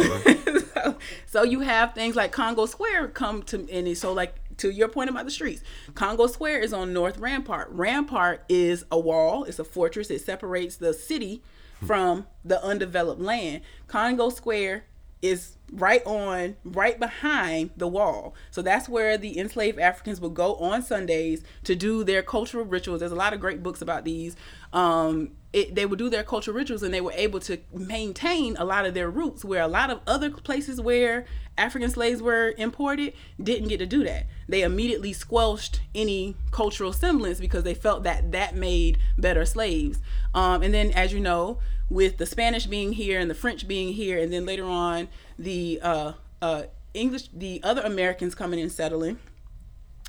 so 0.74 0.96
so 1.26 1.42
you 1.42 1.60
have 1.60 1.92
things 1.92 2.16
like 2.16 2.32
Congo 2.32 2.64
Square 2.64 3.08
come 3.08 3.42
to 3.42 3.68
and 3.70 3.94
so 3.98 4.14
like 4.14 4.36
to 4.56 4.70
your 4.70 4.88
point 4.88 5.10
about 5.10 5.26
the 5.26 5.30
streets, 5.30 5.62
Congo 5.94 6.26
Square 6.26 6.60
is 6.60 6.72
on 6.72 6.94
North 6.94 7.18
Rampart. 7.18 7.68
Rampart 7.70 8.42
is 8.48 8.86
a 8.90 8.98
wall, 8.98 9.44
it's 9.44 9.58
a 9.58 9.64
fortress. 9.64 10.10
It 10.10 10.22
separates 10.22 10.76
the 10.76 10.94
city 10.94 11.42
from 11.86 12.26
the 12.42 12.64
undeveloped 12.64 13.20
land. 13.20 13.60
Congo 13.86 14.30
Square 14.30 14.84
is 15.20 15.57
right 15.72 16.04
on 16.06 16.56
right 16.64 16.98
behind 16.98 17.70
the 17.76 17.88
wall. 17.88 18.34
So 18.50 18.62
that's 18.62 18.88
where 18.88 19.18
the 19.18 19.38
enslaved 19.38 19.78
africans 19.78 20.20
would 20.20 20.34
go 20.34 20.56
on 20.56 20.82
sundays 20.82 21.42
to 21.64 21.74
do 21.74 22.04
their 22.04 22.22
cultural 22.22 22.64
rituals. 22.64 23.00
There's 23.00 23.12
a 23.12 23.16
lot 23.16 23.32
of 23.32 23.40
great 23.40 23.62
books 23.62 23.82
about 23.82 24.04
these. 24.04 24.36
Um 24.72 25.32
it, 25.50 25.74
they 25.74 25.86
would 25.86 25.98
do 25.98 26.10
their 26.10 26.24
cultural 26.24 26.54
rituals 26.54 26.82
and 26.82 26.92
they 26.92 27.00
were 27.00 27.12
able 27.12 27.40
to 27.40 27.58
maintain 27.72 28.54
a 28.58 28.66
lot 28.66 28.84
of 28.84 28.92
their 28.92 29.08
roots 29.08 29.46
where 29.46 29.62
a 29.62 29.68
lot 29.68 29.88
of 29.88 30.00
other 30.06 30.30
places 30.30 30.78
where 30.78 31.24
african 31.56 31.88
slaves 31.88 32.20
were 32.20 32.54
imported 32.58 33.14
didn't 33.42 33.68
get 33.68 33.78
to 33.78 33.86
do 33.86 34.04
that. 34.04 34.26
They 34.48 34.62
immediately 34.62 35.12
squelched 35.12 35.80
any 35.94 36.36
cultural 36.50 36.92
semblance 36.92 37.40
because 37.40 37.64
they 37.64 37.74
felt 37.74 38.02
that 38.04 38.32
that 38.32 38.54
made 38.56 38.98
better 39.16 39.44
slaves. 39.46 40.00
Um, 40.34 40.62
and 40.62 40.72
then 40.72 40.90
as 40.92 41.12
you 41.12 41.20
know 41.20 41.58
with 41.90 42.18
the 42.18 42.26
Spanish 42.26 42.66
being 42.66 42.92
here 42.92 43.18
and 43.18 43.30
the 43.30 43.34
French 43.34 43.66
being 43.66 43.94
here, 43.94 44.18
and 44.18 44.32
then 44.32 44.44
later 44.44 44.66
on 44.66 45.08
the 45.38 45.80
uh, 45.82 46.12
uh, 46.42 46.62
English, 46.94 47.28
the 47.32 47.60
other 47.62 47.82
Americans 47.82 48.34
coming 48.34 48.60
and 48.60 48.72
settling, 48.72 49.18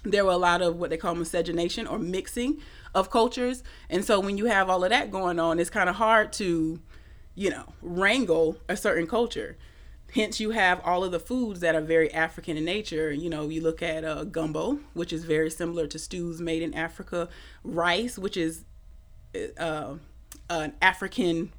there 0.04 0.26
were 0.26 0.32
a 0.32 0.38
lot 0.38 0.62
of 0.62 0.78
what 0.78 0.90
they 0.90 0.98
call 0.98 1.16
miscegenation 1.16 1.86
or 1.86 2.00
mixing 2.00 2.60
of 2.96 3.10
cultures. 3.10 3.64
And 3.90 4.04
so 4.04 4.20
when 4.20 4.38
you 4.38 4.46
have 4.46 4.70
all 4.70 4.84
of 4.84 4.90
that 4.90 5.12
going 5.12 5.40
on, 5.40 5.60
it's 5.60 5.70
kind 5.70 5.90
of 5.90 5.96
hard 5.96 6.32
to, 6.34 6.80
you 7.36 7.50
know, 7.50 7.74
wrangle 7.82 8.58
a 8.68 8.78
certain 8.78 9.08
culture. 9.08 9.58
Hence, 10.16 10.40
you 10.40 10.52
have 10.52 10.82
all 10.84 11.04
of 11.04 11.12
the 11.12 11.20
foods 11.20 11.60
that 11.60 11.76
are 11.76 11.82
very 11.82 12.12
African 12.12 12.58
in 12.58 12.66
nature. 12.66 13.12
You 13.12 13.30
know, 13.30 13.48
you 13.50 13.62
look 13.62 13.84
at 13.84 14.04
uh, 14.04 14.24
gumbo, 14.24 14.80
which 14.94 15.14
is 15.14 15.24
very 15.24 15.52
similar 15.52 15.86
to 15.86 16.00
stews 16.00 16.42
made 16.42 16.64
in 16.64 16.74
Africa, 16.74 17.30
rice, 17.64 18.18
which 18.18 18.36
is 18.36 18.64
uh, 19.60 19.96
an 20.50 20.74
African 20.82 21.54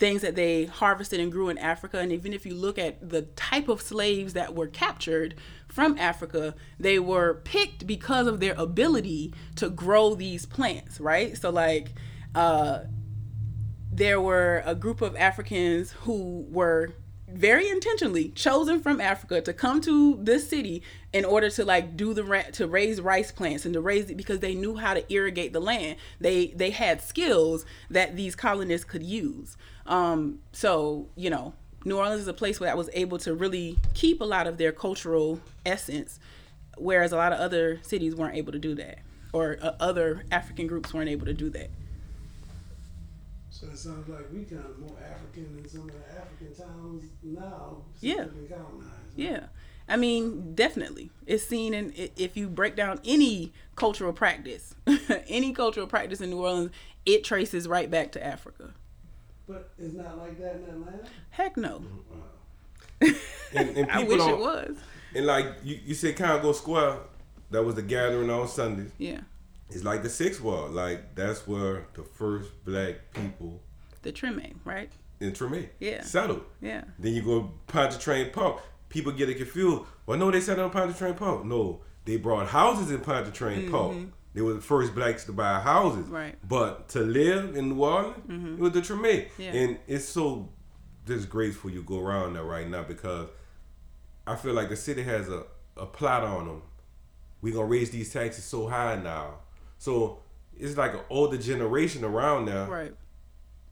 things 0.00 0.22
that 0.22 0.34
they 0.34 0.64
harvested 0.64 1.20
and 1.20 1.30
grew 1.30 1.50
in 1.50 1.58
Africa. 1.58 1.98
And 1.98 2.10
even 2.10 2.32
if 2.32 2.46
you 2.46 2.54
look 2.54 2.78
at 2.78 3.10
the 3.10 3.22
type 3.22 3.68
of 3.68 3.82
slaves 3.82 4.32
that 4.32 4.54
were 4.54 4.66
captured 4.66 5.34
from 5.68 5.96
Africa, 5.98 6.54
they 6.80 6.98
were 6.98 7.34
picked 7.44 7.86
because 7.86 8.26
of 8.26 8.40
their 8.40 8.54
ability 8.54 9.34
to 9.56 9.68
grow 9.68 10.14
these 10.14 10.46
plants, 10.46 10.98
right? 10.98 11.36
So, 11.36 11.50
like, 11.50 11.92
uh, 12.34 12.80
there 13.92 14.20
were 14.20 14.62
a 14.64 14.74
group 14.74 15.02
of 15.02 15.14
Africans 15.16 15.92
who 15.92 16.46
were 16.48 16.94
very 17.28 17.68
intentionally 17.68 18.30
chosen 18.30 18.80
from 18.80 19.00
Africa 19.00 19.40
to 19.40 19.52
come 19.52 19.80
to 19.82 20.18
this 20.22 20.48
city 20.48 20.82
in 21.12 21.24
order 21.24 21.48
to 21.50 21.64
like 21.64 21.96
do 21.96 22.12
the 22.12 22.44
to 22.52 22.66
raise 22.66 23.00
rice 23.00 23.30
plants 23.30 23.64
and 23.64 23.74
to 23.74 23.80
raise 23.80 24.10
it 24.10 24.16
because 24.16 24.40
they 24.40 24.54
knew 24.54 24.76
how 24.76 24.94
to 24.94 25.12
irrigate 25.12 25.52
the 25.52 25.60
land. 25.60 25.96
They 26.20 26.48
they 26.48 26.70
had 26.70 27.02
skills 27.02 27.64
that 27.88 28.16
these 28.16 28.34
colonists 28.34 28.84
could 28.84 29.02
use. 29.02 29.56
Um, 29.86 30.40
so 30.52 31.08
you 31.16 31.30
know, 31.30 31.54
New 31.84 31.96
Orleans 31.96 32.20
is 32.20 32.28
a 32.28 32.34
place 32.34 32.60
where 32.60 32.70
I 32.70 32.74
was 32.74 32.90
able 32.92 33.18
to 33.18 33.34
really 33.34 33.78
keep 33.94 34.20
a 34.20 34.24
lot 34.24 34.46
of 34.46 34.58
their 34.58 34.72
cultural 34.72 35.40
essence, 35.64 36.18
whereas 36.76 37.12
a 37.12 37.16
lot 37.16 37.32
of 37.32 37.40
other 37.40 37.80
cities 37.82 38.14
weren't 38.14 38.36
able 38.36 38.52
to 38.52 38.58
do 38.58 38.74
that, 38.76 38.98
or 39.32 39.58
uh, 39.62 39.72
other 39.80 40.24
African 40.30 40.66
groups 40.66 40.92
weren't 40.92 41.08
able 41.08 41.26
to 41.26 41.34
do 41.34 41.50
that. 41.50 41.70
So 43.50 43.66
it 43.66 43.78
sounds 43.78 44.08
like 44.08 44.32
we 44.32 44.44
kind 44.44 44.64
of 44.64 44.78
more 44.78 44.96
African 45.04 45.56
than 45.56 45.68
some 45.68 45.82
of 45.82 45.92
the 45.92 46.18
African 46.18 46.54
towns 46.54 47.04
now. 47.22 47.82
Yeah. 48.00 48.26
colonized. 48.48 48.88
Yeah. 49.16 49.46
I 49.88 49.96
mean, 49.96 50.54
definitely. 50.54 51.10
It's 51.26 51.44
seen 51.44 51.74
in 51.74 51.92
if 52.16 52.36
you 52.36 52.48
break 52.48 52.76
down 52.76 53.00
any 53.04 53.52
cultural 53.74 54.12
practice, 54.12 54.74
any 55.28 55.52
cultural 55.52 55.86
practice 55.88 56.20
in 56.20 56.30
New 56.30 56.42
Orleans, 56.42 56.70
it 57.04 57.24
traces 57.24 57.66
right 57.66 57.90
back 57.90 58.12
to 58.12 58.24
Africa. 58.24 58.72
But 59.50 59.70
it's 59.78 59.94
not 59.94 60.16
like 60.16 60.38
that 60.38 60.54
in 60.56 60.62
Atlanta. 60.62 61.08
Heck 61.30 61.56
no. 61.56 61.80
Mm-hmm. 61.80 63.10
Wow. 63.10 63.14
And, 63.52 63.76
and 63.76 63.90
I 63.90 64.04
wish 64.04 64.22
it 64.22 64.38
was. 64.38 64.76
And 65.12 65.26
like 65.26 65.46
you, 65.64 65.80
you 65.84 65.94
said, 65.94 66.16
Congo 66.16 66.52
Square, 66.52 66.98
that 67.50 67.64
was 67.64 67.74
the 67.74 67.82
gathering 67.82 68.30
on 68.30 68.46
Sundays. 68.46 68.92
Yeah. 68.96 69.22
It's 69.70 69.82
like 69.82 70.04
the 70.04 70.08
Sixth 70.08 70.40
Ward. 70.40 70.70
Like 70.70 71.16
that's 71.16 71.48
where 71.48 71.86
the 71.94 72.04
first 72.04 72.64
black 72.64 72.96
people 73.12 73.60
The 74.02 74.12
Treme, 74.12 74.54
right? 74.64 74.92
in 75.18 75.32
Treme 75.32 75.68
Yeah. 75.80 76.02
settled. 76.04 76.44
Yeah. 76.60 76.84
Then 76.98 77.14
you 77.14 77.22
go 77.22 77.52
Pontchartrain 77.66 78.30
Park. 78.30 78.60
People 78.88 79.10
get 79.12 79.28
it 79.28 79.34
confused. 79.34 79.82
Well, 80.06 80.16
no, 80.16 80.30
they 80.30 80.40
settled 80.40 80.66
on 80.66 80.70
Pontchartrain 80.70 81.14
Park. 81.14 81.44
No, 81.44 81.80
they 82.04 82.18
brought 82.18 82.46
houses 82.46 82.92
in 82.92 83.00
Pontchartrain 83.00 83.62
mm-hmm. 83.62 83.70
Park. 83.72 83.96
They 84.32 84.42
were 84.42 84.54
the 84.54 84.60
first 84.60 84.94
blacks 84.94 85.24
to 85.24 85.32
buy 85.32 85.60
houses. 85.60 86.04
Mm-hmm. 86.04 86.14
Right. 86.14 86.36
Mm-hmm. 86.36 86.48
But 86.48 86.88
to 86.90 87.00
live 87.00 87.56
in 87.56 87.70
New 87.70 87.82
Orleans, 87.82 88.58
it 88.58 88.62
was 88.62 88.72
the 88.72 88.80
Treme. 88.80 89.28
Yeah. 89.38 89.52
And 89.52 89.78
it's 89.88 90.04
so 90.04 90.50
disgraceful 91.04 91.70
you 91.70 91.82
go 91.82 91.98
around 91.98 92.34
there 92.34 92.44
right 92.44 92.68
now 92.68 92.84
because 92.84 93.28
I 94.26 94.36
feel 94.36 94.54
like 94.54 94.68
the 94.68 94.76
city 94.76 95.02
has 95.02 95.28
a, 95.28 95.44
a 95.76 95.86
plot 95.86 96.22
on 96.22 96.46
them. 96.46 96.62
We're 97.42 97.54
gonna 97.54 97.66
raise 97.66 97.90
these 97.90 98.12
taxes 98.12 98.44
so 98.44 98.68
high 98.68 98.96
now. 98.96 99.38
So 99.78 100.20
it's 100.56 100.76
like 100.76 100.94
an 100.94 101.00
older 101.08 101.38
generation 101.38 102.04
around 102.04 102.44
now. 102.44 102.66
Right. 102.66 102.94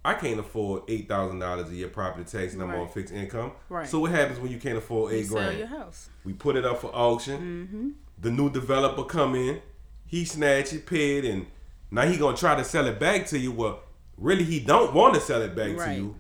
I 0.04 0.14
can't 0.14 0.40
afford 0.40 0.84
eight 0.88 1.06
thousand 1.06 1.38
dollars 1.40 1.70
a 1.70 1.74
year 1.74 1.88
property 1.88 2.24
tax, 2.24 2.54
and 2.54 2.62
I'm 2.62 2.70
on 2.70 2.88
fixed 2.88 3.12
income. 3.12 3.52
Right. 3.68 3.86
So 3.86 4.00
what 4.00 4.10
happens 4.10 4.40
when 4.40 4.50
you 4.50 4.58
can't 4.58 4.78
afford 4.78 5.12
eight 5.12 5.28
You 5.30 5.38
eight 5.38 5.42
sell 5.44 5.52
your 5.52 5.66
house. 5.66 6.08
We 6.24 6.32
put 6.32 6.56
it 6.56 6.64
up 6.64 6.80
for 6.80 6.94
auction. 6.94 7.38
Mm-hmm. 7.40 7.88
The 8.20 8.30
new 8.30 8.50
developer 8.50 9.04
come 9.04 9.34
in, 9.34 9.60
he 10.08 10.24
snatch 10.24 10.72
it, 10.72 10.86
pay 10.86 11.18
it, 11.18 11.24
and 11.24 11.46
now 11.90 12.02
he 12.06 12.16
gonna 12.16 12.36
try 12.36 12.56
to 12.56 12.64
sell 12.64 12.86
it 12.86 12.98
back 12.98 13.26
to 13.26 13.38
you. 13.38 13.52
Well, 13.52 13.80
really, 14.16 14.42
he 14.44 14.58
don't 14.58 14.92
want 14.92 15.14
to 15.14 15.20
sell 15.20 15.40
it 15.42 15.54
back 15.54 15.76
to 15.76 15.94
you, 15.94 16.16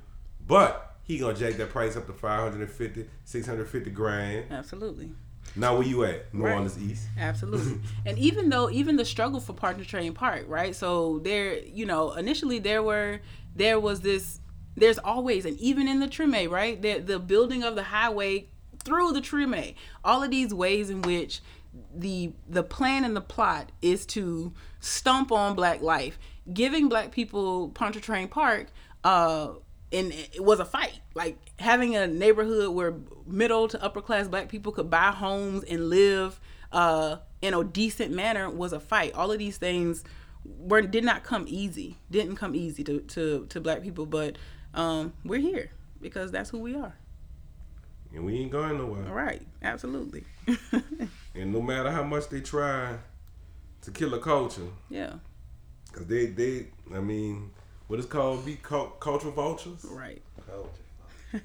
but 0.46 0.96
he 1.02 1.18
gonna 1.18 1.34
jack 1.34 1.54
that 1.54 1.70
price 1.70 1.96
up 1.96 2.06
to 2.06 2.12
550, 2.12 3.08
650 3.24 3.90
grand. 3.90 4.44
Absolutely. 4.52 5.10
Now 5.56 5.76
where 5.78 5.86
you 5.86 6.04
at? 6.04 6.32
New 6.34 6.44
Right. 6.44 6.52
Orleans 6.52 6.78
East. 6.78 7.08
Absolutely. 7.18 7.80
and 8.06 8.18
even 8.18 8.50
though 8.50 8.70
even 8.70 8.96
the 8.96 9.04
struggle 9.04 9.40
for 9.40 9.54
Pontchartrain 9.54 10.12
Park, 10.14 10.44
right? 10.46 10.76
So 10.76 11.20
there, 11.20 11.58
you 11.64 11.86
know, 11.86 12.12
initially 12.12 12.58
there 12.58 12.82
were 12.82 13.20
there 13.56 13.80
was 13.80 14.02
this 14.02 14.40
there's 14.76 14.98
always 14.98 15.44
and 15.46 15.58
even 15.58 15.88
in 15.88 16.00
the 16.00 16.06
Treme, 16.06 16.50
right? 16.50 16.80
The 16.80 16.98
the 16.98 17.18
building 17.18 17.64
of 17.64 17.74
the 17.74 17.84
highway 17.84 18.48
through 18.84 19.12
the 19.12 19.20
Treme. 19.20 19.74
All 20.04 20.22
of 20.22 20.30
these 20.30 20.52
ways 20.52 20.90
in 20.90 21.00
which 21.02 21.40
the 21.94 22.32
the 22.48 22.62
plan 22.62 23.04
and 23.04 23.16
the 23.16 23.20
plot 23.20 23.70
is 23.82 24.06
to 24.06 24.52
stomp 24.80 25.32
on 25.32 25.54
black 25.54 25.82
life, 25.82 26.18
giving 26.52 26.88
black 26.88 27.12
people 27.12 27.70
Pontchartrain 27.70 28.28
Park 28.28 28.68
uh 29.04 29.52
and 29.92 30.12
it 30.12 30.44
was 30.44 30.60
a 30.60 30.64
fight. 30.64 31.00
Like 31.14 31.38
having 31.58 31.96
a 31.96 32.06
neighborhood 32.06 32.74
where 32.74 32.94
middle 33.26 33.68
to 33.68 33.82
upper 33.82 34.00
class 34.00 34.28
black 34.28 34.48
people 34.48 34.72
could 34.72 34.90
buy 34.90 35.10
homes 35.10 35.64
and 35.64 35.88
live 35.88 36.38
uh, 36.72 37.16
in 37.40 37.54
a 37.54 37.64
decent 37.64 38.12
manner 38.12 38.50
was 38.50 38.72
a 38.72 38.80
fight. 38.80 39.14
All 39.14 39.32
of 39.32 39.38
these 39.38 39.56
things 39.56 40.04
were 40.44 40.82
did 40.82 41.04
not 41.04 41.24
come 41.24 41.44
easy. 41.48 41.98
Didn't 42.10 42.36
come 42.36 42.54
easy 42.54 42.84
to 42.84 43.00
to, 43.00 43.46
to 43.46 43.60
black 43.60 43.82
people, 43.82 44.06
but 44.06 44.36
um, 44.74 45.12
we're 45.24 45.40
here 45.40 45.70
because 46.00 46.30
that's 46.30 46.50
who 46.50 46.58
we 46.58 46.74
are. 46.74 46.96
And 48.14 48.24
we 48.24 48.38
ain't 48.38 48.50
going 48.50 48.78
nowhere. 48.78 49.02
Right. 49.04 49.42
Absolutely. 49.62 50.24
And 51.38 51.52
no 51.52 51.62
matter 51.62 51.90
how 51.90 52.02
much 52.02 52.28
they 52.28 52.40
try 52.40 52.96
to 53.82 53.90
kill 53.92 54.12
a 54.14 54.18
culture, 54.18 54.62
yeah. 54.90 55.14
cause 55.92 56.06
they 56.06 56.26
they 56.26 56.66
I 56.92 56.98
mean, 56.98 57.52
what 57.86 58.00
is 58.00 58.06
called 58.06 58.44
be 58.44 58.56
cul- 58.56 58.96
cultural 58.98 59.32
vultures. 59.32 59.84
Right. 59.88 60.20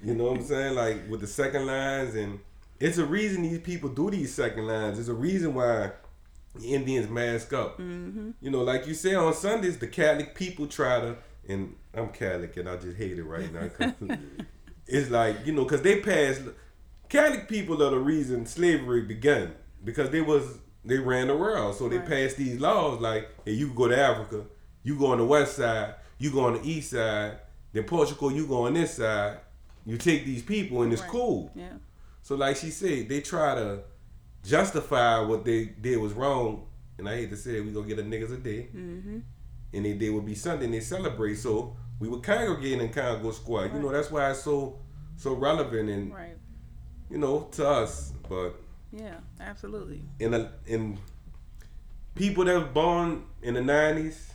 You 0.02 0.14
know 0.14 0.24
what 0.24 0.38
I'm 0.38 0.44
saying? 0.44 0.74
Like 0.74 1.08
with 1.08 1.20
the 1.20 1.26
second 1.26 1.66
lines, 1.66 2.14
and 2.14 2.40
it's 2.80 2.98
a 2.98 3.04
reason 3.04 3.42
these 3.42 3.60
people 3.60 3.88
do 3.90 4.10
these 4.10 4.34
second 4.34 4.66
lines. 4.66 4.96
There's 4.96 5.08
a 5.08 5.14
reason 5.14 5.54
why 5.54 5.92
the 6.54 6.74
Indians 6.74 7.08
mask 7.08 7.52
up. 7.52 7.78
Mm-hmm. 7.78 8.30
You 8.40 8.50
know, 8.50 8.62
like 8.62 8.86
you 8.86 8.94
say 8.94 9.14
on 9.14 9.32
Sundays, 9.34 9.78
the 9.78 9.86
Catholic 9.86 10.34
people 10.34 10.66
try 10.66 11.00
to, 11.00 11.16
and 11.48 11.76
I'm 11.92 12.08
Catholic 12.08 12.56
and 12.56 12.68
I 12.68 12.76
just 12.76 12.96
hate 12.96 13.18
it 13.18 13.24
right 13.24 13.52
now. 13.52 13.70
it's 14.86 15.10
like 15.10 15.46
you 15.46 15.52
know, 15.52 15.64
cause 15.64 15.82
they 15.82 16.00
passed. 16.00 16.42
Catholic 17.08 17.48
people 17.48 17.82
are 17.82 17.90
the 17.90 17.98
reason 17.98 18.44
slavery 18.46 19.02
began 19.02 19.52
because 19.84 20.10
they 20.10 20.20
was 20.20 20.58
they 20.84 20.98
ran 20.98 21.28
the 21.28 21.36
world, 21.36 21.76
so 21.76 21.88
they 21.88 21.98
Right. 21.98 22.08
passed 22.08 22.36
these 22.36 22.60
laws 22.60 23.00
like, 23.00 23.28
hey, 23.44 23.52
you 23.52 23.68
go 23.72 23.88
to 23.88 23.98
Africa, 23.98 24.44
you 24.82 24.98
go 24.98 25.06
on 25.06 25.18
the 25.18 25.24
west 25.24 25.56
side, 25.56 25.94
you 26.18 26.30
go 26.30 26.40
on 26.44 26.54
the 26.54 26.68
east 26.68 26.90
side, 26.90 27.38
then 27.72 27.84
Portugal, 27.84 28.30
you 28.32 28.46
go 28.46 28.66
on 28.66 28.74
this 28.74 28.94
side. 28.94 29.38
You 29.86 29.96
take 29.98 30.24
these 30.24 30.42
people 30.42 30.82
and 30.82 30.92
it's 30.92 31.02
Right. 31.02 31.10
cool. 31.10 31.50
Yeah. 31.54 31.74
So 32.22 32.34
like 32.36 32.56
she 32.56 32.70
said, 32.70 33.08
they 33.08 33.20
try 33.20 33.54
to 33.54 33.80
justify 34.42 35.20
what 35.20 35.44
they 35.44 35.66
did 35.66 35.98
was 35.98 36.12
wrong, 36.12 36.66
and 36.98 37.08
I 37.08 37.16
hate 37.16 37.30
to 37.30 37.36
say 37.36 37.58
it, 37.58 37.64
we 37.64 37.70
gonna 37.72 37.86
get 37.86 37.98
a 37.98 38.02
niggas 38.02 38.32
a 38.32 38.36
day, 38.38 38.68
Mm-hmm. 38.74 39.18
and 39.72 39.84
they 39.84 39.92
they 39.92 40.10
would 40.10 40.26
be 40.26 40.34
Sunday 40.34 40.64
and 40.66 40.74
they 40.74 40.80
celebrate. 40.80 41.36
So 41.36 41.76
we 42.00 42.08
were 42.08 42.18
congregating 42.20 42.80
in 42.80 42.88
Congo 42.92 43.30
Square. 43.30 43.68
You 43.74 43.80
know 43.80 43.92
that's 43.92 44.10
why 44.10 44.30
it's 44.30 44.42
so 44.42 44.78
so 45.16 45.32
relevant 45.34 45.88
and 45.88 46.12
Right. 46.12 46.36
you 47.10 47.18
know 47.18 47.48
to 47.52 47.68
us. 47.68 48.12
But 48.28 48.54
Yeah. 48.92 49.18
Absolutely. 49.40 50.02
in 50.18 50.34
a 50.34 50.52
in 50.66 50.98
people 52.14 52.44
that 52.44 52.58
was 52.58 52.68
born 52.72 53.24
in 53.42 53.54
the 53.54 53.60
nineties 53.62 54.30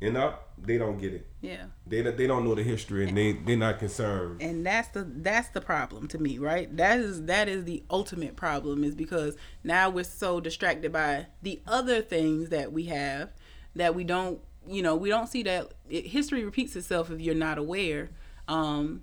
and 0.00 0.16
up, 0.16 0.52
they 0.56 0.78
don't 0.78 0.98
get 0.98 1.12
it. 1.12 1.26
Yeah. 1.40 1.66
They 1.86 2.02
they 2.02 2.26
don't 2.26 2.44
know 2.44 2.54
the 2.54 2.62
history 2.62 3.06
and 3.08 3.16
they 3.16 3.32
they're 3.32 3.56
not 3.56 3.78
concerned. 3.78 4.42
and 4.42 4.64
that's 4.66 4.88
the 4.88 5.04
that's 5.04 5.48
the 5.50 5.60
problem 5.60 6.08
to 6.08 6.18
me 6.18 6.38
right 6.38 6.76
that 6.76 6.98
is 6.98 7.24
that 7.26 7.48
is 7.48 7.64
the 7.64 7.82
ultimate 7.90 8.34
problem 8.36 8.82
is 8.84 8.94
because 8.94 9.36
now 9.62 9.88
we're 9.90 10.04
so 10.04 10.40
distracted 10.40 10.92
by 10.92 11.26
the 11.42 11.60
other 11.66 12.00
things 12.02 12.48
that 12.50 12.72
we 12.72 12.84
have 12.86 13.30
that 13.76 13.94
we 13.94 14.02
don't 14.02 14.40
you 14.68 14.82
know 14.82 14.94
we 14.94 15.08
don't 15.08 15.28
see 15.28 15.42
that 15.42 15.72
it, 15.88 16.06
history 16.06 16.44
repeats 16.44 16.76
itself 16.76 17.10
if 17.10 17.20
you're 17.20 17.34
not 17.34 17.58
aware. 17.58 18.10
Um 18.46 19.02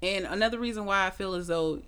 and 0.00 0.24
another 0.26 0.60
reason 0.60 0.84
why 0.84 1.06
i 1.06 1.10
feel 1.10 1.34
as 1.34 1.48
though 1.48 1.82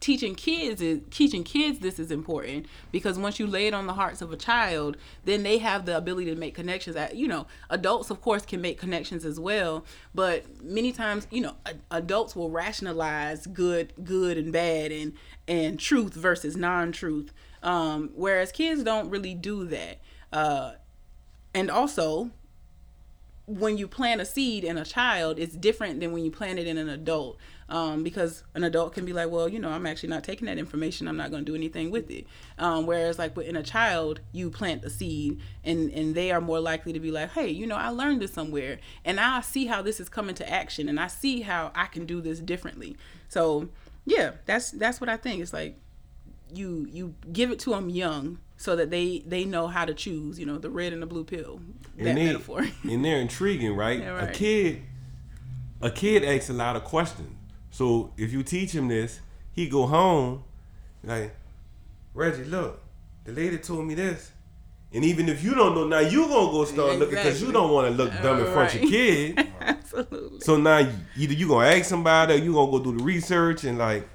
teaching 0.00 0.34
kids 0.34 0.80
is 0.80 1.00
teaching 1.10 1.42
kids 1.42 1.80
this 1.80 1.98
is 1.98 2.10
important 2.10 2.66
because 2.92 3.18
once 3.18 3.38
you 3.38 3.46
lay 3.46 3.66
it 3.66 3.74
on 3.74 3.86
the 3.86 3.94
hearts 3.94 4.22
of 4.22 4.32
a 4.32 4.36
child 4.36 4.96
then 5.24 5.42
they 5.42 5.58
have 5.58 5.86
the 5.86 5.96
ability 5.96 6.30
to 6.30 6.36
make 6.36 6.54
connections 6.54 6.94
at 6.94 7.16
you 7.16 7.26
know 7.26 7.46
adults 7.70 8.10
of 8.10 8.20
course 8.20 8.46
can 8.46 8.60
make 8.60 8.78
connections 8.78 9.24
as 9.24 9.40
well 9.40 9.84
but 10.14 10.44
many 10.62 10.92
times 10.92 11.26
you 11.30 11.40
know 11.40 11.54
adults 11.90 12.36
will 12.36 12.50
rationalize 12.50 13.46
good 13.48 13.92
good 14.04 14.38
and 14.38 14.52
bad 14.52 14.92
and 14.92 15.12
and 15.48 15.80
truth 15.80 16.14
versus 16.14 16.56
non-truth. 16.56 17.32
Um 17.62 18.10
whereas 18.14 18.52
kids 18.52 18.84
don't 18.84 19.10
really 19.10 19.34
do 19.34 19.64
that. 19.66 19.98
Uh 20.32 20.72
and 21.54 21.70
also 21.70 22.30
when 23.48 23.78
you 23.78 23.88
plant 23.88 24.20
a 24.20 24.26
seed 24.26 24.62
in 24.62 24.76
a 24.76 24.84
child, 24.84 25.38
it's 25.38 25.56
different 25.56 26.00
than 26.00 26.12
when 26.12 26.22
you 26.22 26.30
plant 26.30 26.58
it 26.58 26.66
in 26.66 26.76
an 26.76 26.88
adult. 26.88 27.38
Um, 27.70 28.02
because 28.02 28.44
an 28.54 28.64
adult 28.64 28.94
can 28.94 29.04
be 29.04 29.12
like, 29.12 29.30
well, 29.30 29.46
you 29.46 29.58
know, 29.58 29.68
I'm 29.68 29.86
actually 29.86 30.08
not 30.08 30.24
taking 30.24 30.46
that 30.46 30.56
information. 30.56 31.06
I'm 31.06 31.18
not 31.18 31.30
going 31.30 31.44
to 31.44 31.50
do 31.50 31.54
anything 31.54 31.90
with 31.90 32.10
it. 32.10 32.26
Um, 32.58 32.86
whereas, 32.86 33.18
like 33.18 33.36
in 33.38 33.56
a 33.56 33.62
child, 33.62 34.20
you 34.32 34.50
plant 34.50 34.84
a 34.84 34.90
seed, 34.90 35.40
and 35.64 35.90
and 35.90 36.14
they 36.14 36.30
are 36.30 36.40
more 36.40 36.60
likely 36.60 36.92
to 36.94 37.00
be 37.00 37.10
like, 37.10 37.30
hey, 37.32 37.48
you 37.48 37.66
know, 37.66 37.76
I 37.76 37.88
learned 37.88 38.22
this 38.22 38.32
somewhere, 38.32 38.78
and 39.04 39.20
I 39.20 39.42
see 39.42 39.66
how 39.66 39.82
this 39.82 40.00
is 40.00 40.08
coming 40.08 40.34
to 40.36 40.48
action, 40.48 40.88
and 40.88 40.98
I 40.98 41.08
see 41.08 41.42
how 41.42 41.70
I 41.74 41.86
can 41.86 42.06
do 42.06 42.22
this 42.22 42.40
differently. 42.40 42.96
So, 43.28 43.68
yeah, 44.06 44.32
that's 44.46 44.70
that's 44.70 45.00
what 45.00 45.10
I 45.10 45.18
think. 45.18 45.42
It's 45.42 45.52
like 45.52 45.78
you 46.54 46.86
you 46.90 47.14
give 47.32 47.50
it 47.50 47.58
to 47.60 47.70
them 47.70 47.90
young 47.90 48.38
so 48.58 48.76
that 48.76 48.90
they 48.90 49.22
they 49.24 49.44
know 49.44 49.68
how 49.68 49.86
to 49.86 49.94
choose. 49.94 50.38
You 50.38 50.44
know, 50.44 50.58
the 50.58 50.68
red 50.68 50.92
and 50.92 51.00
the 51.00 51.06
blue 51.06 51.24
pill. 51.24 51.60
That 51.96 52.08
and 52.08 52.18
they, 52.18 52.26
metaphor. 52.26 52.66
and 52.82 53.04
they're 53.04 53.20
intriguing, 53.20 53.74
right? 53.74 54.00
Yeah, 54.00 54.22
A 54.22 54.32
kid, 54.32 54.82
a 55.80 55.90
kid 55.90 56.24
asks 56.24 56.50
a 56.50 56.52
lot 56.52 56.76
of 56.76 56.84
questions. 56.84 57.34
So 57.70 58.12
if 58.16 58.32
you 58.32 58.42
teach 58.42 58.72
him 58.72 58.88
this, 58.88 59.20
he 59.52 59.68
go 59.68 59.86
home, 59.86 60.44
like, 61.04 61.34
Reggie, 62.12 62.44
look, 62.44 62.80
the 63.24 63.32
lady 63.32 63.58
told 63.58 63.86
me 63.86 63.94
this. 63.94 64.32
And 64.92 65.04
even 65.04 65.28
if 65.28 65.44
you 65.44 65.54
don't 65.54 65.74
know, 65.74 65.86
now 65.86 65.98
you 66.00 66.26
gonna 66.26 66.50
go 66.50 66.64
start 66.64 66.98
looking 66.98 67.16
because 67.16 67.42
you 67.42 67.52
don't 67.52 67.70
want 67.72 67.88
to 67.88 67.94
look 67.94 68.10
dumb 68.22 68.40
in 68.40 68.52
front 68.52 68.74
of 68.74 68.80
your 68.80 68.90
kid. 68.90 69.46
Absolutely. 69.60 70.40
So 70.40 70.56
now 70.56 70.78
either 71.16 71.34
you 71.34 71.46
gonna 71.46 71.68
ask 71.68 71.84
somebody 71.84 72.34
or 72.34 72.36
you 72.38 72.54
gonna 72.54 72.70
go 72.70 72.82
do 72.82 72.96
the 72.96 73.04
research 73.04 73.64
and 73.64 73.76
like, 73.76 74.08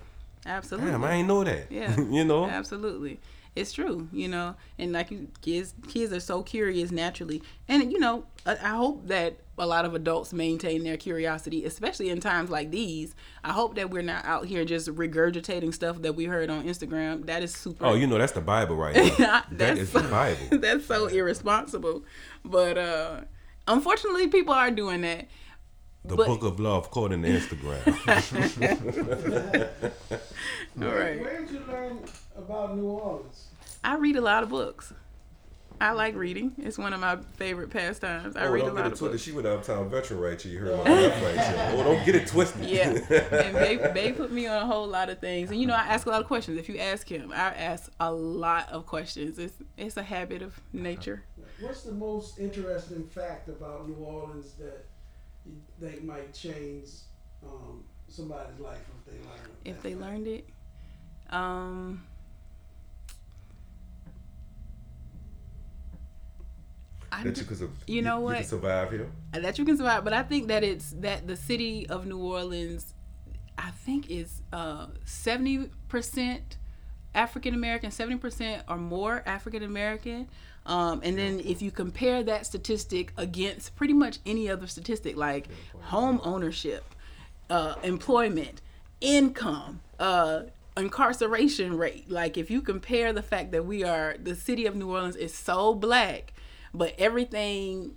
Absolutely. 0.45 0.91
damn, 0.91 1.03
I 1.03 1.13
ain't 1.13 1.27
know 1.27 1.43
that. 1.43 1.71
Yeah. 1.71 1.95
you 2.09 2.25
know. 2.25 2.47
Absolutely. 2.47 3.19
It's 3.55 3.71
true, 3.71 4.07
you 4.11 4.27
know, 4.27 4.55
and 4.79 4.91
like 4.93 5.11
you, 5.11 5.27
kids, 5.41 5.75
kids 5.87 6.11
are 6.11 6.19
so 6.19 6.41
curious 6.41 6.89
naturally, 6.91 7.43
and 7.67 7.91
you 7.91 7.99
know, 7.99 8.25
I, 8.47 8.53
I 8.53 8.69
hope 8.69 9.07
that 9.07 9.37
a 9.59 9.67
lot 9.67 9.85
of 9.85 9.93
adults 9.93 10.33
maintain 10.33 10.83
their 10.83 10.97
curiosity, 10.97 11.63
especially 11.63 12.09
in 12.09 12.19
times 12.19 12.49
like 12.49 12.71
these. 12.71 13.13
I 13.43 13.51
hope 13.51 13.75
that 13.75 13.91
we're 13.91 14.01
not 14.01 14.25
out 14.25 14.47
here 14.47 14.65
just 14.65 14.87
regurgitating 14.87 15.71
stuff 15.73 16.01
that 16.01 16.15
we 16.15 16.25
heard 16.25 16.49
on 16.49 16.63
Instagram. 16.63 17.27
That 17.27 17.43
is 17.43 17.53
super. 17.53 17.85
Oh, 17.85 17.93
you 17.93 18.07
know 18.07 18.17
that's 18.17 18.31
the 18.31 18.41
Bible 18.41 18.75
right 18.75 18.95
there. 18.95 19.43
That's 19.51 19.79
is 19.79 19.91
the 19.93 20.01
Bible. 20.01 20.39
that's 20.59 20.85
so 20.87 21.05
irresponsible, 21.05 22.03
but 22.43 22.77
uh 22.79 23.21
unfortunately, 23.67 24.27
people 24.29 24.55
are 24.55 24.71
doing 24.71 25.01
that. 25.01 25.27
The 26.05 26.15
But- 26.17 26.27
book 26.27 26.43
of 26.43 26.59
love 26.59 26.87
according 26.87 27.21
to 27.21 27.29
Instagram. 27.29 27.83
All 30.81 30.87
right. 30.87 31.21
Where 31.21 31.41
did 31.41 31.51
you 31.51 31.63
learn 31.69 31.99
about 32.35 32.75
New 32.75 32.85
Orleans? 32.85 33.47
I 33.83 33.95
read 33.95 34.15
a 34.15 34.21
lot 34.21 34.43
of 34.43 34.49
books. 34.49 34.93
I 35.81 35.91
like 35.91 36.15
reading. 36.15 36.53
It's 36.59 36.77
one 36.77 36.93
of 36.93 37.01
my 37.01 37.17
favorite 37.35 37.69
pastimes. 37.69 38.37
I 38.37 38.45
oh, 38.45 38.51
read 38.51 38.63
a 38.63 38.67
don't 38.67 38.75
lot 38.75 38.83
get 38.83 38.87
it 38.87 38.93
of 38.93 38.99
twisted. 38.99 39.11
books. 39.11 39.23
She 39.23 39.31
went 39.33 39.47
uptown 39.47 39.89
veteran 39.89 40.19
right 40.19 40.41
here. 40.41 40.53
You 40.53 40.59
heard 40.59 40.73
about 40.75 40.85
that 40.85 41.35
right. 41.35 41.73
Oh, 41.77 41.83
don't 41.83 42.05
get 42.05 42.15
it 42.15 42.27
twisted. 42.27 42.65
Yeah, 42.65 42.89
and 42.89 43.55
they, 43.55 43.75
they 43.93 44.11
put 44.13 44.31
me 44.31 44.47
on 44.47 44.63
a 44.63 44.65
whole 44.65 44.87
lot 44.87 45.09
of 45.09 45.19
things, 45.19 45.51
and 45.51 45.59
you 45.59 45.67
know 45.67 45.73
I 45.73 45.81
ask 45.81 46.05
a 46.05 46.09
lot 46.09 46.21
of 46.21 46.27
questions. 46.27 46.57
If 46.57 46.69
you 46.69 46.77
ask 46.77 47.09
him, 47.09 47.31
I 47.33 47.53
ask 47.53 47.91
a 47.99 48.11
lot 48.13 48.69
of 48.71 48.85
questions. 48.85 49.37
It's 49.39 49.55
it's 49.77 49.97
a 49.97 50.03
habit 50.03 50.41
of 50.41 50.59
nature. 50.71 51.23
What's 51.59 51.83
the 51.83 51.91
most 51.91 52.39
interesting 52.39 53.05
fact 53.05 53.49
about 53.49 53.87
New 53.87 53.95
Orleans 53.95 54.53
that 54.53 54.85
you 55.45 55.53
think 55.81 56.03
might 56.03 56.33
change 56.33 56.89
um, 57.45 57.83
somebody's 58.07 58.59
life 58.59 58.79
if 59.05 59.11
they 59.11 59.19
learn 59.19 59.39
it? 59.63 59.69
If 59.69 59.81
they 59.81 59.95
learned 59.95 60.27
it, 60.27 60.49
um, 61.29 62.03
I 67.19 67.23
that 67.23 67.37
you 67.37 67.55
su- 67.55 67.71
You 67.87 68.01
know 68.01 68.17
You 68.19 68.23
what? 68.25 68.37
can 68.37 68.45
survive 68.45 68.91
here. 68.91 69.07
that 69.31 69.57
you 69.59 69.65
can 69.65 69.77
survive. 69.77 70.03
But 70.03 70.13
I 70.13 70.23
think 70.23 70.47
that 70.47 70.63
it's 70.63 70.91
that 70.99 71.27
the 71.27 71.35
city 71.35 71.87
of 71.87 72.05
New 72.05 72.17
Orleans, 72.17 72.93
I 73.57 73.71
think 73.71 74.09
is 74.09 74.41
seventy 75.05 75.69
percent 75.87 76.57
African 77.15 77.53
American, 77.53 77.91
seventy 77.91 78.17
percent 78.17 78.63
or 78.67 78.77
more 78.77 79.21
African 79.25 79.63
American. 79.63 80.27
Um, 80.65 81.01
and 81.03 81.17
then 81.17 81.41
if 81.41 81.61
you 81.61 81.71
compare 81.71 82.23
that 82.23 82.45
statistic 82.45 83.11
against 83.17 83.75
pretty 83.75 83.93
much 83.93 84.19
any 84.25 84.49
other 84.49 84.65
statistic, 84.67 85.17
like 85.17 85.47
home 85.81 86.21
ownership, 86.23 86.83
uh, 87.49 87.75
employment, 87.83 88.61
income, 89.01 89.81
uh, 89.99 90.43
incarceration 90.77 91.77
rate. 91.77 92.09
Like 92.09 92.37
if 92.37 92.49
you 92.49 92.61
compare 92.61 93.11
the 93.13 93.21
fact 93.21 93.51
that 93.51 93.65
we 93.65 93.83
are 93.83 94.15
the 94.21 94.35
city 94.35 94.65
of 94.65 94.75
New 94.75 94.89
Orleans 94.89 95.15
is 95.17 95.33
so 95.33 95.73
black, 95.75 96.33
but 96.73 96.93
everything 96.97 97.95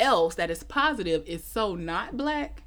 else 0.00 0.34
that 0.36 0.50
is 0.50 0.62
positive 0.62 1.24
is 1.26 1.44
so 1.44 1.74
not 1.74 2.16
black, 2.16 2.62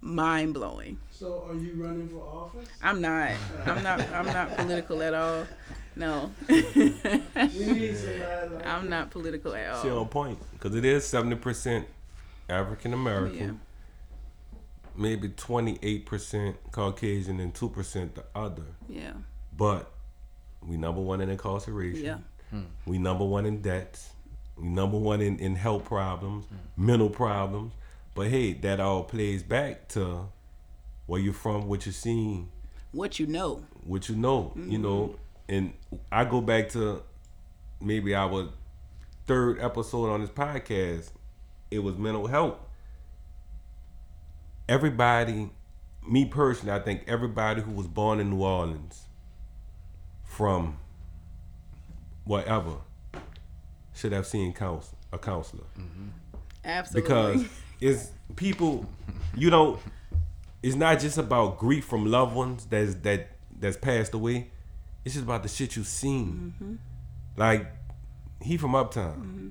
mind 0.00 0.54
blowing. 0.54 0.98
So, 1.10 1.44
are 1.48 1.54
you 1.54 1.74
running 1.82 2.08
for 2.08 2.20
office? 2.20 2.68
I'm 2.82 3.00
not. 3.00 3.32
I'm 3.66 3.82
not. 3.82 4.00
I'm 4.12 4.26
not 4.26 4.56
political 4.56 5.02
at 5.02 5.14
all. 5.14 5.46
No, 5.94 6.30
We 6.48 6.54
need 6.56 7.96
somebody 7.96 8.54
like 8.54 8.66
I'm 8.66 8.88
not 8.88 9.10
political 9.10 9.54
at 9.54 9.82
She 9.82 9.90
all. 9.90 9.98
on 10.00 10.08
point 10.08 10.38
because 10.52 10.74
it 10.74 10.84
is 10.86 11.06
seventy 11.06 11.36
percent 11.36 11.86
African 12.48 12.94
American. 12.94 13.34
Yeah. 13.36 13.42
American, 13.44 13.60
maybe 14.96 15.28
twenty 15.28 15.78
eight 15.82 16.06
percent 16.06 16.56
Caucasian, 16.70 17.40
and 17.40 17.54
two 17.54 17.68
percent 17.68 18.14
the 18.14 18.24
other. 18.34 18.62
Yeah. 18.88 19.12
But 19.54 19.92
we 20.66 20.78
number 20.78 21.02
one 21.02 21.20
in 21.20 21.28
incarceration. 21.28 22.04
Yeah. 22.04 22.18
Hmm. 22.50 22.62
We 22.86 22.96
number 22.98 23.24
one 23.26 23.44
in 23.44 23.60
debts. 23.60 24.11
We 24.56 24.68
number 24.68 24.98
one 24.98 25.20
in, 25.20 25.38
in 25.38 25.56
health 25.56 25.84
problems, 25.84 26.46
mm. 26.46 26.56
mental 26.76 27.10
problems. 27.10 27.72
But 28.14 28.28
hey, 28.28 28.52
that 28.54 28.80
all 28.80 29.04
plays 29.04 29.42
back 29.42 29.88
to 29.90 30.28
where 31.06 31.20
you're 31.20 31.32
from, 31.32 31.66
what 31.66 31.86
you're 31.86 31.92
seeing, 31.92 32.50
what 32.92 33.18
you 33.18 33.26
know. 33.26 33.62
what 33.84 34.08
you 34.08 34.16
know, 34.16 34.52
you 34.56 34.78
know. 34.78 34.98
Mm-hmm. 34.98 35.16
And 35.48 35.72
I 36.10 36.24
go 36.24 36.40
back 36.40 36.68
to 36.70 37.02
maybe 37.80 38.14
our 38.14 38.48
third 39.26 39.60
episode 39.60 40.10
on 40.10 40.20
this 40.20 40.30
podcast. 40.30 41.10
It 41.70 41.80
was 41.80 41.96
mental 41.96 42.26
health. 42.26 42.58
Everybody, 44.68 45.50
me 46.06 46.26
personally, 46.26 46.72
I 46.72 46.80
think 46.80 47.04
everybody 47.06 47.62
who 47.62 47.72
was 47.72 47.86
born 47.86 48.20
in 48.20 48.30
New 48.30 48.42
Orleans 48.42 49.06
from 50.24 50.78
whatever 52.24 52.76
should 53.94 54.12
have 54.12 54.26
seen 54.26 54.52
counsel, 54.52 54.96
a 55.12 55.18
counselor. 55.18 55.64
Mm-hmm. 55.78 56.08
Absolutely. 56.64 57.02
because 57.02 57.46
it's 57.80 58.10
people 58.36 58.86
you 59.36 59.50
don't 59.50 59.80
it's 60.62 60.76
not 60.76 61.00
just 61.00 61.18
about 61.18 61.58
grief 61.58 61.84
from 61.84 62.06
loved 62.06 62.34
ones 62.34 62.66
that's 62.66 62.94
that 62.96 63.30
that's 63.58 63.76
passed 63.76 64.14
away. 64.14 64.50
It's 65.04 65.14
just 65.14 65.24
about 65.24 65.42
the 65.42 65.48
shit 65.48 65.76
you've 65.76 65.86
seen. 65.88 66.54
Mm-hmm. 66.60 66.74
Like 67.36 67.66
he 68.40 68.56
from 68.56 68.74
uptown. 68.74 69.16
Mm-hmm. 69.16 69.48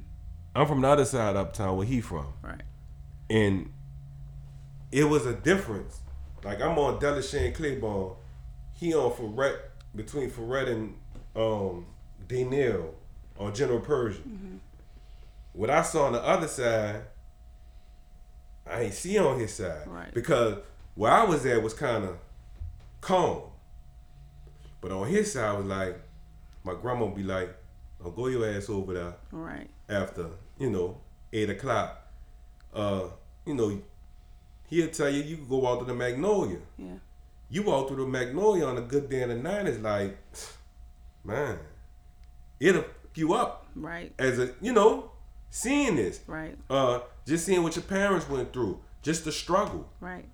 I'm 0.59 0.67
from 0.67 0.81
the 0.81 0.87
other 0.87 1.05
side 1.05 1.35
of 1.35 1.47
uptown 1.47 1.77
where 1.77 1.85
he 1.85 2.01
from. 2.01 2.27
Right. 2.41 2.61
and 3.29 3.71
it 4.91 5.05
was 5.05 5.25
a 5.25 5.33
difference. 5.33 5.99
Like 6.43 6.59
i'm 6.61 6.77
on 6.79 6.99
Delachaise 6.99 7.55
Claiborne 7.55 8.15
he 8.73 8.95
on 8.95 9.11
Freret 9.11 9.57
between 9.95 10.29
Freret 10.31 10.69
and 10.69 10.95
um 11.35 11.85
on 13.41 13.53
General 13.55 13.79
Pershing 13.79 14.59
what 15.53 15.69
I 15.69 15.81
saw 15.81 16.05
on 16.05 16.13
the 16.13 16.23
other 16.23 16.47
side, 16.47 17.01
I 18.65 18.83
ain't 18.83 18.93
see 18.93 19.17
on 19.17 19.39
his 19.39 19.53
side. 19.53 19.85
Right. 19.87 20.13
Because 20.13 20.59
where 20.95 21.11
I 21.11 21.23
was 21.25 21.45
at 21.45 21.61
was 21.61 21.73
kind 21.73 22.05
of 22.05 22.17
calm. 23.01 23.41
But 24.79 24.91
on 24.91 25.07
his 25.07 25.33
side 25.33 25.57
was 25.57 25.65
like, 25.65 25.99
my 26.63 26.73
grandma 26.73 27.05
would 27.05 27.15
be 27.15 27.23
like, 27.23 27.53
oh, 28.03 28.11
go 28.11 28.27
your 28.27 28.47
ass 28.49 28.69
over 28.69 28.93
there 28.93 29.13
Right. 29.31 29.69
after, 29.89 30.27
you 30.57 30.69
know, 30.69 30.97
8 31.33 31.49
o'clock. 31.49 32.01
Uh, 32.73 33.03
you 33.45 33.53
know, 33.53 33.77
he'll 34.69 34.87
tell 34.87 35.09
you, 35.09 35.21
you 35.21 35.35
can 35.37 35.47
go 35.47 35.67
out 35.67 35.79
to 35.79 35.85
the 35.85 35.93
Magnolia. 35.93 36.59
Yeah. 36.77 36.93
You 37.49 37.63
walk 37.63 37.89
through 37.89 38.05
the 38.05 38.09
Magnolia 38.09 38.65
on 38.65 38.77
a 38.77 38.81
good 38.81 39.09
day 39.09 39.23
in 39.23 39.29
the 39.29 39.35
night, 39.35 39.67
it's 39.67 39.79
like, 39.83 40.17
man, 41.25 41.59
it'll 42.59 42.85
you 43.17 43.33
up 43.33 43.65
Right. 43.75 44.13
as 44.19 44.39
a, 44.39 44.51
you 44.61 44.73
know, 44.73 45.11
seeing 45.49 45.95
this 45.95 46.21
Right. 46.27 46.57
uh 46.69 47.01
just 47.25 47.45
seeing 47.45 47.61
what 47.63 47.75
your 47.75 47.83
parents 47.83 48.27
went 48.29 48.51
through 48.53 48.79
just 49.01 49.25
the 49.25 49.31
struggle 49.31 49.89
Right. 49.99 50.25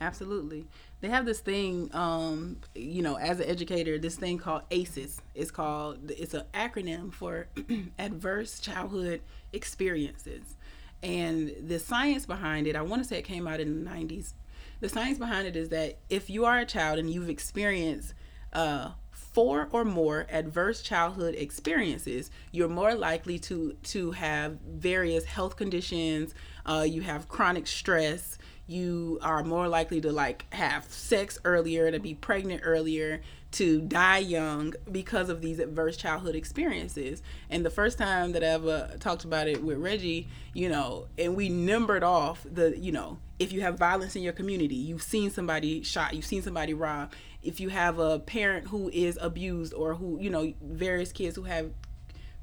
Absolutely. 0.00 0.64
They 1.00 1.08
have 1.08 1.26
this 1.26 1.40
thing, 1.40 1.90
um, 1.92 2.58
you 2.74 3.02
know, 3.02 3.16
as 3.16 3.40
an 3.40 3.48
educator, 3.48 3.98
this 3.98 4.14
thing 4.16 4.38
called 4.38 4.62
ACEs. 4.70 5.20
It's 5.34 5.50
called, 5.50 6.10
it's 6.12 6.34
an 6.34 6.44
acronym 6.54 7.12
for 7.12 7.48
Adverse 7.98 8.60
Childhood 8.60 9.22
Experiences. 9.52 10.56
And 11.02 11.52
the 11.66 11.78
science 11.80 12.26
behind 12.26 12.66
it, 12.68 12.76
I 12.76 12.82
want 12.82 13.02
to 13.02 13.08
say 13.08 13.18
it 13.18 13.24
came 13.24 13.46
out 13.48 13.58
in 13.60 13.84
the 13.84 13.90
90s. 13.90 14.34
The 14.80 14.88
science 14.88 15.18
behind 15.18 15.46
it 15.48 15.56
is 15.56 15.68
that 15.70 15.98
if 16.08 16.30
you 16.30 16.44
are 16.44 16.58
a 16.58 16.64
child 16.64 16.98
and 17.00 17.10
you've 17.10 17.28
experienced 17.28 18.14
uh, 18.52 18.90
four 19.38 19.68
or 19.70 19.84
more 19.84 20.26
adverse 20.30 20.82
childhood 20.82 21.32
experiences, 21.36 22.28
you're 22.50 22.66
more 22.66 22.96
likely 22.96 23.38
to 23.38 23.72
to 23.84 24.10
have 24.10 24.58
various 24.66 25.24
health 25.26 25.54
conditions. 25.54 26.34
Uh, 26.66 26.84
you 26.84 27.02
have 27.02 27.28
chronic 27.28 27.64
stress. 27.68 28.36
You 28.66 29.20
are 29.22 29.44
more 29.44 29.68
likely 29.68 30.00
to 30.00 30.10
like 30.10 30.52
have 30.52 30.86
sex 30.86 31.38
earlier, 31.44 31.88
to 31.88 32.00
be 32.00 32.14
pregnant 32.14 32.62
earlier, 32.64 33.20
to 33.50 33.80
die 33.80 34.18
young 34.18 34.74
because 34.90 35.28
of 35.30 35.40
these 35.40 35.58
adverse 35.58 35.96
childhood 35.96 36.34
experiences. 36.34 37.22
And 37.48 37.64
the 37.64 37.70
first 37.70 37.96
time 37.96 38.32
that 38.32 38.44
I 38.44 38.48
ever 38.48 38.90
talked 39.00 39.24
about 39.24 39.48
it 39.48 39.62
with 39.62 39.78
Reggie, 39.78 40.28
you 40.52 40.68
know, 40.68 41.06
and 41.16 41.34
we 41.34 41.48
numbered 41.48 42.02
off 42.02 42.46
the, 42.50 42.78
you 42.78 42.92
know, 42.92 43.18
if 43.38 43.52
you 43.52 43.60
have 43.62 43.78
violence 43.78 44.16
in 44.16 44.22
your 44.22 44.32
community, 44.32 44.74
you've 44.74 45.02
seen 45.02 45.30
somebody 45.30 45.82
shot, 45.82 46.12
you've 46.12 46.26
seen 46.26 46.42
somebody 46.42 46.74
robbed, 46.74 47.14
if 47.42 47.60
you 47.60 47.70
have 47.70 47.98
a 47.98 48.18
parent 48.18 48.68
who 48.68 48.90
is 48.90 49.18
abused 49.20 49.72
or 49.72 49.94
who, 49.94 50.18
you 50.20 50.28
know, 50.28 50.52
various 50.60 51.12
kids 51.12 51.36
who 51.36 51.44
have 51.44 51.70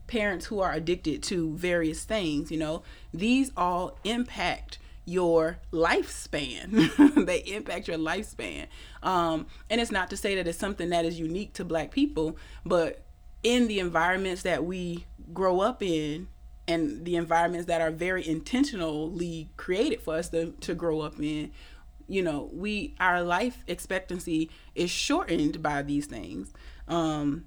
parents 0.08 0.46
who 0.46 0.60
are 0.60 0.72
addicted 0.72 1.22
to 1.24 1.56
various 1.56 2.04
things, 2.04 2.50
you 2.50 2.58
know, 2.58 2.82
these 3.14 3.52
all 3.56 3.98
impact 4.04 4.80
your 5.06 5.60
lifespan. 5.72 7.26
they 7.26 7.40
impact 7.40 7.88
your 7.88 7.98
lifespan. 7.98 8.68
Um, 9.04 9.48
and 9.70 9.80
it's 9.80 9.92
not 9.92 10.10
to 10.10 10.18
say 10.18 10.36
that 10.36 10.48
it's 10.48 10.58
something 10.58 10.90
that 10.90 11.06
is 11.06 11.20
unique 11.20 11.54
to 11.54 11.66
black 11.66 11.92
people, 11.92 12.38
but 12.66 13.04
in 13.44 13.68
the 13.68 13.80
environments 13.80 14.42
that 14.42 14.66
we 14.66 15.06
grow 15.34 15.60
up 15.60 15.84
in 15.84 16.28
and 16.68 17.06
the 17.06 17.16
environments 17.16 17.68
that 17.68 17.80
are 17.80 17.92
very 17.92 18.28
intentionally 18.28 19.50
created 19.56 20.02
for 20.02 20.16
us 20.16 20.30
to, 20.30 20.52
to 20.62 20.74
grow 20.74 21.02
up 21.02 21.20
in, 21.20 21.52
you 22.08 22.24
know, 22.24 22.50
we 22.52 22.96
our 23.00 23.22
life 23.22 23.64
expectancy 23.68 24.50
is 24.74 24.90
shortened 24.90 25.62
by 25.62 25.84
these 25.84 26.08
things. 26.08 26.52
Um, 26.88 27.46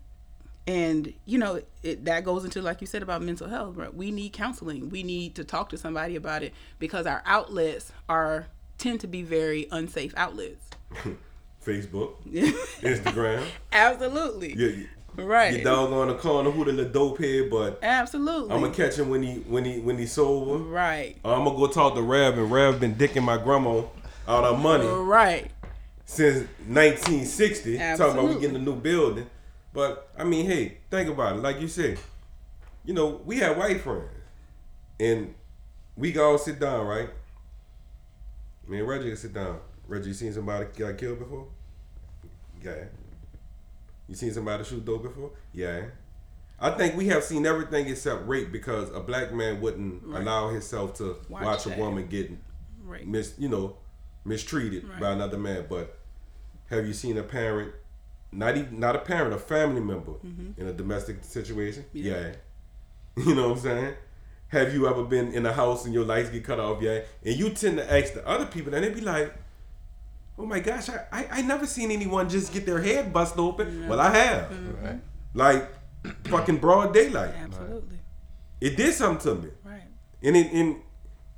and 0.68 1.14
you 1.24 1.38
know 1.38 1.62
it, 1.82 2.04
that 2.04 2.24
goes 2.24 2.44
into 2.44 2.60
like 2.60 2.82
you 2.82 2.86
said 2.86 3.02
about 3.02 3.22
mental 3.22 3.48
health 3.48 3.74
right? 3.74 3.92
We 3.92 4.10
need 4.10 4.32
counseling. 4.34 4.90
We 4.90 5.02
need 5.02 5.34
to 5.36 5.44
talk 5.44 5.70
to 5.70 5.78
somebody 5.78 6.14
about 6.14 6.42
it 6.42 6.52
because 6.78 7.06
our 7.06 7.22
outlets 7.24 7.90
are 8.08 8.46
tend 8.76 9.00
to 9.00 9.06
be 9.06 9.22
very 9.22 9.66
unsafe 9.72 10.12
outlets. 10.16 10.68
Facebook 11.64 12.14
instagram. 12.30 13.44
Absolutely. 13.72 14.54
Your, 14.54 15.26
right. 15.26 15.54
your 15.54 15.64
dog 15.64 15.92
on 15.92 16.08
the 16.08 16.14
corner 16.14 16.50
who 16.50 16.64
the 16.64 16.72
little 16.72 16.92
dope 16.92 17.18
head 17.18 17.50
but 17.50 17.78
absolutely. 17.82 18.54
I'm 18.54 18.60
gonna 18.60 18.74
catch 18.74 18.96
him 18.96 19.08
when 19.08 19.22
he 19.22 19.36
when 19.40 19.64
he 19.64 19.80
when 19.80 19.98
he's 19.98 20.12
sober. 20.12 20.62
Right. 20.62 21.16
I'm 21.24 21.44
gonna 21.44 21.56
go 21.56 21.66
talk 21.66 21.94
to 21.94 22.02
rev 22.02 22.36
and 22.36 22.50
rev 22.50 22.78
been 22.78 22.94
dicking 22.94 23.24
my 23.24 23.38
grandma 23.38 23.84
out 24.26 24.44
of 24.44 24.60
money 24.60 24.86
right. 24.86 25.50
since 26.04 26.46
1960 26.66 27.78
talking 27.78 27.94
about 27.94 27.98
we 27.98 28.02
Absolutely. 28.02 28.40
getting 28.42 28.56
a 28.56 28.58
new 28.58 28.76
building 28.76 29.26
but 29.78 30.10
i 30.18 30.24
mean 30.24 30.44
hey 30.46 30.78
think 30.90 31.08
about 31.08 31.36
it. 31.36 31.42
Like 31.48 31.60
you 31.60 31.68
said 31.68 31.98
you 32.84 32.94
know 32.94 33.20
we 33.24 33.34
have 33.38 33.56
white 33.56 33.80
friends. 33.80 34.10
And 35.00 35.34
we 35.96 36.18
all 36.18 36.38
sit 36.38 36.58
down 36.58 36.86
right? 36.86 37.10
Me 38.66 38.80
and 38.80 38.88
reggie 38.88 39.14
sit 39.14 39.32
down. 39.32 39.60
Reggie 39.86 40.08
you 40.08 40.14
seen 40.14 40.32
somebody 40.32 40.66
get 40.76 40.98
killed 40.98 41.20
before? 41.20 41.46
Yeah. 42.64 42.84
You 44.08 44.14
seen 44.16 44.32
somebody 44.32 44.64
shoot 44.64 44.84
dope 44.84 45.04
before? 45.04 45.30
Yeah. 45.52 45.82
I 46.58 46.70
think 46.70 46.96
we 46.96 47.06
have 47.08 47.22
seen 47.22 47.46
everything 47.46 47.86
except 47.88 48.26
rape 48.26 48.50
because 48.50 48.90
a 48.90 49.00
black 49.00 49.32
man 49.32 49.60
wouldn't 49.60 50.02
Right. 50.04 50.20
allow 50.22 50.48
himself 50.50 50.94
to 50.94 51.16
Watch 51.28 51.44
watch, 51.44 51.66
a 51.66 51.78
woman 51.78 52.06
get 52.08 52.32
right. 52.84 53.06
mis 53.06 53.34
you 53.38 53.48
know 53.48 53.76
mistreated 54.24 54.82
Right. 54.88 55.00
by 55.00 55.10
another 55.12 55.38
man. 55.38 55.66
But 55.68 55.96
have 56.70 56.84
you 56.88 56.92
seen 56.92 57.16
a 57.16 57.22
parent 57.22 57.72
not 58.32 58.56
even 58.56 58.78
not 58.78 58.94
a 58.94 58.98
parent 58.98 59.32
a 59.34 59.38
family 59.38 59.80
member 59.80 60.12
in 60.56 60.66
a 60.66 60.72
domestic 60.72 61.24
situation 61.24 61.84
Mm-hmm. 61.94 62.06
Yeah. 62.06 62.32
yeah. 63.16 63.24
you 63.26 63.34
know 63.34 63.48
what 63.48 63.56
i'm 63.58 63.62
saying 63.62 63.94
have 64.48 64.72
you 64.74 64.86
ever 64.88 65.02
been 65.04 65.32
in 65.32 65.44
a 65.46 65.52
house 65.52 65.84
and 65.84 65.92
your 65.94 66.04
lights 66.04 66.30
get 66.30 66.44
cut 66.44 66.60
off 66.60 66.80
yeah 66.82 67.00
and 67.24 67.34
you 67.36 67.50
tend 67.50 67.78
to 67.78 67.92
ask 67.92 68.14
the 68.14 68.26
other 68.26 68.46
people 68.46 68.72
and 68.74 68.84
they 68.84 68.90
be 68.90 69.00
like 69.00 69.34
oh 70.38 70.46
my 70.46 70.60
gosh 70.60 70.88
i 70.88 71.04
i, 71.12 71.26
I 71.38 71.42
never 71.42 71.66
seen 71.66 71.90
anyone 71.90 72.28
just 72.28 72.52
get 72.52 72.64
their 72.66 72.80
head 72.80 73.12
bust 73.12 73.38
open 73.38 73.88
well 73.88 74.00
i 74.00 74.10
have 74.10 74.50
Mm-hmm. 74.50 74.84
Right. 74.84 75.00
like 75.34 75.68
fucking 76.24 76.58
broad 76.58 76.94
daylight 76.94 77.34
absolutely 77.42 77.98
it 78.60 78.76
did 78.76 78.92
something 78.94 79.36
to 79.36 79.42
me 79.46 79.50
right 79.64 79.82
and 80.22 80.36
it, 80.36 80.52
and 80.52 80.76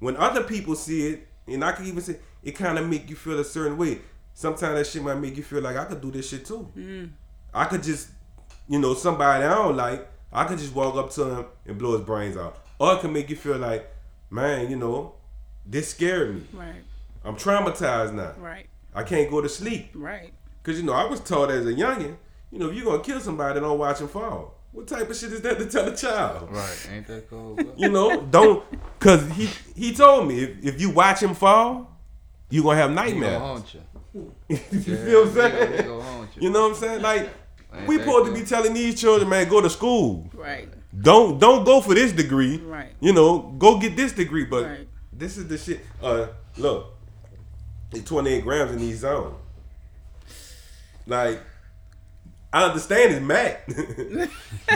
when 0.01 0.17
other 0.17 0.43
people 0.45 0.75
see 0.75 1.09
it, 1.09 1.29
and 1.47 1.63
I 1.63 1.73
can 1.73 1.85
even 1.85 2.01
say 2.03 2.17
it 2.43 2.53
kind 2.53 2.79
of 2.79 2.89
make 2.89 3.11
you 3.11 3.17
feel 3.17 3.39
a 3.39 3.45
certain 3.45 3.77
way. 3.77 3.99
Sometimes 4.41 4.75
that 4.79 4.87
shit 4.87 5.03
might 5.03 5.17
make 5.19 5.37
you 5.37 5.43
feel 5.43 5.61
like 5.61 5.77
I 5.77 5.85
could 5.85 6.01
do 6.01 6.11
this 6.11 6.31
shit 6.31 6.47
too. 6.47 6.67
Mm. 6.75 7.11
I 7.53 7.67
could 7.67 7.83
just, 7.83 8.09
you 8.69 8.79
know, 8.79 8.95
somebody 8.95 9.45
I 9.45 9.49
don't 9.55 9.77
like, 9.77 10.09
I 10.33 10.45
could 10.45 10.59
just 10.59 10.75
walk 10.75 10.95
up 10.97 11.11
to 11.11 11.25
him 11.25 11.45
and 11.67 11.79
blow 11.79 11.93
his 11.99 12.07
brains 12.07 12.39
out. 12.39 12.57
Or 12.79 12.95
it 12.95 13.01
can 13.03 13.13
make 13.13 13.29
you 13.29 13.37
feel 13.37 13.59
like, 13.59 13.93
man, 14.31 14.71
you 14.71 14.77
know, 14.77 15.13
this 15.67 15.91
scared 15.91 16.35
me. 16.37 16.43
right 16.55 16.83
I'm 17.23 17.37
traumatized 17.37 18.15
now. 18.15 18.33
right 18.39 18.67
I 18.95 19.03
can't 19.03 19.31
go 19.31 19.43
to 19.43 19.49
sleep. 19.49 19.91
right 19.95 20.33
Cause 20.63 20.79
you 20.79 20.85
know, 20.85 20.95
I 20.95 21.05
was 21.05 21.21
taught 21.21 21.51
as 21.51 21.67
a 21.67 21.75
youngin', 21.75 22.17
you 22.51 22.59
know, 22.61 22.71
if 22.71 22.75
you're 22.77 22.87
gonna 22.87 23.03
kill 23.03 23.21
somebody, 23.21 23.61
don't 23.61 23.79
watch 23.79 24.01
him 24.01 24.09
fall. 24.09 24.55
What 24.73 24.89
type 24.89 25.11
of 25.11 25.17
shit 25.19 25.35
is 25.35 25.43
that 25.43 25.59
to 25.59 25.67
tell 25.67 25.87
a 25.87 25.95
child? 25.95 26.49
Right. 26.51 26.89
Ain't 26.91 27.07
that 27.09 27.29
cold? 27.29 27.61
You 27.77 27.91
know, 27.91 28.23
don't 28.23 28.65
cause 29.01 29.23
he 29.33 29.51
he 29.77 29.93
told 29.95 30.29
me 30.29 30.45
if, 30.45 30.65
if 30.65 30.81
you 30.81 30.89
watch 30.89 31.21
him 31.23 31.35
fall, 31.35 31.95
you 32.49 32.63
gonna 32.63 32.77
have 32.79 32.89
He 32.91 32.97
gonna 32.97 33.11
nightmares. 33.11 33.39
haunt 33.39 33.75
you. 33.75 33.81
you 34.15 34.31
Yeah, 34.49 34.57
feel 34.59 35.27
what 35.27 35.29
I'm 35.29 35.29
he 35.29 35.35
gonna- 35.35 35.37
he 35.67 35.77
saying? 35.77 35.89
gonna 35.89 36.03
haunt 36.03 36.31
you. 36.37 36.43
You 36.43 36.51
know 36.51 36.63
what 36.63 36.69
I'm 36.71 36.75
saying? 36.77 37.03
Like 37.03 37.31
we 37.87 37.97
that 37.97 38.05
supposed 38.05 38.33
to 38.35 38.41
be 38.41 38.47
telling 38.47 38.75
these 38.75 39.01
children, 39.01 39.29
man, 39.29 39.49
go 39.49 39.61
to 39.61 39.71
school. 39.71 40.29
right 40.35 40.69
Don't 41.01 41.39
don't 41.39 41.65
go 41.65 41.81
for 41.81 41.95
this 41.95 42.13
degree. 42.13 42.59
Right. 42.59 42.93
You 43.01 43.13
know, 43.13 43.39
go 43.59 43.79
get 43.79 43.97
this 43.97 44.13
degree. 44.13 44.45
But 44.45 44.65
Right. 44.65 44.89
this 45.13 45.37
is 45.37 45.47
the 45.49 45.59
shit. 45.59 45.81
Uh, 46.03 46.29
look, 46.57 46.95
it's 47.93 48.09
28 48.09 48.43
grams 48.43 48.73
in 48.73 48.79
these 48.79 49.01
zones. 49.01 49.35
Like, 51.07 51.41
I 52.53 52.65
understand 52.65 53.13
it's 53.13 53.25
Mac, 53.25 53.67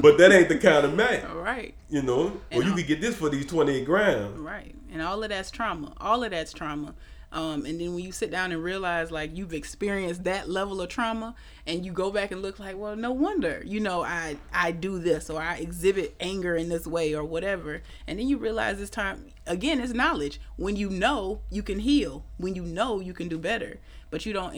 but 0.00 0.18
that 0.18 0.30
ain't 0.32 0.48
the 0.48 0.58
kind 0.58 0.84
of 0.86 0.94
Mac, 0.94 1.28
All 1.28 1.36
right. 1.36 1.74
you 1.88 2.02
know. 2.02 2.40
Or 2.52 2.62
you 2.62 2.72
could 2.74 2.86
get 2.86 3.00
this 3.00 3.16
for 3.16 3.28
these 3.28 3.46
twenty 3.46 3.76
eight 3.76 3.84
grams. 3.84 4.38
Right. 4.38 4.74
And 4.92 5.02
all 5.02 5.22
of 5.22 5.28
that's 5.28 5.50
trauma. 5.50 5.92
All 6.00 6.22
of 6.22 6.30
that's 6.30 6.52
trauma. 6.52 6.94
Um, 7.34 7.66
and 7.66 7.80
then 7.80 7.94
when 7.94 8.04
you 8.04 8.12
sit 8.12 8.30
down 8.30 8.52
and 8.52 8.62
realize 8.62 9.10
like 9.10 9.36
you've 9.36 9.52
experienced 9.52 10.22
that 10.22 10.48
level 10.48 10.80
of 10.80 10.88
trauma 10.88 11.34
and 11.66 11.84
you 11.84 11.90
go 11.90 12.12
back 12.12 12.30
and 12.30 12.40
look 12.40 12.60
like, 12.60 12.78
well, 12.78 12.94
no 12.94 13.10
wonder, 13.10 13.60
you 13.66 13.80
know, 13.80 14.04
I 14.04 14.36
I 14.52 14.70
do 14.70 15.00
this 15.00 15.28
or 15.28 15.42
I 15.42 15.56
exhibit 15.56 16.14
anger 16.20 16.54
in 16.54 16.68
this 16.68 16.86
way 16.86 17.12
or 17.12 17.24
whatever. 17.24 17.82
And 18.06 18.20
then 18.20 18.28
you 18.28 18.38
realize 18.38 18.78
this 18.78 18.88
time 18.88 19.32
again, 19.48 19.80
it's 19.80 19.92
knowledge. 19.92 20.40
When 20.56 20.76
you 20.76 20.88
know, 20.88 21.40
you 21.50 21.64
can 21.64 21.80
heal. 21.80 22.24
When 22.36 22.54
you 22.54 22.62
know, 22.62 23.00
you 23.00 23.12
can 23.12 23.28
do 23.28 23.36
better. 23.36 23.80
But 24.10 24.24
you 24.24 24.32
don't 24.32 24.54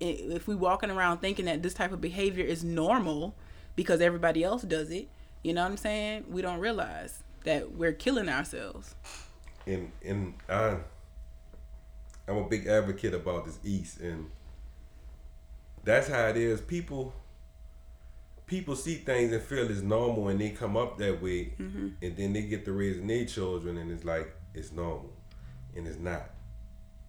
if 0.00 0.48
we 0.48 0.56
walking 0.56 0.90
around 0.90 1.18
thinking 1.18 1.44
that 1.44 1.62
this 1.62 1.74
type 1.74 1.92
of 1.92 2.00
behavior 2.00 2.44
is 2.44 2.64
normal 2.64 3.36
because 3.76 4.00
everybody 4.00 4.42
else 4.42 4.62
does 4.62 4.90
it, 4.90 5.08
you 5.44 5.52
know 5.52 5.62
what 5.62 5.70
I'm 5.70 5.76
saying? 5.76 6.24
We 6.28 6.42
don't 6.42 6.58
realize 6.58 7.22
that 7.44 7.72
we're 7.72 7.92
killing 7.92 8.28
ourselves. 8.28 8.96
and 9.66 9.92
and 10.04 10.34
I 10.48 10.78
I'm 12.28 12.36
a 12.36 12.44
big 12.48 12.66
advocate 12.66 13.14
about 13.14 13.46
this 13.46 13.58
East 13.64 14.00
and 14.00 14.30
that's 15.84 16.08
how 16.08 16.26
it 16.28 16.36
is. 16.36 16.60
People 16.60 17.12
people 18.46 18.74
see 18.76 18.94
things 18.96 19.32
and 19.32 19.42
feel 19.42 19.70
it's 19.70 19.82
normal 19.82 20.28
and 20.28 20.40
they 20.40 20.50
come 20.50 20.76
up 20.76 20.98
that 20.98 21.22
way 21.22 21.52
Mm-hmm. 21.60 21.88
and 22.02 22.16
then 22.16 22.32
they 22.32 22.42
get 22.42 22.64
to 22.64 22.72
raising 22.72 23.06
their 23.06 23.24
children 23.26 23.76
and 23.78 23.90
it's 23.90 24.04
like 24.04 24.34
it's 24.54 24.72
normal 24.72 25.12
and 25.76 25.86
it's 25.86 25.98
not. 25.98 26.30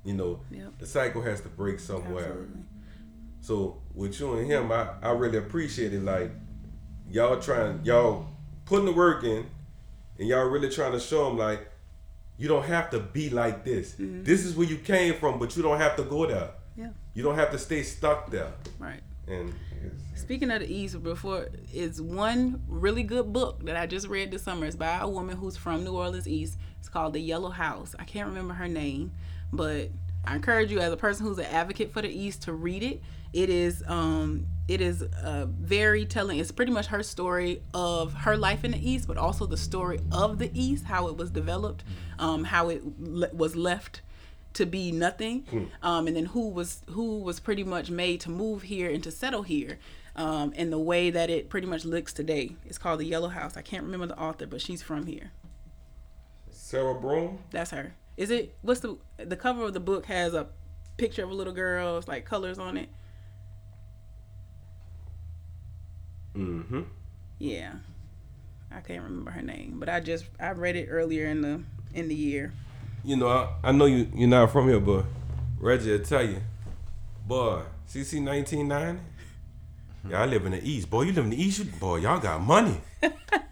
You 0.04 0.14
know, 0.14 0.40
Yep. 0.50 0.80
the 0.80 0.86
cycle 0.86 1.22
has 1.24 1.42
to 1.42 1.50
break 1.50 1.80
somewhere. 1.80 2.24
Absolutely. 2.26 2.62
So 3.42 3.82
with 3.94 4.20
you 4.20 4.34
and 4.38 4.48
him, 4.48 4.72
I, 4.72 4.90
I 5.02 5.12
really 5.12 5.38
appreciate 5.38 5.94
it. 5.94 6.04
Like 6.04 6.32
y'all 7.10 7.40
trying, 7.40 7.82
y'all 7.84 8.28
putting 8.66 8.86
the 8.86 8.92
work 8.94 9.24
in, 9.24 9.46
and 10.18 10.28
y'all 10.28 10.46
really 10.46 10.70
trying 10.70 10.92
to 10.94 11.00
show 11.00 11.26
them 11.28 11.38
like 11.38 11.70
you 12.40 12.48
don't 12.48 12.64
have 12.64 12.90
to 12.92 13.00
be 13.00 13.30
like 13.30 13.66
this. 13.66 13.96
This 14.00 14.46
is 14.46 14.56
where 14.56 14.66
you 14.66 14.78
came 14.78 15.14
from, 15.16 15.38
but 15.38 15.56
you 15.58 15.62
don't 15.62 15.78
have 15.78 15.98
to 15.98 16.04
go 16.04 16.26
there. 16.26 16.52
Yeah. 16.76 16.92
You 17.14 17.22
don't 17.22 17.36
have 17.36 17.52
to 17.52 17.60
stay 17.60 17.84
stuck 17.84 18.32
there. 18.32 18.54
Right. 18.80 19.02
And 19.28 19.54
it's, 19.84 20.22
Speaking 20.22 20.50
of 20.50 20.62
the 20.62 20.74
East, 20.74 21.04
before 21.04 21.50
is 21.74 22.02
one 22.02 22.64
really 22.68 23.04
good 23.04 23.34
book 23.34 23.66
that 23.66 23.76
I 23.76 23.86
just 23.86 24.08
read 24.08 24.32
this 24.32 24.42
summer. 24.44 24.66
It's 24.66 24.78
by 24.78 25.00
a 25.00 25.08
woman 25.08 25.36
who's 25.36 25.58
from 25.58 25.84
New 25.84 25.92
Orleans 25.92 26.28
East. 26.28 26.58
It's 26.80 26.88
called 26.88 27.14
The 27.14 27.20
Yellow 27.20 27.50
House. 27.50 27.94
I 28.00 28.06
can't 28.06 28.28
remember 28.30 28.54
her 28.54 28.70
name, 28.70 29.12
but 29.52 29.90
I 30.26 30.36
encourage 30.36 30.72
you 30.72 30.80
as 30.80 30.94
a 30.94 30.98
person 30.98 31.26
who's 31.26 31.40
an 31.40 31.46
advocate 31.46 31.92
for 31.92 32.02
the 32.02 32.10
East 32.10 32.44
to 32.44 32.54
read 32.54 32.84
it. 32.84 33.02
It 33.34 33.50
is 33.50 33.84
um 33.88 34.48
it 34.70 34.82
is 34.82 35.02
uh, 35.02 35.48
very 35.50 36.06
telling. 36.06 36.38
It's 36.38 36.52
pretty 36.52 36.72
much 36.72 36.86
her 36.88 37.02
story 37.02 37.64
of 37.74 38.14
her 38.14 38.38
life 38.38 38.64
in 38.64 38.72
the 38.72 38.90
East, 38.90 39.08
but 39.08 39.18
also 39.18 39.48
the 39.48 39.58
story 39.58 40.00
of 40.12 40.38
the 40.38 40.52
East, 40.54 40.86
how 40.86 41.08
it 41.08 41.18
was 41.18 41.32
developed, 41.32 41.84
um, 42.20 42.44
how 42.44 42.70
it 42.70 42.84
le- 43.00 43.34
was 43.34 43.56
left 43.56 44.02
to 44.54 44.68
be 44.68 44.92
nothing 44.92 45.70
um, 45.84 46.08
and 46.08 46.16
then 46.16 46.26
who 46.26 46.50
was 46.50 46.82
who 46.90 47.20
was 47.20 47.40
pretty 47.40 47.64
much 47.64 47.90
made 47.92 48.20
to 48.20 48.30
move 48.32 48.64
here 48.64 48.90
and 48.90 49.04
to 49.04 49.12
settle 49.12 49.44
here 49.44 49.78
um, 50.16 50.52
and 50.56 50.72
the 50.74 50.80
way 50.80 51.12
that 51.12 51.30
it 51.30 51.50
pretty 51.50 51.68
much 51.68 51.86
looks 51.86 52.14
today. 52.14 52.56
It's 52.66 52.80
called 52.80 53.00
the 53.00 53.06
yellow 53.06 53.30
house. 53.30 53.56
I 53.58 53.62
can't 53.62 53.84
remember 53.84 54.08
the 54.08 54.18
author 54.18 54.48
but 54.48 54.60
she's 54.60 54.82
from 54.82 55.06
here. 55.06 55.32
Sarah 56.52 56.96
Broom. 56.96 57.40
that's 57.52 57.72
her. 57.72 57.94
Is 58.18 58.32
it 58.32 58.56
what's 58.62 58.80
the 58.80 58.98
the 59.18 59.36
cover 59.36 59.64
of 59.64 59.74
the 59.74 59.80
book 59.80 60.06
has 60.08 60.34
a 60.34 60.48
picture 60.98 61.24
of 61.24 61.30
a 61.30 61.34
little 61.34 61.54
girl 61.54 61.98
it's 61.98 62.08
like 62.08 62.26
colors 62.26 62.60
on 62.60 62.76
it 62.76 62.90
Mm-hmm. 66.40 66.82
yeah 67.40 67.74
i 68.72 68.80
can't 68.80 69.04
remember 69.04 69.32
her 69.32 69.42
name 69.42 69.76
but 69.80 69.90
i 69.90 70.00
just 70.00 70.26
i 70.40 70.52
read 70.52 70.76
it 70.76 70.88
earlier 70.90 71.26
in 71.28 71.42
the 71.42 71.62
in 71.94 72.08
the 72.08 72.16
year 72.16 72.54
You 73.04 73.16
know, 73.16 73.28
I, 73.30 73.48
I 73.64 73.72
know 73.72 73.86
you 73.86 74.08
you're 74.14 74.28
not 74.30 74.52
from 74.52 74.68
here, 74.68 74.80
but 74.80 75.06
Reggie 75.60 75.92
will 75.92 76.00
tell 76.04 76.24
you, 76.24 76.42
boy, 77.26 77.62
CC 77.88 78.20
1990. 78.24 79.00
Y'all 80.10 80.28
live 80.28 80.46
in 80.46 80.52
the 80.52 80.62
East, 80.64 80.90
boy. 80.90 81.04
You 81.04 81.14
live 81.14 81.24
in 81.26 81.32
the 81.32 81.42
East, 81.42 81.64
boy. 81.80 81.98
Y'all 82.04 82.20
got 82.20 82.42
money. 82.42 82.78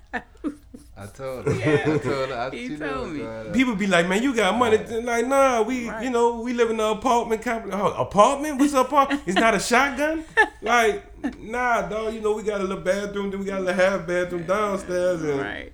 I 1.00 1.06
told 1.06 1.46
her. 1.48 1.54
Yeah. 1.54 1.82
I 1.94 1.98
told 2.00 2.30
her. 2.30 2.50
I, 2.52 2.56
He 2.56 2.70
told 2.70 2.80
knows, 3.14 3.48
me. 3.48 3.54
People 3.54 3.76
be 3.76 3.86
like, 3.86 4.08
man, 4.08 4.24
you 4.24 4.34
got 4.36 4.58
money. 4.58 4.78
Like, 4.78 5.28
nah, 5.28 5.62
we, 5.62 5.88
Right. 5.90 6.04
you 6.04 6.10
know, 6.10 6.42
we 6.42 6.54
live 6.54 6.72
in 6.72 6.80
an 6.80 6.98
apartment 6.98 7.42
complex. 7.44 7.78
Oh, 7.80 7.94
apartment? 7.94 8.60
What's 8.60 8.74
up? 8.74 8.88
apartment? 8.88 9.22
It's 9.28 9.36
not 9.40 9.54
a 9.56 9.60
shotgun? 9.60 10.24
Like, 10.60 11.40
nah, 11.40 11.84
dog. 11.84 12.16
You 12.16 12.20
know, 12.20 12.34
we 12.34 12.42
got 12.42 12.60
a 12.60 12.64
little 12.64 12.84
bathroom, 12.84 13.30
then 13.30 13.40
we 13.40 13.46
got 13.46 13.60
a 13.60 13.64
little 13.64 13.76
half 13.76 14.08
bathroom 14.08 14.44
downstairs, 14.48 15.22
and 15.22 15.40
right 15.40 15.72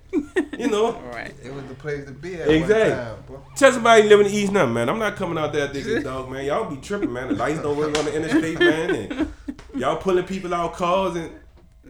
you 0.58 0.68
know, 0.68 0.92
right 1.12 1.34
It 1.42 1.52
was 1.52 1.64
the 1.64 1.74
place 1.74 2.04
to 2.04 2.12
be 2.12 2.34
at 2.36 2.48
Exactly. 2.48 3.34
one 3.34 3.42
time, 3.42 3.52
tell 3.56 3.72
somebody 3.72 4.02
living 4.04 4.26
in 4.26 4.32
East 4.32 4.52
now, 4.52 4.66
man. 4.66 4.88
I'm 4.90 4.98
not 4.98 5.16
coming 5.16 5.38
out 5.38 5.52
there 5.54 5.66
thinking, 5.68 6.02
dog, 6.02 6.30
man. 6.30 6.44
Y'all 6.44 6.68
be 6.70 6.76
tripping, 6.76 7.12
man. 7.12 7.28
The 7.28 7.34
lights 7.34 7.60
don't 7.60 7.76
work 7.78 7.96
on 7.98 8.04
the 8.04 8.14
interstate, 8.14 8.58
man, 8.60 8.90
and 8.94 9.32
y'all 9.74 9.96
pulling 9.96 10.24
people 10.26 10.52
out 10.54 10.74
cars, 10.74 11.16
and 11.16 11.30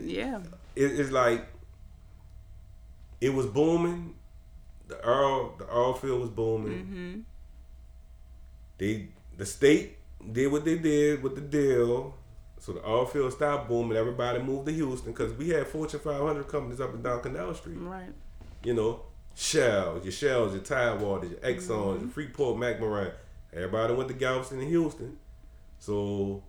yeah 0.00 0.38
it, 0.76 0.98
it's 1.00 1.10
like 1.10 1.44
it 3.24 3.32
was 3.32 3.46
booming. 3.46 4.14
The 4.86 5.08
oil, 5.08 5.54
the 5.58 5.74
oil 5.74 5.94
field 5.94 6.20
was 6.20 6.28
booming. 6.28 6.72
mm-hmm. 6.72 7.20
they 8.76 9.08
the 9.38 9.46
state 9.46 9.96
did 10.30 10.52
what 10.52 10.66
they 10.66 10.76
did 10.76 11.22
with 11.22 11.34
the 11.34 11.40
deal. 11.40 12.14
So 12.58 12.72
the 12.72 12.86
oil 12.86 13.06
field 13.06 13.32
stopped 13.32 13.68
booming. 13.68 13.96
Everybody 13.96 14.40
moved 14.42 14.66
to 14.66 14.72
Houston 14.72 15.12
because 15.12 15.32
we 15.32 15.48
had 15.48 15.66
Fortune 15.66 16.00
500 16.00 16.46
companies 16.48 16.80
up 16.80 16.92
and 16.92 17.02
down 17.02 17.22
Canal 17.22 17.54
Street. 17.54 17.78
right 17.78 18.12
You 18.62 18.74
know, 18.74 19.00
Shell, 19.34 20.00
your 20.02 20.12
Shells, 20.12 20.52
your 20.52 20.62
Tidewater, 20.62 21.26
your 21.26 21.38
Exxon, 21.38 22.00
your 22.00 22.10
Freeport, 22.10 22.58
McMoRan. 22.58 23.12
Everybody 23.54 23.94
went 23.94 24.08
to 24.08 24.14
Galveston 24.14 24.60
and 24.60 24.68
Houston. 24.68 25.16
So 25.78 26.42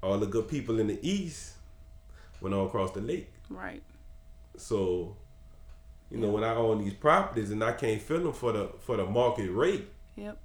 all 0.00 0.18
the 0.18 0.26
good 0.26 0.46
people 0.46 0.78
in 0.78 0.86
the 0.86 0.98
East 1.02 1.54
went 2.40 2.54
all 2.54 2.66
across 2.66 2.92
the 2.92 3.00
lake. 3.00 3.32
right 3.50 3.82
So, 4.56 5.16
you 6.12 6.18
know, 6.18 6.28
when 6.28 6.44
I 6.44 6.54
own 6.54 6.84
these 6.84 6.92
properties 6.94 7.50
and 7.50 7.64
I 7.64 7.72
can't 7.72 8.00
fill 8.00 8.22
them 8.22 8.32
for 8.34 8.52
the 8.52 8.68
for 8.80 8.96
the 8.98 9.06
market 9.06 9.50
rate, 9.50 9.88
yep 10.14 10.38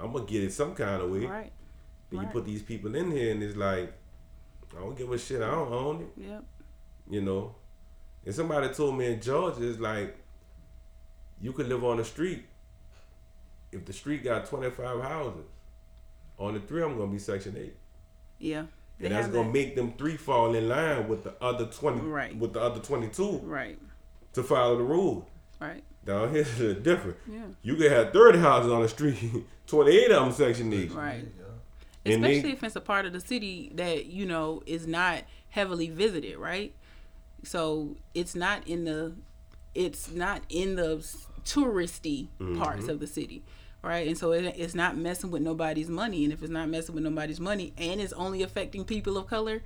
I'm 0.00 0.12
gonna 0.12 0.24
get 0.24 0.42
it 0.42 0.52
some 0.52 0.74
kind 0.74 1.00
of 1.02 1.10
way. 1.10 1.24
right 1.26 1.52
Then 2.10 2.20
you 2.22 2.26
put 2.26 2.44
these 2.44 2.62
people 2.62 2.94
in 2.96 3.10
here 3.12 3.30
and 3.32 3.42
it's 3.42 3.56
like, 3.56 3.92
I 4.76 4.80
don't 4.80 4.98
give 4.98 5.10
a 5.12 5.18
shit. 5.18 5.40
I 5.40 5.50
don't 5.52 5.72
own 5.72 6.00
it. 6.02 6.22
yep 6.28 6.44
You 7.08 7.22
know. 7.22 7.54
And 8.26 8.34
somebody 8.34 8.68
told 8.74 8.98
me 8.98 9.06
in 9.12 9.20
Georgia, 9.20 9.68
it's 9.68 9.78
like, 9.78 10.16
you 11.40 11.52
could 11.52 11.68
live 11.68 11.84
on 11.84 11.98
the 11.98 12.04
street. 12.04 12.44
If 13.70 13.84
the 13.84 13.92
street 13.92 14.24
got 14.24 14.46
25 14.46 15.00
houses, 15.02 15.44
on 16.38 16.54
the 16.54 16.60
three 16.60 16.82
of 16.82 16.88
them 16.90 16.98
gonna 16.98 17.12
be 17.12 17.18
Section 17.18 17.56
8. 17.56 17.76
yeah 18.40 18.64
And 19.00 19.12
that's 19.12 19.28
gonna 19.28 19.44
that. 19.44 19.52
make 19.52 19.76
them 19.76 19.92
three 19.98 20.16
fall 20.16 20.54
in 20.54 20.68
line 20.68 21.06
with 21.08 21.22
the 21.24 21.34
other 21.40 21.66
20, 21.66 22.00
Right. 22.00 22.34
with 22.36 22.52
the 22.54 22.60
other 22.60 22.80
22 22.80 23.38
right 23.44 23.78
to 24.34 24.42
follow 24.42 24.76
the 24.76 24.84
rules. 24.84 25.24
right. 25.60 25.82
Down 26.04 26.30
here, 26.32 26.42
it's 26.42 26.60
a 26.60 26.74
different. 26.74 27.16
yeah. 27.26 27.44
You 27.62 27.76
could 27.76 27.90
have 27.90 28.12
30 28.12 28.38
houses 28.38 28.70
on 28.70 28.82
the 28.82 28.88
street, 28.88 29.16
28 29.66 30.10
of 30.10 30.24
them 30.24 30.32
Section 30.32 30.70
8. 30.72 30.92
right. 30.92 31.24
And 32.04 32.22
they- 32.22 32.32
especially 32.36 32.52
if 32.52 32.62
it's 32.62 32.76
a 32.76 32.80
part 32.82 33.06
of 33.06 33.14
the 33.14 33.20
city 33.20 33.72
that 33.76 34.04
you 34.06 34.26
know 34.26 34.62
is 34.66 34.86
not 34.86 35.22
heavily 35.48 35.88
visited 35.88 36.36
right? 36.36 36.74
So 37.42 37.96
it's 38.12 38.34
not 38.34 38.68
in 38.68 38.84
the 38.84 39.14
it's 39.74 40.10
not 40.10 40.42
in 40.50 40.76
the 40.76 40.98
s- 40.98 41.26
touristy 41.44 42.28
mm-hmm. 42.38 42.60
parts 42.60 42.88
of 42.88 43.00
the 43.00 43.06
city 43.06 43.42
right? 43.82 44.08
And 44.08 44.16
so 44.16 44.32
it, 44.32 44.54
it's 44.56 44.74
not 44.74 44.96
messing 44.96 45.30
with 45.30 45.42
nobody's 45.42 45.88
money. 45.90 46.24
And 46.24 46.32
if 46.32 46.42
it's 46.42 46.50
not 46.50 46.68
messing 46.70 46.94
with 46.94 47.04
nobody's 47.04 47.38
money 47.40 47.72
and 47.76 48.00
it's 48.00 48.14
only 48.14 48.42
affecting 48.42 48.84
people 48.84 49.16
of 49.16 49.26
color 49.26 49.62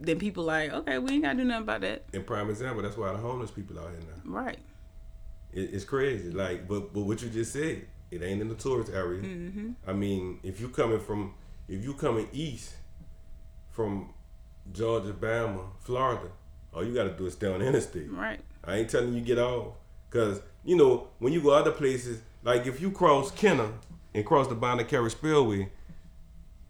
then 0.00 0.18
people 0.18 0.44
like 0.44 0.72
okay 0.72 0.98
we 0.98 1.12
ain't 1.12 1.22
gotta 1.22 1.38
do 1.38 1.44
nothing 1.44 1.62
about 1.62 1.80
that 1.82 2.04
In 2.12 2.24
prime 2.24 2.50
example, 2.50 2.82
that's 2.82 2.96
why 2.96 3.12
the 3.12 3.18
homeless 3.18 3.50
people 3.50 3.78
out 3.78 3.90
here 3.90 4.00
now. 4.00 4.32
right 4.32 4.58
It, 5.52 5.74
it's 5.74 5.84
crazy. 5.84 6.30
Like, 6.30 6.66
but 6.68 6.92
but 6.92 7.02
what 7.02 7.22
you 7.22 7.28
just 7.28 7.52
said, 7.52 7.86
it 8.10 8.22
ain't 8.22 8.40
in 8.40 8.48
the 8.48 8.54
tourist 8.54 8.90
area. 8.92 9.22
mm-hmm. 9.22 9.70
I 9.86 9.92
mean, 9.92 10.40
if 10.42 10.60
you 10.60 10.68
coming 10.68 11.00
from, 11.00 11.34
if 11.68 11.82
you 11.84 11.94
coming 11.94 12.28
east 12.32 12.74
from 13.70 14.12
Georgia, 14.72 15.12
Bama, 15.12 15.62
Florida, 15.80 16.28
all 16.72 16.84
you 16.84 16.94
got 16.94 17.04
to 17.04 17.10
do 17.10 17.26
is 17.26 17.34
stay 17.34 17.52
on 17.52 17.60
the 17.60 17.66
interstate. 17.66 18.10
right 18.10 18.40
I 18.64 18.76
ain't 18.76 18.90
telling 18.90 19.12
you 19.14 19.20
get 19.20 19.38
off, 19.38 19.74
cause 20.10 20.40
you 20.64 20.76
know 20.76 21.08
when 21.18 21.32
you 21.32 21.40
go 21.40 21.50
other 21.50 21.72
places, 21.72 22.22
like 22.42 22.66
if 22.66 22.80
you 22.80 22.90
cross 22.90 23.30
Kenner 23.30 23.72
and 24.14 24.24
cross 24.24 24.46
the 24.48 24.54
Bonnet 24.54 24.88
Carré 24.88 25.10
Spillway, 25.10 25.70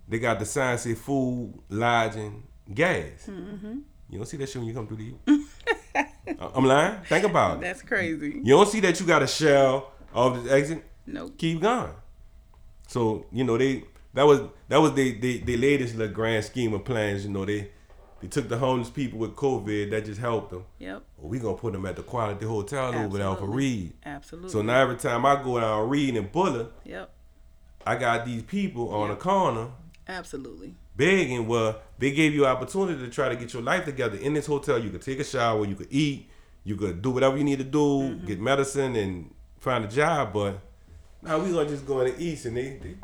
they 0.08 0.18
got 0.18 0.38
the 0.38 0.46
sign 0.46 0.78
say 0.78 0.94
food, 0.94 1.54
lodging, 1.68 2.44
gas. 2.74 3.26
Mm-hmm. 3.28 3.78
You 4.10 4.18
don't 4.18 4.26
see 4.26 4.36
that 4.38 4.48
shit 4.48 4.56
when 4.56 4.66
you 4.66 4.74
come 4.74 4.86
through 4.86 4.96
the. 5.26 5.44
I'm 6.54 6.64
lying. 6.64 7.00
Think 7.04 7.24
about 7.24 7.56
it. 7.56 7.60
that's 7.62 7.82
crazy 7.82 8.40
You 8.44 8.54
don't 8.54 8.68
see 8.68 8.80
that 8.80 8.98
you 9.00 9.06
got 9.06 9.22
a 9.22 9.26
shell 9.26 9.92
of 10.14 10.44
the 10.44 10.52
exit. 10.52 10.84
nope 11.06 11.36
Keep 11.38 11.60
going. 11.62 11.92
So 12.88 13.26
you 13.32 13.44
know 13.44 13.56
they 13.58 13.84
that 14.14 14.24
was 14.26 14.40
that 14.68 14.78
was 14.80 14.94
the 14.94 15.18
the, 15.18 15.38
the 15.38 15.56
latest 15.56 15.96
little 15.96 16.14
grand 16.14 16.44
scheme 16.44 16.72
of 16.74 16.84
plans. 16.84 17.24
You 17.24 17.30
know, 17.30 17.44
they 17.44 17.70
they 18.20 18.28
took 18.28 18.48
the 18.48 18.58
homeless 18.58 18.90
people 18.90 19.18
with 19.18 19.34
COVID 19.36 19.90
that 19.90 20.04
just 20.04 20.20
helped 20.20 20.50
them. 20.50 20.64
Yep. 20.78 21.02
Well, 21.16 21.28
we 21.30 21.38
gonna 21.38 21.56
put 21.56 21.72
them 21.72 21.86
at 21.86 21.96
the 21.96 22.02
quality 22.02 22.44
hotel 22.46 22.94
over 22.94 23.18
there 23.18 23.26
for 23.28 23.32
Absolutely. 23.32 23.56
Read. 23.56 23.92
Absolutely. 24.04 24.50
So 24.50 24.62
now 24.62 24.80
every 24.82 24.96
time 24.96 25.24
I 25.26 25.42
go 25.42 25.60
down 25.60 25.88
Read 25.88 26.16
and 26.16 26.30
Bullard, 26.30 26.68
Yep. 26.84 27.10
I 27.86 27.96
got 27.96 28.26
these 28.26 28.42
people 28.42 28.92
on 28.94 29.08
Yeah. 29.08 29.14
the 29.14 29.20
corner 29.20 29.68
Absolutely. 30.08 30.74
Begging. 31.00 31.46
Well, 31.48 31.80
they 31.98 32.10
gave 32.10 32.34
you 32.34 32.46
opportunity 32.46 33.00
to 33.04 33.10
try 33.10 33.28
to 33.30 33.36
get 33.36 33.52
your 33.54 33.62
life 33.62 33.84
together 33.86 34.18
in 34.18 34.34
this 34.34 34.46
hotel. 34.46 34.78
You 34.78 34.90
could 34.90 35.02
take 35.02 35.18
a 35.18 35.24
shower, 35.24 35.64
you 35.64 35.74
could 35.74 35.88
eat, 35.90 36.28
you 36.64 36.76
could 36.76 37.00
do 37.02 37.10
whatever 37.10 37.36
you 37.38 37.44
need 37.44 37.58
to 37.58 37.64
do, 37.64 37.78
Mm-hmm. 37.78 38.26
get 38.26 38.40
medicine, 38.40 38.94
and 38.96 39.34
find 39.60 39.84
a 39.84 39.88
job. 39.88 40.32
But 40.34 40.58
now 41.22 41.38
we 41.38 41.50
gonna 41.52 41.68
just 41.68 41.86
go 41.86 42.00
in 42.02 42.12
the 42.14 42.22
east 42.22 42.44
and 42.46 42.56
they, 42.56 42.78
they 42.82 42.94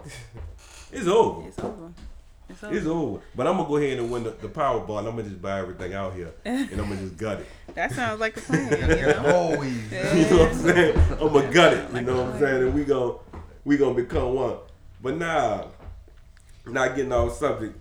it's 0.92 1.06
over. 1.08 1.48
It's 1.48 1.58
over. 1.58 1.92
It's 2.48 2.62
over. 2.62 2.76
It's 2.76 2.86
over. 2.86 3.20
But 3.34 3.46
I'm 3.46 3.56
gonna 3.56 3.68
go 3.68 3.76
ahead 3.76 3.98
and 3.98 4.10
win 4.10 4.24
the, 4.24 4.30
the 4.30 4.48
Powerball. 4.48 4.98
And 5.00 5.08
I'm 5.08 5.16
gonna 5.16 5.24
just 5.24 5.40
buy 5.42 5.58
everything 5.58 5.94
out 5.94 6.14
here, 6.14 6.32
and 6.44 6.70
I'm 6.72 6.88
gonna 6.88 6.96
just 6.96 7.16
gut 7.16 7.40
it. 7.40 7.46
That 7.74 7.92
sounds 7.92 8.20
like 8.20 8.36
a 8.38 8.40
plan. 8.40 8.70
You 8.98 9.06
know? 9.06 9.34
Always. 9.36 9.92
You 9.92 10.30
know 10.30 10.38
what 10.44 10.48
I'm 10.52 10.54
saying? 10.54 10.98
I'm 11.20 11.32
gonna 11.32 11.52
gut 11.52 11.72
it. 11.74 11.92
You 11.94 12.00
know 12.02 12.16
what 12.22 12.34
I'm 12.34 12.40
saying? 12.40 12.62
And 12.62 12.74
we 12.74 12.84
gon' 12.84 13.18
we 13.64 13.76
gonna 13.76 13.94
become 13.94 14.34
one. 14.34 14.56
But 15.02 15.16
now, 15.16 15.72
not 16.66 16.94
getting 16.96 17.12
off 17.12 17.36
subject. 17.36 17.76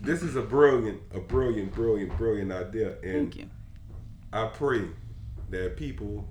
This 0.00 0.22
is 0.22 0.36
a 0.36 0.42
brilliant, 0.42 1.00
a 1.12 1.20
brilliant, 1.20 1.72
brilliant, 1.72 2.16
brilliant 2.16 2.52
idea, 2.52 2.96
and 3.02 3.32
Thank 3.32 3.36
you. 3.36 3.50
I 4.32 4.46
pray 4.46 4.84
that 5.50 5.76
people 5.76 6.28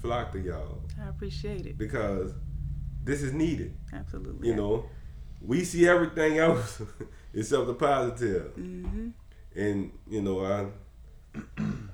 flock 0.00 0.32
to 0.32 0.40
y'all 0.40 0.82
I 1.00 1.08
appreciate 1.08 1.66
it. 1.66 1.78
because 1.78 2.32
this 3.04 3.22
is 3.22 3.32
needed. 3.32 3.76
Absolutely. 3.92 4.48
You 4.48 4.54
know, 4.56 4.86
we 5.40 5.64
see 5.64 5.86
everything 5.88 6.38
else 6.38 6.80
except 7.34 7.66
the 7.66 7.74
positive. 7.74 8.54
Mm-hmm. 8.56 9.08
And 9.54 9.92
you 10.08 10.22
know, 10.22 10.44
I 10.44 10.66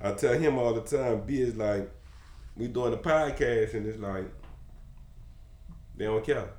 I 0.01 0.11
tell 0.13 0.33
him 0.37 0.57
all 0.57 0.73
the 0.73 0.81
time, 0.81 1.21
B 1.25 1.41
is 1.41 1.55
like, 1.55 1.89
we 2.55 2.67
doing 2.67 2.93
a 2.93 2.97
podcast 2.97 3.73
and 3.73 3.85
it's 3.85 3.99
like 3.99 4.25
they 5.95 6.05
don't 6.05 6.23
care. 6.23 6.49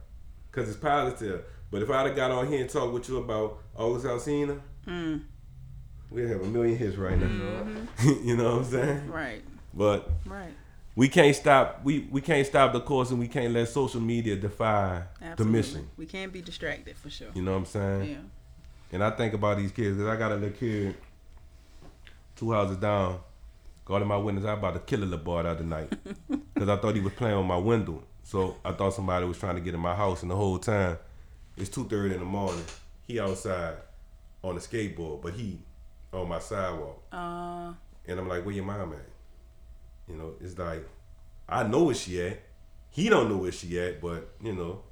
Cause 0.52 0.68
it's 0.68 0.78
positive. 0.78 1.44
But 1.70 1.82
if 1.82 1.90
I'd 1.90 2.06
have 2.06 2.16
got 2.16 2.30
on 2.30 2.48
here 2.48 2.60
and 2.60 2.68
talked 2.70 2.92
with 2.92 3.08
you 3.08 3.18
about 3.18 3.58
August 3.76 4.06
Alsina, 4.06 4.60
Mm. 4.86 5.22
we'd 6.10 6.28
have 6.28 6.40
a 6.40 6.46
million 6.46 6.76
hits 6.76 6.96
right 6.96 7.18
now. 7.18 7.26
you 8.24 8.36
know 8.36 8.56
what 8.56 8.58
I'm 8.58 8.64
saying? 8.64 9.08
Right. 9.10 9.42
But 9.74 10.10
Right. 10.26 10.52
we 10.96 11.08
can't 11.08 11.36
stop 11.36 11.80
we, 11.84 12.08
we 12.10 12.20
can't 12.20 12.46
stop 12.46 12.72
the 12.72 12.80
course 12.80 13.10
and 13.10 13.18
we 13.20 13.28
can't 13.28 13.52
let 13.54 13.68
social 13.68 14.00
media 14.00 14.34
defy 14.36 15.02
Absolutely. 15.22 15.44
the 15.44 15.50
mission. 15.50 15.88
We 15.96 16.06
can't 16.06 16.32
be 16.32 16.40
distracted 16.42 16.96
for 16.96 17.10
sure. 17.10 17.28
You 17.34 17.42
know 17.42 17.52
what 17.52 17.58
I'm 17.58 17.66
saying? 17.66 18.10
Yeah. 18.10 18.16
And 18.92 19.04
I 19.04 19.10
think 19.10 19.34
about 19.34 19.58
these 19.58 19.70
kids 19.70 19.96
because 19.96 20.08
I 20.08 20.16
got 20.16 20.32
a 20.32 20.34
little 20.34 20.50
kid 20.58 20.96
two 22.36 22.52
houses 22.52 22.76
down. 22.78 23.20
Guarding 23.84 24.08
my 24.08 24.16
windows, 24.16 24.44
I 24.44 24.52
about 24.52 24.74
to 24.74 24.80
kill 24.80 25.02
a 25.02 25.04
little 25.04 25.18
boy 25.24 25.42
the 25.42 25.48
other 25.50 25.64
night 25.64 25.92
because 26.54 26.68
I 26.68 26.76
thought 26.76 26.94
he 26.94 27.00
was 27.00 27.12
playing 27.12 27.36
on 27.36 27.46
my 27.46 27.56
window. 27.56 28.02
So 28.22 28.56
I 28.64 28.72
thought 28.72 28.94
somebody 28.94 29.26
was 29.26 29.38
trying 29.38 29.56
to 29.56 29.60
get 29.60 29.74
in 29.74 29.80
my 29.80 29.94
house, 29.96 30.22
and 30.22 30.30
the 30.30 30.36
whole 30.36 30.58
time 30.58 30.96
it's 31.60 31.68
two 31.70 31.84
thirty 31.88 32.14
in 32.14 32.20
the 32.20 32.26
morning. 32.26 32.64
He 33.06 33.20
outside 33.20 33.74
on 34.42 34.56
a 34.56 34.60
skateboard, 34.60 35.22
but 35.22 35.34
he 35.34 35.58
on 36.12 36.28
my 36.28 36.38
sidewalk, 36.38 37.02
Uh. 37.12 37.72
and 38.06 38.18
I'm 38.18 38.28
like, 38.28 38.44
"Where 38.44 38.54
your 38.54 38.64
mom 38.64 38.92
at?" 38.94 39.08
You 40.08 40.16
know, 40.16 40.34
it's 40.40 40.58
like 40.58 40.86
I 41.48 41.62
know 41.64 41.84
where 41.84 41.94
she 41.94 42.20
at. 42.22 42.40
He 42.90 43.08
don't 43.08 43.28
know 43.28 43.36
where 43.38 43.52
she 43.52 43.78
at, 43.80 44.00
but 44.00 44.34
you 44.42 44.52
know, 44.54 44.82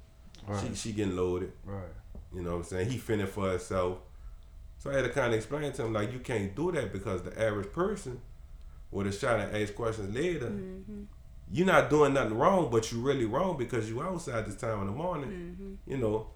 she 0.45 0.51
Right. 0.67 0.77
she 0.77 0.91
getting 0.93 1.15
loaded. 1.15 1.51
Right. 1.65 1.83
You 2.33 2.41
know 2.41 2.51
what 2.51 2.57
I'm 2.57 2.63
saying? 2.63 2.89
He 2.89 2.97
finna 2.97 3.27
for 3.27 3.49
himself. 3.49 3.99
So 4.77 4.91
I 4.91 4.95
had 4.95 5.03
to 5.05 5.09
kind 5.09 5.33
of 5.33 5.37
explain 5.37 5.73
to 5.73 5.83
him, 5.85 5.91
like, 5.93 6.13
you 6.13 6.19
can't 6.19 6.55
do 6.55 6.71
that 6.71 6.93
because 6.93 7.23
the 7.23 7.37
average 7.41 7.71
person 7.73 8.21
with 8.91 9.07
a 9.07 9.11
shot 9.11 9.39
and 9.41 9.55
ask 9.57 9.75
questions 9.75 10.15
later, 10.15 10.49
you're 11.51 11.65
not 11.67 11.89
doing 11.89 12.13
nothing 12.13 12.37
wrong, 12.37 12.69
but 12.71 12.89
you're 12.91 13.01
really 13.01 13.25
wrong 13.25 13.57
because 13.57 13.89
you 13.89 14.01
outside 14.01 14.45
this 14.45 14.55
time 14.55 14.79
in 14.81 14.85
the 14.87 14.93
morning. 14.93 15.77
You 15.85 15.97
know. 15.97 16.27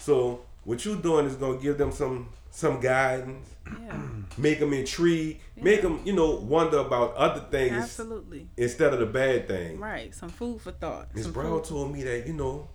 So 0.00 0.40
what 0.64 0.84
you 0.84 0.96
doing 0.96 1.26
is 1.26 1.36
gonna 1.36 1.58
give 1.58 1.78
them 1.78 1.92
some 1.92 2.28
some 2.50 2.80
guidance, 2.80 3.46
Yeah. 3.66 3.98
make 4.38 4.60
them 4.60 4.72
intrigued, 4.72 5.40
make 5.56 5.82
them, 5.82 6.00
you 6.06 6.14
know, 6.14 6.36
wonder 6.36 6.78
about 6.78 7.14
other 7.14 7.40
things 7.50 7.74
Absolutely. 7.74 8.48
instead 8.56 8.94
of 8.94 9.00
the 9.00 9.04
bad 9.06 9.46
thing. 9.46 9.78
Right. 9.78 10.14
Some 10.14 10.30
food 10.30 10.62
for 10.62 10.72
thought. 10.72 11.14
Miss 11.14 11.26
Brown 11.26 11.50
food- 11.60 11.64
told 11.64 11.92
me 11.92 12.02
that, 12.04 12.26
you 12.26 12.32
know, 12.32 12.68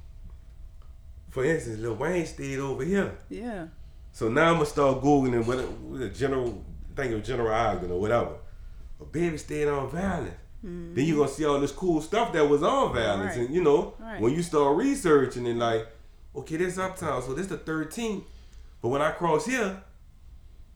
for 1.31 1.43
instance, 1.45 1.79
Lil 1.79 1.95
Wayne 1.95 2.25
stayed 2.27 2.59
over 2.59 2.83
here. 2.83 3.17
Yeah. 3.29 3.67
So 4.11 4.29
now 4.29 4.49
I'm 4.49 4.55
gonna 4.55 4.65
start 4.67 5.01
googling 5.01 5.45
what 5.45 6.01
a 6.01 6.09
general 6.09 6.63
think 6.95 7.13
of 7.13 7.23
General 7.23 7.53
Ogden 7.53 7.91
or 7.91 7.99
whatever. 7.99 8.35
A 8.99 9.05
baby 9.05 9.37
stayed 9.37 9.67
on 9.67 9.89
Valence. 9.89 10.35
Then 10.61 10.93
you're 10.95 11.05
mm-hmm. 11.05 11.17
gonna 11.17 11.31
see 11.31 11.45
all 11.45 11.59
this 11.59 11.71
cool 11.71 12.01
stuff 12.01 12.33
that 12.33 12.47
was 12.47 12.61
on 12.61 12.93
Valence, 12.93 13.35
Right. 13.35 13.45
and 13.45 13.55
you 13.55 13.63
know 13.63 13.95
Right. 13.99 14.21
when 14.21 14.33
you 14.33 14.43
start 14.43 14.77
researching 14.77 15.47
and 15.47 15.57
like, 15.57 15.87
okay, 16.35 16.57
this 16.57 16.77
uptown, 16.77 17.21
so 17.21 17.33
this 17.33 17.47
the 17.47 17.57
13th, 17.57 18.23
but 18.81 18.89
when 18.89 19.01
I 19.01 19.11
cross 19.11 19.45
here, 19.45 19.81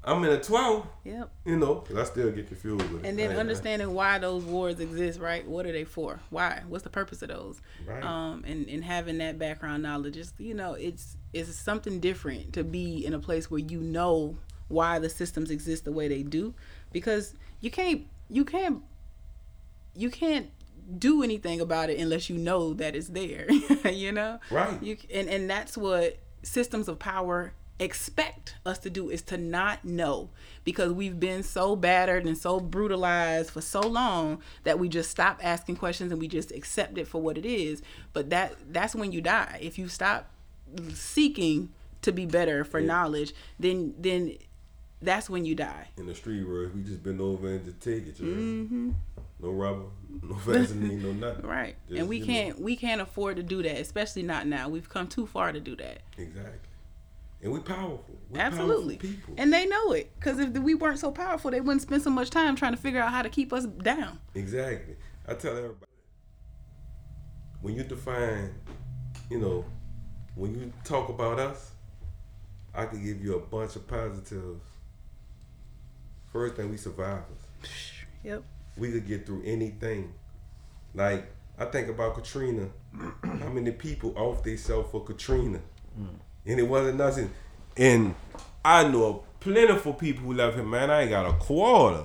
I'm 0.08 0.24
in 0.24 0.32
a 0.32 0.40
12. 0.40 0.86
Yep. 1.04 1.32
You 1.46 1.58
know, 1.58 1.76
'cause 1.78 1.98
I 1.98 2.04
still 2.04 2.32
get 2.32 2.48
confused 2.48 2.88
with 2.92 3.04
it. 3.04 3.08
And 3.08 3.18
then 3.18 3.36
understanding 3.38 3.92
why 3.94 4.20
those 4.20 4.44
wards 4.44 4.80
exist, 4.80 5.20
right? 5.20 5.46
What 5.48 5.66
are 5.66 5.72
they 5.72 5.84
for? 5.84 6.20
Why? 6.30 6.62
What's 6.68 6.84
the 6.84 6.92
purpose 6.92 7.24
of 7.24 7.30
those? 7.30 7.60
Right. 7.88 8.04
Um, 8.04 8.44
and, 8.46 8.70
and 8.70 8.84
having 8.84 9.18
that 9.18 9.40
background 9.40 9.82
knowledge 9.82 10.16
is, 10.16 10.32
you 10.38 10.54
know, 10.54 10.74
it's 10.74 11.18
it's 11.34 11.54
something 11.56 12.00
different 12.00 12.54
to 12.54 12.64
be 12.64 13.04
in 13.04 13.14
a 13.16 13.20
place 13.20 13.50
where 13.50 13.60
you 13.60 13.80
know 13.80 14.38
why 14.68 15.00
the 15.00 15.10
systems 15.10 15.50
exist 15.50 15.86
the 15.86 15.92
way 15.92 16.08
they 16.08 16.22
do, 16.22 16.54
because 16.92 17.34
you 17.62 17.72
can't 17.72 18.06
you 18.30 18.46
can't 18.46 18.84
you 19.96 20.12
can't 20.12 20.50
do 20.98 21.24
anything 21.24 21.62
about 21.62 21.90
it 21.90 22.00
unless 22.00 22.30
you 22.30 22.38
know 22.38 22.74
that 22.74 22.96
it's 22.96 23.10
there. 23.10 23.50
you 23.86 24.12
know, 24.12 24.40
Right. 24.50 24.82
You 24.82 24.98
and 25.14 25.30
and 25.30 25.50
that's 25.50 25.78
what 25.78 26.18
systems 26.44 26.88
of 26.88 27.00
power 27.00 27.54
expect 27.78 28.56
us 28.66 28.78
to 28.80 28.90
do 28.90 29.10
is 29.10 29.22
to 29.22 29.38
not 29.38 29.84
know 29.84 30.30
because 30.64 30.94
we've 30.94 31.20
been 31.20 31.44
so 31.44 31.76
battered 31.76 32.26
and 32.26 32.38
so 32.38 32.58
brutalized 32.60 33.50
for 33.50 33.60
so 33.60 33.82
long 33.82 34.42
that 34.64 34.80
we 34.80 34.88
just 34.88 35.12
stop 35.12 35.42
asking 35.44 35.76
questions 35.76 36.10
and 36.10 36.22
we 36.22 36.28
just 36.28 36.52
accept 36.52 36.98
it 36.98 37.06
for 37.06 37.22
what 37.22 37.38
it 37.38 37.46
is 37.46 37.82
but 38.14 38.30
that 38.30 38.56
that's 38.72 38.96
when 38.96 39.12
you 39.12 39.20
die 39.20 39.60
if 39.62 39.78
you 39.78 39.90
stop 39.90 40.32
seeking 40.94 41.68
to 42.02 42.14
be 42.14 42.26
better 42.26 42.64
for 42.64 42.80
knowledge 42.80 43.34
then 43.60 43.94
then 44.00 44.38
that's 45.02 45.30
when 45.30 45.44
you 45.44 45.54
die 45.54 45.88
in 45.98 46.06
the 46.06 46.16
street 46.16 46.48
where 46.48 46.70
we 46.70 46.82
just 46.82 47.04
been 47.04 47.20
over 47.20 47.48
and 47.48 47.66
just 47.66 47.82
take 47.82 48.08
it. 48.08 48.18
Mm-hmm. 48.18 48.92
No 49.40 49.50
rubber, 49.50 49.84
no 50.22 50.36
Vaseline, 50.36 51.02
no 51.02 51.12
nothing. 51.14 51.46
right 51.46 51.76
Just, 51.88 52.00
and 52.00 52.10
we 52.10 52.22
can't 52.22 52.60
we 52.60 52.76
can't 52.76 53.02
afford 53.02 53.38
to 53.38 53.44
do 53.44 53.64
that 53.64 53.80
especially 53.80 54.24
not 54.24 54.48
now 54.48 54.70
we've 54.70 54.90
come 54.90 55.08
too 55.08 55.26
far 55.26 55.52
to 55.52 55.60
do 55.60 55.76
that 55.76 56.02
exactly. 56.18 56.60
And 57.44 57.54
we're 57.54 57.60
powerful. 57.60 58.18
We 58.32 58.40
Absolutely. 58.40 58.96
Powerful 58.96 59.18
people. 59.18 59.36
And 59.38 59.54
they 59.54 59.68
know 59.68 59.92
it. 59.92 60.12
Because 60.16 60.40
if 60.40 60.50
we 60.58 60.74
weren't 60.74 60.98
so 60.98 61.12
powerful, 61.12 61.52
they 61.52 61.62
wouldn't 61.62 61.84
spend 61.84 62.02
so 62.02 62.10
much 62.10 62.32
time 62.32 62.56
trying 62.56 62.72
to 62.72 62.78
figure 62.82 63.00
out 63.00 63.12
how 63.12 63.22
to 63.22 63.30
keep 63.30 63.54
us 63.54 63.66
down. 63.66 64.20
Exactly. 64.34 64.96
I 65.28 65.36
tell 65.36 65.56
everybody 65.56 65.86
when 67.62 67.76
you 67.76 67.84
define, 67.84 68.54
you 69.30 69.40
know, 69.40 69.66
when 70.36 70.54
you 70.54 70.72
talk 70.84 71.10
about 71.10 71.40
us, 71.40 71.72
I 72.74 72.86
can 72.86 73.04
give 73.04 73.24
you 73.24 73.36
a 73.36 73.40
bunch 73.40 73.76
of 73.76 73.88
positives. 73.88 74.64
First 76.32 76.56
thing, 76.56 76.70
we 76.70 76.78
survivors. 76.78 77.24
Yep. 78.24 78.44
We 78.78 78.92
could 78.92 79.08
get 79.08 79.26
through 79.26 79.44
anything. 79.46 80.14
Like 80.94 81.32
I 81.58 81.66
think 81.66 81.90
about 81.90 82.16
Katrina. 82.16 82.68
How 83.24 83.50
many 83.50 83.72
people 83.72 84.14
off 84.18 84.44
they 84.44 84.52
themselves 84.52 84.92
for 84.92 85.04
Katrina? 85.04 85.60
Mm. 86.00 86.08
And 86.46 86.60
it 86.60 86.68
wasn't 86.68 86.98
nothing. 86.98 87.32
And 87.78 88.16
I 88.64 88.88
know 88.88 89.04
of 89.06 89.40
plentiful 89.40 89.94
people 89.94 90.24
who 90.24 90.34
love 90.34 90.56
him, 90.56 90.70
man. 90.70 90.90
I 90.90 91.02
ain't 91.02 91.10
got 91.10 91.26
a 91.26 91.34
quarter. 91.34 92.04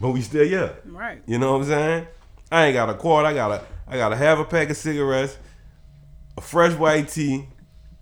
But 0.00 0.10
we 0.10 0.20
still 0.20 0.46
here. 0.46 0.76
Right. 0.84 1.22
You 1.26 1.38
know 1.38 1.52
what 1.52 1.62
I'm 1.62 1.66
saying? 1.66 2.06
I 2.50 2.66
ain't 2.66 2.74
got 2.74 2.90
a 2.90 2.94
quarter. 2.94 3.28
I 3.28 3.34
got 3.34 3.50
a 3.50 3.62
I 3.88 3.96
got 3.96 4.12
a 4.12 4.16
half 4.16 4.38
a 4.38 4.44
pack 4.44 4.68
of 4.70 4.76
cigarettes, 4.76 5.38
a 6.36 6.40
fresh 6.40 6.76
white 6.76 7.08
tea, 7.08 7.46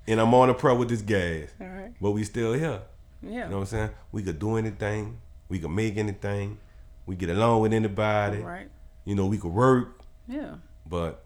and 0.06 0.20
I'm 0.20 0.34
on 0.34 0.48
the 0.48 0.54
prep 0.54 0.76
with 0.78 0.88
this 0.88 1.02
gas. 1.02 1.48
All 1.60 1.66
right. 1.66 1.92
But 2.00 2.10
we 2.12 2.24
still 2.24 2.54
here. 2.54 2.80
Yeah. 3.22 3.30
You 3.30 3.38
know 3.38 3.56
what 3.56 3.60
I'm 3.60 3.66
saying? 3.66 3.90
We 4.10 4.22
could 4.22 4.38
do 4.38 4.56
anything. 4.56 5.18
We 5.48 5.58
could 5.58 5.70
make 5.70 5.96
anything. 5.96 6.58
We 7.06 7.16
get 7.16 7.30
along 7.30 7.62
with 7.62 7.72
anybody. 7.72 8.38
Right. 8.38 8.68
You 9.04 9.14
know, 9.14 9.26
we 9.26 9.38
could 9.38 9.52
work. 9.52 10.00
Yeah. 10.28 10.54
But 10.86 11.24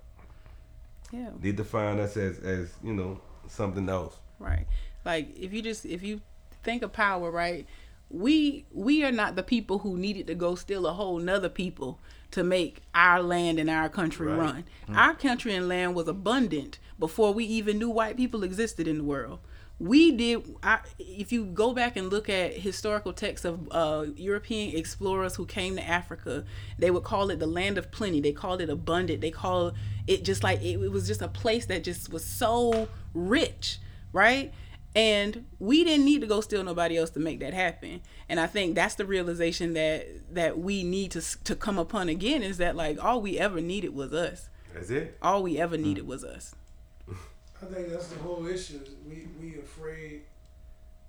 Yeah. 1.12 1.30
they 1.40 1.52
define 1.52 1.98
us 2.00 2.16
as 2.16 2.38
as 2.40 2.70
you 2.82 2.92
know 2.92 3.20
something 3.48 3.88
else. 3.88 4.16
Right. 4.38 4.66
Like 5.04 5.36
if 5.38 5.52
you 5.52 5.62
just 5.62 5.86
if 5.86 6.02
you 6.02 6.20
think 6.62 6.82
of 6.82 6.92
power, 6.92 7.30
right? 7.30 7.66
we 8.10 8.64
we 8.72 9.04
are 9.04 9.12
not 9.12 9.36
the 9.36 9.42
people 9.42 9.80
who 9.80 9.94
needed 9.98 10.26
to 10.26 10.34
go 10.34 10.54
steal 10.54 10.86
a 10.86 10.92
whole 10.94 11.18
nother 11.18 11.50
people 11.50 11.98
to 12.30 12.42
make 12.42 12.80
our 12.94 13.22
land 13.22 13.58
and 13.58 13.68
our 13.68 13.88
country 13.90 14.26
Right. 14.28 14.38
run. 14.38 14.64
Mm. 14.88 14.96
Our 14.96 15.14
country 15.14 15.54
and 15.54 15.68
land 15.68 15.94
was 15.94 16.08
abundant 16.08 16.78
before 16.98 17.34
we 17.34 17.44
even 17.44 17.78
knew 17.78 17.90
white 17.90 18.16
people 18.16 18.42
existed 18.44 18.88
in 18.88 18.96
the 18.98 19.04
world. 19.04 19.40
We 19.80 20.10
did. 20.10 20.56
I, 20.62 20.80
if 20.98 21.30
you 21.30 21.44
go 21.44 21.72
back 21.72 21.96
and 21.96 22.10
look 22.10 22.28
at 22.28 22.52
historical 22.54 23.12
texts 23.12 23.44
of 23.44 23.68
uh, 23.70 24.06
European 24.16 24.76
explorers 24.76 25.36
who 25.36 25.46
came 25.46 25.76
to 25.76 25.86
Africa, 25.86 26.44
they 26.78 26.90
would 26.90 27.04
call 27.04 27.30
it 27.30 27.38
the 27.38 27.46
land 27.46 27.78
of 27.78 27.92
plenty. 27.92 28.20
They 28.20 28.32
called 28.32 28.60
it 28.60 28.68
abundant. 28.68 29.20
They 29.20 29.30
called 29.30 29.74
it 30.08 30.24
just 30.24 30.42
like 30.42 30.60
it, 30.62 30.80
it 30.80 30.90
was 30.90 31.06
just 31.06 31.22
a 31.22 31.28
place 31.28 31.66
that 31.66 31.84
just 31.84 32.12
was 32.12 32.24
so 32.24 32.88
rich, 33.14 33.78
right? 34.12 34.52
and 34.94 35.44
we 35.58 35.84
didn't 35.84 36.06
need 36.06 36.22
to 36.22 36.26
go 36.26 36.40
steal 36.40 36.64
nobody 36.64 36.96
else 36.96 37.10
to 37.10 37.20
make 37.20 37.40
that 37.40 37.52
happen 37.52 38.00
and 38.26 38.40
i 38.40 38.46
think 38.46 38.74
that's 38.74 38.94
the 38.94 39.04
realization 39.04 39.74
that 39.74 40.06
that 40.34 40.58
we 40.58 40.82
need 40.82 41.10
to 41.10 41.20
to 41.44 41.54
come 41.54 41.78
upon 41.78 42.08
again 42.08 42.42
is 42.42 42.56
that 42.56 42.74
like 42.74 43.02
all 43.04 43.20
we 43.20 43.38
ever 43.38 43.60
needed 43.60 43.94
was 43.94 44.14
us 44.14 44.48
That's 44.72 44.88
it. 44.88 45.18
all 45.20 45.42
we 45.42 45.58
ever 45.58 45.76
needed 45.76 46.06
was 46.06 46.24
us 46.24 46.54
I 47.62 47.66
think 47.66 47.88
that's 47.88 48.08
the 48.08 48.18
whole 48.20 48.46
issue. 48.46 48.80
We 49.08 49.26
we 49.40 49.58
afraid, 49.58 50.22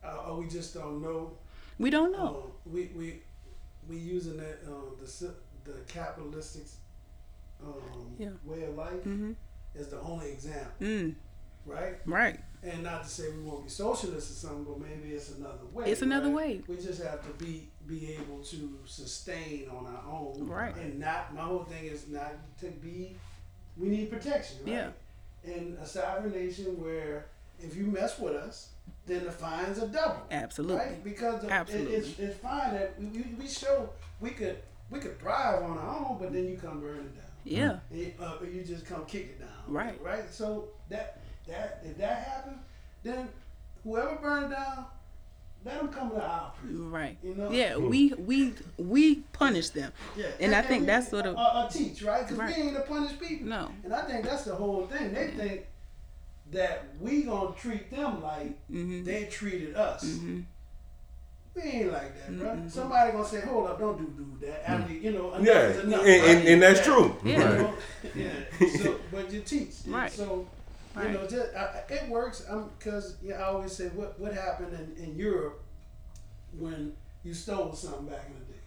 uh, 0.03 0.25
or 0.27 0.37
we 0.41 0.47
just 0.47 0.73
don't 0.73 1.01
know. 1.01 1.31
we 1.77 1.89
don't 1.89 2.11
know 2.11 2.43
Um, 2.45 2.73
we 2.73 2.89
we 2.97 3.21
we 3.87 3.97
using 3.97 4.37
that 4.37 4.59
um, 4.67 4.95
the 5.01 5.33
the 5.65 5.79
capitalistic 5.87 6.63
um, 7.63 8.15
Yeah. 8.17 8.29
way 8.45 8.63
of 8.63 8.75
life 8.75 9.03
Mhm. 9.03 9.35
is 9.75 9.87
the 9.89 9.99
only 10.01 10.31
example, 10.31 10.71
mm, 10.79 11.13
right? 11.65 11.97
right 12.05 12.39
And 12.63 12.83
not 12.83 13.03
to 13.03 13.09
say 13.09 13.29
we 13.31 13.41
won't 13.43 13.63
be 13.65 13.69
socialists 13.69 14.31
or 14.31 14.47
something, 14.47 14.63
but 14.65 14.79
maybe 14.79 15.13
it's 15.13 15.29
another 15.31 15.65
way. 15.73 15.91
It's 15.91 16.01
another 16.01 16.27
right? 16.29 16.57
way. 16.59 16.63
We 16.67 16.75
just 16.77 17.01
have 17.03 17.21
to 17.27 17.33
be 17.45 17.69
be 17.87 18.13
able 18.13 18.39
to 18.43 18.79
sustain 18.85 19.69
on 19.69 19.85
our 19.87 20.03
own, 20.11 20.47
Right. 20.47 20.75
And 20.75 20.99
not 20.99 21.33
my 21.33 21.41
whole 21.41 21.63
thing 21.63 21.85
is 21.85 22.07
not 22.07 22.33
to 22.61 22.67
be. 22.71 23.17
We 23.77 23.87
need 23.89 24.09
protection, 24.09 24.57
right? 24.65 24.73
Yeah. 24.73 24.91
In 25.49 25.77
a 25.81 25.85
sovereign 25.85 26.33
nation 26.33 26.81
where 26.81 27.25
if 27.59 27.75
you 27.75 27.85
mess 27.85 28.19
with 28.19 28.33
us, 28.33 28.69
then 29.05 29.25
the 29.25 29.31
fines 29.31 29.79
are 29.79 29.87
double. 29.87 30.21
absolutely 30.31 30.77
Right? 30.77 31.03
Because 31.03 31.41
the, 31.41 31.47
it, 31.47 31.69
it's, 31.69 32.19
it's 32.19 32.37
fine 32.37 32.73
that 32.73 32.93
we, 32.99 33.25
we, 33.39 33.47
show 33.47 33.89
we 34.21 34.29
could 34.29 34.57
we 34.91 34.99
could 34.99 35.19
thrive 35.19 35.63
on 35.63 35.77
our 35.77 35.97
own, 35.97 36.17
but 36.19 36.31
then 36.31 36.47
you 36.47 36.57
come 36.57 36.81
burn 36.81 36.99
it 36.99 37.15
down. 37.15 37.25
yeah 37.43 37.79
uh, 38.21 38.35
you 38.45 38.63
just 38.63 38.85
come 38.85 39.05
kick 39.05 39.23
it 39.23 39.39
down. 39.39 39.49
Right. 39.67 39.99
Right. 40.03 40.31
So 40.31 40.69
that 40.89 41.19
that 41.47 41.81
if 41.83 41.97
that 41.97 42.23
happens, 42.23 42.59
then 43.03 43.27
whoever 43.83 44.15
burned 44.15 44.51
down, 44.51 44.85
let 45.65 45.77
them 45.79 45.89
come 45.89 46.09
to 46.11 46.21
our 46.21 46.51
prison. 46.59 46.89
right 46.91 47.17
You 47.21 47.35
know? 47.35 47.51
yeah 47.51 47.75
we 47.77 48.13
we 48.17 48.53
we 48.77 49.15
punish 49.33 49.69
them 49.69 49.91
Yeah. 50.15 50.27
And 50.39 50.55
I 50.55 50.61
think 50.61 50.81
we- 50.81 50.85
that's 50.87 51.09
sort 51.09 51.25
of- 51.25 51.35
uh, 51.35 51.39
uh, 51.39 51.69
teach 51.69 52.01
right 52.01 52.21
because 52.23 52.37
Right. 52.37 52.55
we 52.55 52.63
ain't 52.63 52.73
going 52.73 52.83
to 52.87 52.89
punish 52.93 53.19
people. 53.19 53.47
no 53.47 53.71
And 53.83 53.93
I 53.93 54.01
think 54.03 54.25
that's 54.25 54.43
the 54.45 54.55
whole 54.55 54.87
thing. 54.87 55.13
They 55.13 55.31
think 55.31 55.65
that 56.51 56.85
we 56.99 57.23
gonna 57.23 57.53
treat 57.55 57.91
them 57.91 58.23
like 58.23 58.57
hmm 58.67 59.03
they 59.03 59.25
treated 59.25 59.75
us. 59.75 60.01
hmm 60.03 60.39
We 61.55 61.61
ain't 61.61 61.91
like 61.91 62.15
that, 62.17 62.39
bro. 62.39 62.49
Mm-mm. 62.55 62.71
Somebody 62.71 63.11
gonna 63.11 63.25
say, 63.25 63.41
"Hold 63.41 63.67
up, 63.69 63.79
don't 63.79 63.97
do 63.97 64.05
do 64.23 64.45
that." 64.47 64.69
After 64.69 64.93
you 64.93 65.11
know, 65.11 65.37
Yeah, 65.41 65.59
and, 65.59 65.79
enough. 65.93 66.05
and, 66.05 66.23
right? 66.23 66.47
and 66.47 66.61
that's 66.63 66.79
Yeah. 66.79 66.85
true. 66.85 67.15
Yeah. 67.25 67.37
know? 67.37 67.73
yeah. 68.15 68.29
So, 68.81 68.99
but 69.11 69.31
you 69.33 69.41
teach, 69.41 69.73
And 69.85 69.93
Right. 69.93 70.11
So, 70.11 70.47
you 70.99 71.05
Right. 71.05 71.13
know, 71.13 71.27
just 71.27 71.55
I, 71.55 71.83
I- 71.89 71.93
it 71.93 72.09
works. 72.09 72.45
Um, 72.49 72.71
because 72.77 73.17
yeah, 73.21 73.35
I 73.35 73.43
always 73.45 73.71
say, 73.71 73.87
what 73.89 74.19
what 74.19 74.33
happened 74.33 74.73
in, 74.73 75.03
in 75.03 75.15
Europe 75.15 75.61
when 76.57 76.93
you 77.23 77.33
stole 77.33 77.73
something 77.73 78.05
back 78.07 78.25
in 78.27 78.33
the 78.33 78.53
day? 78.53 78.59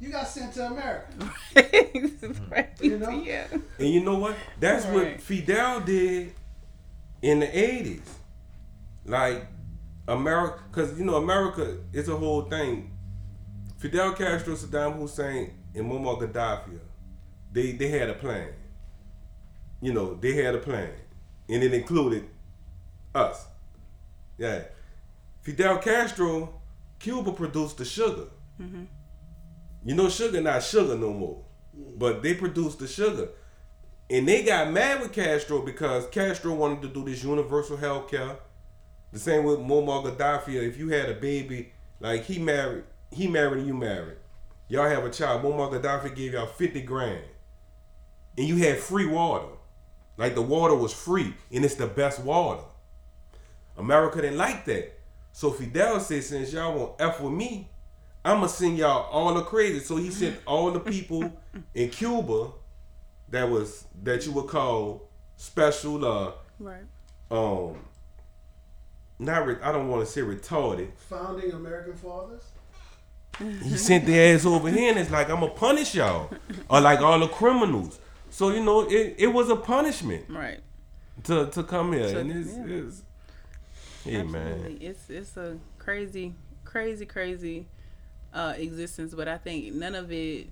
You 0.00 0.08
got 0.10 0.26
sent 0.28 0.54
to 0.54 0.66
America. 0.66 1.12
right 2.50 2.70
You 2.80 2.98
know? 2.98 3.10
yeah 3.10 3.46
And 3.78 3.88
you 3.88 4.02
know 4.02 4.18
what? 4.18 4.36
That's 4.58 4.86
what 4.86 5.20
Fidel 5.20 5.80
did 5.80 6.32
in 7.22 7.40
the 7.40 7.58
eighties. 7.58 8.02
Like 9.04 9.46
America, 10.08 10.60
because 10.70 10.98
you 10.98 11.04
know 11.04 11.16
America 11.16 11.78
is 11.92 12.08
a 12.08 12.16
whole 12.16 12.42
thing. 12.42 12.92
Fidel 13.78 14.12
Castro, 14.12 14.54
Saddam 14.54 14.98
Hussein, 14.98 15.52
and 15.74 15.86
Muammar 15.90 16.20
Gaddafi, 16.20 16.78
they 17.52 17.72
they 17.72 17.88
had 17.88 18.10
a 18.10 18.14
plan. 18.14 18.48
You 19.80 19.92
know, 19.94 20.14
they 20.14 20.34
had 20.34 20.54
a 20.54 20.58
plan, 20.58 20.90
and 21.50 21.62
it 21.62 21.74
included 21.74 22.28
us. 23.14 23.46
Yeah, 24.38 24.62
Fidel 25.42 25.78
Castro, 25.78 26.60
Cuba 26.98 27.32
produced 27.32 27.78
the 27.78 27.84
sugar. 27.84 28.26
Mm-hmm. 28.60 28.84
You 29.84 29.94
know, 29.94 30.08
sugar 30.08 30.40
not 30.40 30.62
sugar 30.62 30.96
no 30.96 31.12
more, 31.12 31.42
but 31.74 32.22
they 32.22 32.34
produced 32.34 32.78
the 32.78 32.86
sugar. 32.86 33.28
And 34.10 34.26
they 34.26 34.42
got 34.42 34.72
mad 34.72 35.00
with 35.00 35.12
Castro 35.12 35.62
because 35.62 36.06
Castro 36.08 36.52
wanted 36.54 36.82
to 36.82 36.88
do 36.88 37.04
this 37.04 37.22
universal 37.22 37.76
health 37.76 38.10
care. 38.10 38.36
The 39.12 39.18
same 39.18 39.44
with 39.44 39.60
Muammar 39.60 40.04
Gaddafi. 40.04 40.54
If 40.54 40.78
you 40.78 40.88
had 40.88 41.08
a 41.08 41.14
baby, 41.14 41.72
like 42.00 42.24
he 42.24 42.38
married, 42.38 42.84
he 43.12 43.28
married 43.28 43.66
you 43.66 43.74
married. 43.74 44.16
Y'all 44.68 44.88
have 44.88 45.04
a 45.04 45.10
child. 45.10 45.42
Muammar 45.42 45.72
Gaddafi 45.72 46.14
gave 46.14 46.32
y'all 46.32 46.46
50 46.46 46.82
grand. 46.82 47.24
And 48.36 48.46
you 48.46 48.56
had 48.56 48.78
free 48.78 49.06
water. 49.06 49.46
Like 50.20 50.34
the 50.34 50.42
water 50.42 50.74
was 50.74 50.92
free. 50.92 51.32
And 51.50 51.64
it's 51.64 51.76
the 51.76 51.86
best 51.86 52.20
water. 52.20 52.62
America 53.78 54.20
didn't 54.20 54.36
like 54.36 54.66
that. 54.66 54.92
So 55.32 55.50
Fidel 55.50 55.98
said, 55.98 56.22
since 56.22 56.52
y'all 56.52 56.78
want 56.78 56.92
F 57.00 57.22
with 57.22 57.32
me, 57.32 57.70
I'ma 58.22 58.46
send 58.46 58.76
y'all 58.76 59.08
all 59.10 59.32
the 59.32 59.40
crazy. 59.40 59.80
So 59.80 59.96
he 59.96 60.10
sent 60.10 60.36
all 60.46 60.70
the 60.72 60.80
people 60.80 61.32
in 61.74 61.88
Cuba 61.88 62.50
that 63.30 63.48
was 63.48 63.86
that 64.02 64.26
you 64.26 64.32
would 64.32 64.48
call 64.48 65.08
special 65.36 66.04
uh 66.04 66.32
right 66.58 66.82
um 67.30 67.78
not 69.18 69.46
re- 69.46 69.56
I 69.62 69.72
don't 69.72 69.88
want 69.88 70.04
to 70.04 70.12
say 70.12 70.20
retarded. 70.20 70.90
Founding 71.08 71.52
American 71.52 71.94
fathers. 71.94 72.42
He 73.38 73.76
sent 73.78 74.04
their 74.04 74.34
ass 74.34 74.44
over 74.44 74.68
here 74.68 74.90
and 74.90 74.98
it's 74.98 75.10
like 75.10 75.30
I'm 75.30 75.40
gonna 75.40 75.52
punish 75.52 75.94
y'all. 75.94 76.30
Or 76.68 76.80
like 76.82 77.00
all 77.00 77.18
the 77.18 77.28
criminals. 77.28 77.98
So 78.40 78.48
you 78.48 78.64
know 78.64 78.88
it, 78.88 79.16
it 79.18 79.26
was 79.26 79.50
a 79.50 79.54
punishment 79.56 80.24
right 80.30 80.60
to 81.24 81.50
to 81.50 81.62
come 81.62 81.92
here. 81.92 82.08
So, 82.08 82.18
and 82.20 82.32
it's, 82.32 82.56
yeah. 82.56 82.64
it's 82.68 83.02
Hey 84.02 84.22
man. 84.22 84.78
It's 84.80 85.10
it's 85.10 85.36
a 85.36 85.58
crazy, 85.78 86.32
crazy, 86.64 87.04
crazy 87.04 87.66
uh, 88.32 88.54
existence, 88.56 89.12
but 89.12 89.28
I 89.28 89.36
think 89.36 89.74
none 89.74 89.94
of 89.94 90.10
it. 90.10 90.46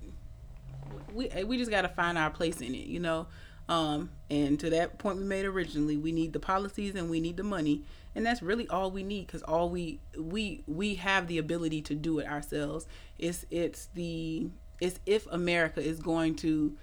We 1.11 1.31
we 1.45 1.57
just 1.57 1.71
got 1.71 1.81
to 1.81 1.89
find 1.89 2.15
our 2.15 2.29
place 2.29 2.61
in 2.61 2.75
it, 2.75 2.85
you 2.85 2.99
know. 2.99 3.25
Um, 3.67 4.11
and 4.29 4.59
to 4.59 4.69
that 4.69 4.99
point 4.99 5.17
we 5.17 5.23
made 5.23 5.45
originally, 5.45 5.97
we 5.97 6.11
need 6.11 6.31
the 6.31 6.39
policies 6.39 6.93
and 6.93 7.09
we 7.09 7.19
need 7.19 7.37
the 7.37 7.43
money, 7.43 7.81
and 8.13 8.23
that's 8.23 8.43
really 8.43 8.67
all 8.67 8.91
we 8.91 9.01
need 9.01 9.25
because 9.25 9.41
all 9.41 9.67
we 9.67 9.99
we 10.15 10.63
we 10.67 10.93
have 10.93 11.25
the 11.25 11.39
ability 11.39 11.81
to 11.81 11.95
do 11.95 12.19
it 12.19 12.27
ourselves. 12.27 12.85
It's 13.17 13.47
it's 13.49 13.87
the 13.95 14.45
it's 14.79 14.99
if 15.07 15.25
America 15.31 15.81
is 15.81 15.99
going 15.99 16.35
to 16.35 16.77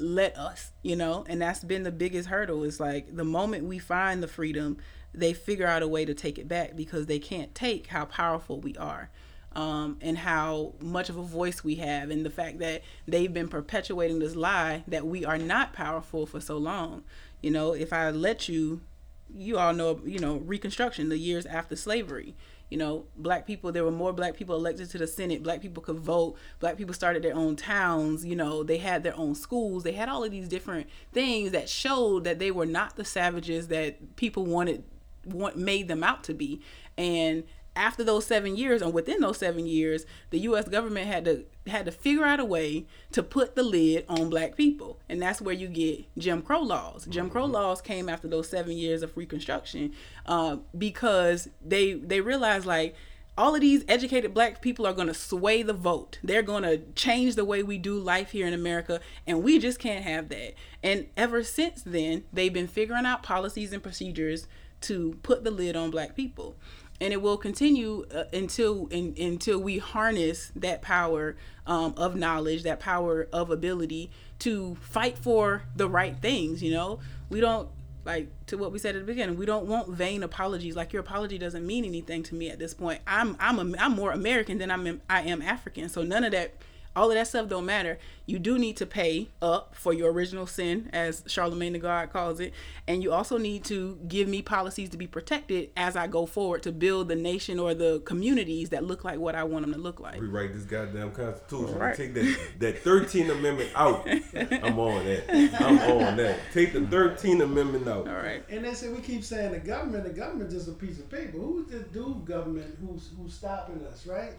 let 0.00 0.36
us, 0.36 0.72
you 0.82 0.96
know, 0.96 1.24
and 1.28 1.40
that's 1.40 1.62
been 1.62 1.82
the 1.82 1.92
biggest 1.92 2.28
hurdle. 2.28 2.64
Is 2.64 2.80
like 2.80 3.14
the 3.14 3.24
moment 3.24 3.64
we 3.64 3.78
find 3.78 4.22
the 4.22 4.28
freedom, 4.28 4.78
they 5.14 5.32
figure 5.32 5.66
out 5.66 5.82
a 5.82 5.88
way 5.88 6.04
to 6.04 6.14
take 6.14 6.38
it 6.38 6.48
back 6.48 6.76
because 6.76 7.06
they 7.06 7.18
can't 7.18 7.54
take 7.54 7.88
how 7.88 8.06
powerful 8.06 8.60
we 8.60 8.76
are. 8.76 9.10
Um, 9.52 9.98
and 10.00 10.16
how 10.16 10.74
much 10.80 11.08
of 11.08 11.16
a 11.16 11.24
voice 11.24 11.64
we 11.64 11.74
have, 11.74 12.10
and 12.10 12.24
the 12.24 12.30
fact 12.30 12.60
that 12.60 12.82
they've 13.08 13.34
been 13.34 13.48
perpetuating 13.48 14.20
this 14.20 14.36
lie 14.36 14.84
that 14.86 15.04
we 15.04 15.24
are 15.24 15.38
not 15.38 15.72
powerful 15.72 16.24
for 16.24 16.40
so 16.40 16.56
long. 16.56 17.02
You 17.42 17.50
know, 17.50 17.72
if 17.72 17.92
I 17.92 18.10
let 18.10 18.48
you, 18.48 18.80
you 19.28 19.58
all 19.58 19.72
know, 19.72 20.02
you 20.04 20.20
know, 20.20 20.36
Reconstruction, 20.36 21.08
the 21.08 21.18
years 21.18 21.46
after 21.46 21.74
slavery. 21.74 22.36
You 22.70 22.78
know, 22.78 23.06
black 23.16 23.46
people, 23.46 23.72
there 23.72 23.84
were 23.84 23.90
more 23.90 24.12
black 24.12 24.36
people 24.36 24.54
elected 24.54 24.88
to 24.90 24.98
the 24.98 25.06
Senate. 25.06 25.42
Black 25.42 25.60
people 25.60 25.82
could 25.82 25.98
vote. 25.98 26.36
Black 26.60 26.76
people 26.76 26.94
started 26.94 27.22
their 27.22 27.34
own 27.34 27.56
towns. 27.56 28.24
You 28.24 28.36
know, 28.36 28.62
they 28.62 28.78
had 28.78 29.02
their 29.02 29.16
own 29.16 29.34
schools. 29.34 29.82
They 29.82 29.92
had 29.92 30.08
all 30.08 30.22
of 30.22 30.30
these 30.30 30.48
different 30.48 30.86
things 31.12 31.50
that 31.50 31.68
showed 31.68 32.24
that 32.24 32.38
they 32.38 32.52
were 32.52 32.66
not 32.66 32.96
the 32.96 33.04
savages 33.04 33.68
that 33.68 34.16
people 34.16 34.46
wanted, 34.46 34.84
want, 35.24 35.56
made 35.56 35.88
them 35.88 36.04
out 36.04 36.22
to 36.24 36.34
be. 36.34 36.60
And 36.96 37.44
after 37.80 38.04
those 38.04 38.26
seven 38.26 38.56
years, 38.56 38.82
and 38.82 38.92
within 38.92 39.20
those 39.20 39.38
seven 39.38 39.66
years, 39.66 40.04
the 40.28 40.38
U.S. 40.40 40.68
government 40.68 41.06
had 41.06 41.24
to 41.24 41.44
had 41.66 41.86
to 41.86 41.92
figure 41.92 42.24
out 42.24 42.38
a 42.38 42.44
way 42.44 42.86
to 43.12 43.22
put 43.22 43.56
the 43.56 43.62
lid 43.62 44.04
on 44.06 44.28
black 44.28 44.54
people, 44.54 45.00
and 45.08 45.20
that's 45.20 45.40
where 45.40 45.54
you 45.54 45.66
get 45.66 46.04
Jim 46.18 46.42
Crow 46.42 46.60
laws. 46.60 47.06
Jim 47.06 47.30
Crow 47.30 47.46
laws 47.46 47.80
came 47.80 48.08
after 48.08 48.28
those 48.28 48.48
seven 48.48 48.76
years 48.76 49.02
of 49.02 49.16
Reconstruction, 49.16 49.94
uh, 50.26 50.58
because 50.76 51.48
they 51.64 51.94
they 51.94 52.20
realized 52.20 52.66
like 52.66 52.94
all 53.38 53.54
of 53.54 53.62
these 53.62 53.82
educated 53.88 54.34
black 54.34 54.60
people 54.60 54.86
are 54.86 54.92
going 54.92 55.08
to 55.08 55.14
sway 55.14 55.62
the 55.62 55.72
vote. 55.72 56.18
They're 56.22 56.42
going 56.42 56.64
to 56.64 56.82
change 56.94 57.34
the 57.34 57.46
way 57.46 57.62
we 57.62 57.78
do 57.78 57.98
life 57.98 58.32
here 58.32 58.46
in 58.46 58.52
America, 58.52 59.00
and 59.26 59.42
we 59.42 59.58
just 59.58 59.78
can't 59.78 60.04
have 60.04 60.28
that. 60.28 60.52
And 60.82 61.06
ever 61.16 61.42
since 61.42 61.80
then, 61.80 62.24
they've 62.30 62.52
been 62.52 62.68
figuring 62.68 63.06
out 63.06 63.22
policies 63.22 63.72
and 63.72 63.82
procedures 63.82 64.46
to 64.82 65.18
put 65.22 65.44
the 65.44 65.50
lid 65.50 65.76
on 65.76 65.90
black 65.90 66.14
people. 66.14 66.56
And 67.00 67.12
it 67.12 67.22
will 67.22 67.36
continue 67.36 68.06
uh, 68.14 68.24
until 68.32 68.86
in, 68.88 69.14
until 69.18 69.58
we 69.58 69.78
harness 69.78 70.52
that 70.54 70.82
power 70.82 71.36
um, 71.66 71.94
of 71.96 72.14
knowledge, 72.14 72.62
that 72.64 72.80
power 72.80 73.28
of 73.32 73.50
ability 73.50 74.10
to 74.40 74.76
fight 74.76 75.18
for 75.18 75.62
the 75.74 75.88
right 75.88 76.16
things. 76.20 76.62
You 76.62 76.72
know, 76.72 77.00
we 77.28 77.40
don't 77.40 77.68
like 78.04 78.28
to 78.46 78.58
what 78.58 78.72
we 78.72 78.78
said 78.78 78.94
at 78.96 79.00
the 79.00 79.06
beginning. 79.06 79.36
We 79.36 79.46
don't 79.46 79.66
want 79.66 79.88
vain 79.88 80.22
apologies. 80.22 80.76
Like 80.76 80.92
your 80.92 81.00
apology 81.00 81.38
doesn't 81.38 81.66
mean 81.66 81.84
anything 81.84 82.22
to 82.24 82.34
me 82.34 82.50
at 82.50 82.58
this 82.58 82.74
point. 82.74 83.00
I'm 83.06 83.36
I'm 83.38 83.58
a, 83.58 83.78
I'm 83.78 83.92
more 83.92 84.12
American 84.12 84.58
than 84.58 84.70
I'm 84.70 85.00
I 85.08 85.22
am 85.22 85.40
African. 85.42 85.88
So 85.88 86.02
none 86.02 86.24
of 86.24 86.32
that 86.32 86.54
all 86.96 87.08
of 87.08 87.14
that 87.14 87.26
stuff 87.28 87.48
don't 87.48 87.66
matter. 87.66 87.98
You 88.26 88.38
do 88.38 88.58
need 88.58 88.76
to 88.78 88.86
pay 88.86 89.28
up 89.40 89.74
for 89.74 89.92
your 89.92 90.12
original 90.12 90.46
sin, 90.46 90.88
as 90.92 91.22
Charlamagne 91.22 91.72
tha 91.72 91.78
God 91.78 92.12
calls 92.12 92.40
it, 92.40 92.52
and 92.86 93.02
you 93.02 93.12
also 93.12 93.38
need 93.38 93.64
to 93.64 93.98
give 94.06 94.28
me 94.28 94.42
policies 94.42 94.88
to 94.90 94.96
be 94.96 95.06
protected 95.06 95.70
as 95.76 95.96
I 95.96 96.06
go 96.06 96.26
forward 96.26 96.62
to 96.64 96.72
build 96.72 97.08
the 97.08 97.16
nation 97.16 97.58
or 97.58 97.74
the 97.74 98.00
communities 98.04 98.70
that 98.70 98.84
look 98.84 99.04
like 99.04 99.18
what 99.18 99.34
I 99.34 99.44
want 99.44 99.64
them 99.64 99.74
to 99.74 99.80
look 99.80 100.00
like. 100.00 100.20
Rewrite 100.20 100.52
this 100.52 100.64
goddamn 100.64 101.12
constitution. 101.12 101.78
Right. 101.78 101.96
Take 101.96 102.14
that 102.14 102.36
that 102.58 102.84
13th 102.84 103.30
Amendment 103.30 103.70
out. 103.74 104.08
I'm 104.34 104.78
on 104.78 105.04
that. 105.04 105.60
I'm 105.60 105.78
on 105.78 106.16
that. 106.16 106.38
Take 106.52 106.72
the 106.72 106.80
13th 106.80 107.42
Amendment 107.42 107.88
out. 107.88 108.08
All 108.08 108.14
right. 108.14 108.44
And 108.48 108.64
they 108.64 108.74
say 108.74 108.88
we 108.88 109.00
keep 109.00 109.24
saying 109.24 109.52
the 109.52 109.58
government. 109.58 110.04
The 110.04 110.10
government 110.10 110.50
just 110.50 110.68
a 110.68 110.72
piece 110.72 110.98
of 110.98 111.08
paper. 111.10 111.38
Who's 111.38 111.68
the 111.68 111.80
dude 111.80 112.24
government 112.24 112.76
who's 112.80 113.10
who's 113.16 113.34
stopping 113.34 113.84
us, 113.86 114.06
right? 114.06 114.34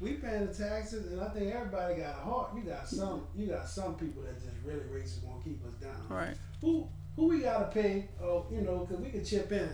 We 0.00 0.14
paying 0.14 0.46
the 0.46 0.54
taxes, 0.54 1.12
and 1.12 1.20
I 1.20 1.28
think 1.28 1.52
everybody 1.52 1.96
got 1.96 2.10
a 2.10 2.20
heart. 2.20 2.50
You 2.54 2.62
got 2.62 2.88
some, 2.88 3.26
you 3.36 3.46
got 3.46 3.68
some 3.68 3.96
people 3.96 4.22
that 4.22 4.34
just 4.34 4.56
really 4.64 4.84
racist 4.84 5.24
want 5.24 5.42
to 5.42 5.48
keep 5.48 5.64
us 5.66 5.74
down. 5.74 6.06
Right. 6.08 6.36
Who 6.60 6.88
who 7.16 7.28
we 7.28 7.40
gotta 7.40 7.66
pay? 7.66 8.08
Oh, 8.22 8.46
you 8.50 8.60
know, 8.60 8.86
because 8.86 9.02
we 9.02 9.10
can 9.10 9.24
chip 9.24 9.50
in 9.50 9.68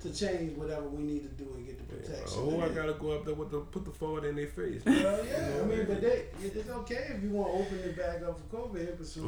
to 0.00 0.12
change 0.12 0.56
whatever 0.56 0.88
we 0.88 1.02
need 1.02 1.22
to 1.22 1.28
do 1.42 1.50
and 1.54 1.66
get 1.66 1.78
the 1.78 1.84
protection. 1.84 2.38
Oh, 2.38 2.60
I 2.60 2.68
gotta 2.68 2.92
go 2.92 3.12
up 3.12 3.24
there 3.24 3.34
with 3.34 3.50
the 3.50 3.60
put 3.60 3.84
the 3.84 3.90
phone 3.90 4.24
in 4.24 4.36
their 4.36 4.46
face. 4.46 4.84
Well, 4.84 5.24
yeah, 5.24 5.48
you 5.48 5.54
know, 5.54 5.62
I 5.62 5.66
mean, 5.66 5.86
but 5.86 6.00
they, 6.00 6.26
it's 6.42 6.68
okay 6.70 7.14
if 7.16 7.22
you 7.22 7.30
want 7.30 7.52
to 7.52 7.58
open 7.60 7.78
it 7.78 7.96
back 7.96 8.22
up 8.22 8.38
for 8.38 8.56
COVID, 8.56 8.98
but 8.98 9.06
so. 9.06 9.22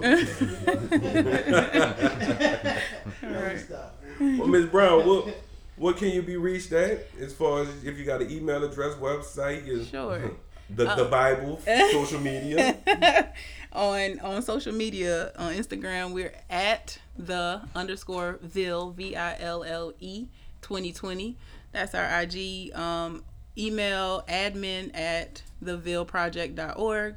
All 3.23 3.43
right. 3.43 3.59
Stop. 3.59 4.03
Well, 4.21 4.49
Miss 4.49 4.67
Brown, 4.67 5.07
what 5.07 5.35
what 5.77 5.97
can 5.97 6.09
you 6.09 6.23
be 6.23 6.37
reached 6.37 6.73
at 6.73 7.07
as 7.21 7.33
far 7.33 7.63
as 7.63 7.85
if 7.85 7.99
you 7.99 8.05
got 8.05 8.23
an 8.23 8.31
email 8.31 8.65
address, 8.65 8.95
website? 8.95 9.69
And, 9.69 9.87
sure. 9.87 10.33
The, 10.69 10.83
the 10.83 11.07
uh, 11.07 11.09
Bible, 11.09 11.61
social 11.93 12.19
media. 12.19 12.77
on 13.73 14.19
on 14.19 14.43
social 14.43 14.73
media 14.73 15.31
on 15.39 15.55
Instagram, 15.55 16.13
we're 16.13 16.35
at 16.51 16.99
the 17.17 17.61
underscore 17.73 18.41
Ville 18.43 18.91
V 18.91 19.15
I 19.15 19.39
L 19.39 19.63
L 19.63 19.93
E 20.01 20.27
2020. 20.63 21.37
That's 21.71 21.95
our 21.95 22.21
IG. 22.21 22.75
Um, 22.75 23.23
email 23.57 24.25
admin 24.29 24.91
at 24.97 25.43
thevilleproject.org. 25.63 27.15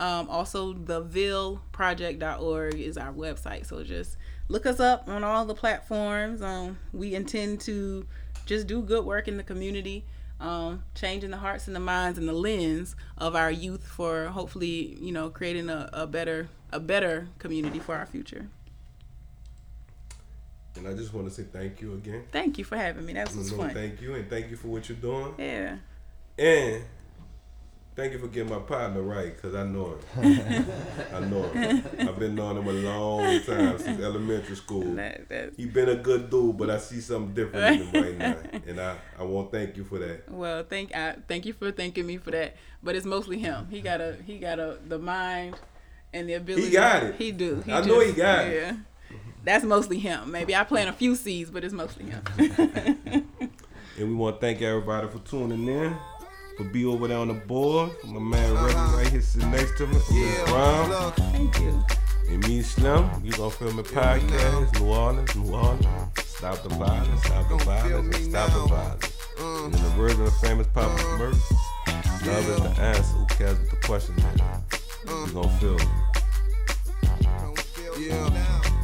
Um, 0.00 0.30
also, 0.30 0.74
thevilleproject.org 0.74 2.74
is 2.74 2.96
our 2.96 3.12
website. 3.12 3.66
So 3.66 3.82
just 3.82 4.16
look 4.52 4.66
us 4.66 4.78
up 4.78 5.08
on 5.08 5.24
all 5.24 5.46
the 5.46 5.54
platforms. 5.54 6.42
Um, 6.42 6.78
we 6.92 7.14
intend 7.14 7.60
to 7.62 8.06
just 8.44 8.66
do 8.66 8.82
good 8.82 9.04
work 9.06 9.26
in 9.26 9.38
the 9.38 9.42
community, 9.42 10.04
um, 10.40 10.84
changing 10.94 11.30
the 11.30 11.38
hearts 11.38 11.66
and 11.66 11.74
the 11.74 11.80
minds 11.80 12.18
and 12.18 12.28
the 12.28 12.34
lens 12.34 12.94
of 13.16 13.34
our 13.34 13.50
youth 13.50 13.86
for 13.86 14.26
hopefully, 14.26 14.98
you 15.00 15.10
know, 15.10 15.30
creating 15.30 15.70
a, 15.70 15.88
a 15.92 16.06
better 16.06 16.48
a 16.70 16.78
better 16.78 17.28
community 17.38 17.78
for 17.78 17.94
our 17.94 18.06
future. 18.06 18.46
And 20.76 20.86
I 20.86 20.94
just 20.94 21.12
want 21.12 21.28
to 21.28 21.34
say 21.34 21.44
thank 21.44 21.80
you 21.80 21.94
again. 21.94 22.24
Thank 22.30 22.58
you 22.58 22.64
for 22.64 22.76
having 22.76 23.06
me. 23.06 23.14
That 23.14 23.34
was 23.34 23.52
no, 23.52 23.58
fun. 23.58 23.70
Thank 23.70 24.00
you, 24.00 24.14
and 24.14 24.28
thank 24.28 24.50
you 24.50 24.56
for 24.56 24.68
what 24.68 24.88
you're 24.88 24.96
doing. 24.96 25.34
Yeah. 25.38 25.76
And 26.38 26.84
Thank 27.94 28.14
you 28.14 28.18
for 28.18 28.28
getting 28.28 28.48
my 28.48 28.58
partner 28.58 29.02
right, 29.02 29.40
cause 29.40 29.54
I 29.54 29.64
know 29.64 29.98
him. 30.14 30.66
I 31.12 31.20
know 31.20 31.42
him. 31.42 31.84
I've 32.00 32.18
been 32.18 32.34
knowing 32.34 32.56
him 32.56 32.66
a 32.66 32.72
long 32.72 33.42
time 33.42 33.78
since 33.78 34.00
elementary 34.00 34.56
school. 34.56 34.94
That, 34.94 35.52
he 35.58 35.66
been 35.66 35.90
a 35.90 35.96
good 35.96 36.30
dude, 36.30 36.56
but 36.56 36.70
I 36.70 36.78
see 36.78 37.00
something 37.00 37.34
different 37.34 37.82
in 37.82 37.86
him 37.88 38.02
right 38.02 38.18
now, 38.18 38.36
and 38.66 38.80
I, 38.80 38.96
I 39.18 39.24
want 39.24 39.52
to 39.52 39.58
thank 39.58 39.76
you 39.76 39.84
for 39.84 39.98
that. 39.98 40.30
Well, 40.30 40.64
thank 40.64 40.94
I 40.96 41.16
thank 41.28 41.44
you 41.44 41.52
for 41.52 41.70
thanking 41.70 42.06
me 42.06 42.16
for 42.16 42.30
that, 42.30 42.56
but 42.82 42.96
it's 42.96 43.04
mostly 43.04 43.38
him. 43.38 43.68
He 43.70 43.82
got 43.82 44.00
a 44.00 44.16
he 44.26 44.38
got 44.38 44.58
a 44.58 44.78
the 44.88 44.98
mind 44.98 45.56
and 46.14 46.26
the 46.26 46.34
ability. 46.34 46.68
He 46.68 46.72
got 46.72 47.02
it. 47.02 47.16
He 47.16 47.30
do. 47.30 47.62
He 47.66 47.72
I 47.72 47.76
just, 47.76 47.88
know 47.88 48.00
he 48.00 48.12
got 48.12 48.46
yeah. 48.46 48.70
it. 48.70 48.76
That's 49.44 49.64
mostly 49.64 49.98
him. 49.98 50.30
Maybe 50.30 50.56
I 50.56 50.64
plant 50.64 50.88
a 50.88 50.94
few 50.94 51.14
seeds, 51.14 51.50
but 51.50 51.62
it's 51.62 51.74
mostly 51.74 52.06
him. 52.06 52.22
and 52.38 54.08
we 54.08 54.14
want 54.14 54.36
to 54.36 54.40
thank 54.40 54.62
everybody 54.62 55.08
for 55.08 55.18
tuning 55.18 55.68
in 55.68 55.94
for 56.56 56.64
be 56.64 56.84
over 56.84 57.08
there 57.08 57.18
on 57.18 57.28
the 57.28 57.34
board. 57.34 57.90
My 58.04 58.20
man 58.20 58.54
Reggie 58.54 58.76
right 58.76 59.08
here 59.08 59.20
sitting 59.20 59.50
next 59.50 59.76
to 59.78 59.86
me. 59.86 59.98
Yeah, 60.10 60.44
Brown. 60.46 61.12
Thank 61.12 61.58
you. 61.60 61.84
And 62.28 62.46
me 62.48 62.62
Slim, 62.62 63.10
you 63.22 63.32
gonna 63.32 63.50
film 63.50 63.78
a 63.78 63.82
podcast, 63.82 64.80
New 64.80 64.86
Orleans, 64.86 65.34
New 65.36 65.54
Orleans. 65.54 65.86
Stop 66.24 66.62
the 66.62 66.68
violence, 66.70 67.22
stop 67.24 67.48
the 67.48 67.56
violence, 67.64 68.16
stop 68.16 68.52
the 68.52 68.66
violence. 68.68 69.12
And 69.38 69.74
in 69.74 69.82
the 69.82 69.98
words 69.98 70.14
of 70.14 70.24
the 70.24 70.30
famous 70.46 70.66
Papa 70.68 71.02
Murphy, 71.18 71.54
love 72.26 72.48
is 72.48 72.60
the 72.62 72.82
answer. 72.82 73.02
Who 73.02 73.26
cares 73.26 73.58
what 73.58 73.70
the 73.70 73.76
question 73.86 74.14
is? 74.18 75.26
You 75.26 75.32
gonna 75.32 75.58
feel 75.58 75.76
it. 75.76 75.88
Yeah. 77.98 78.81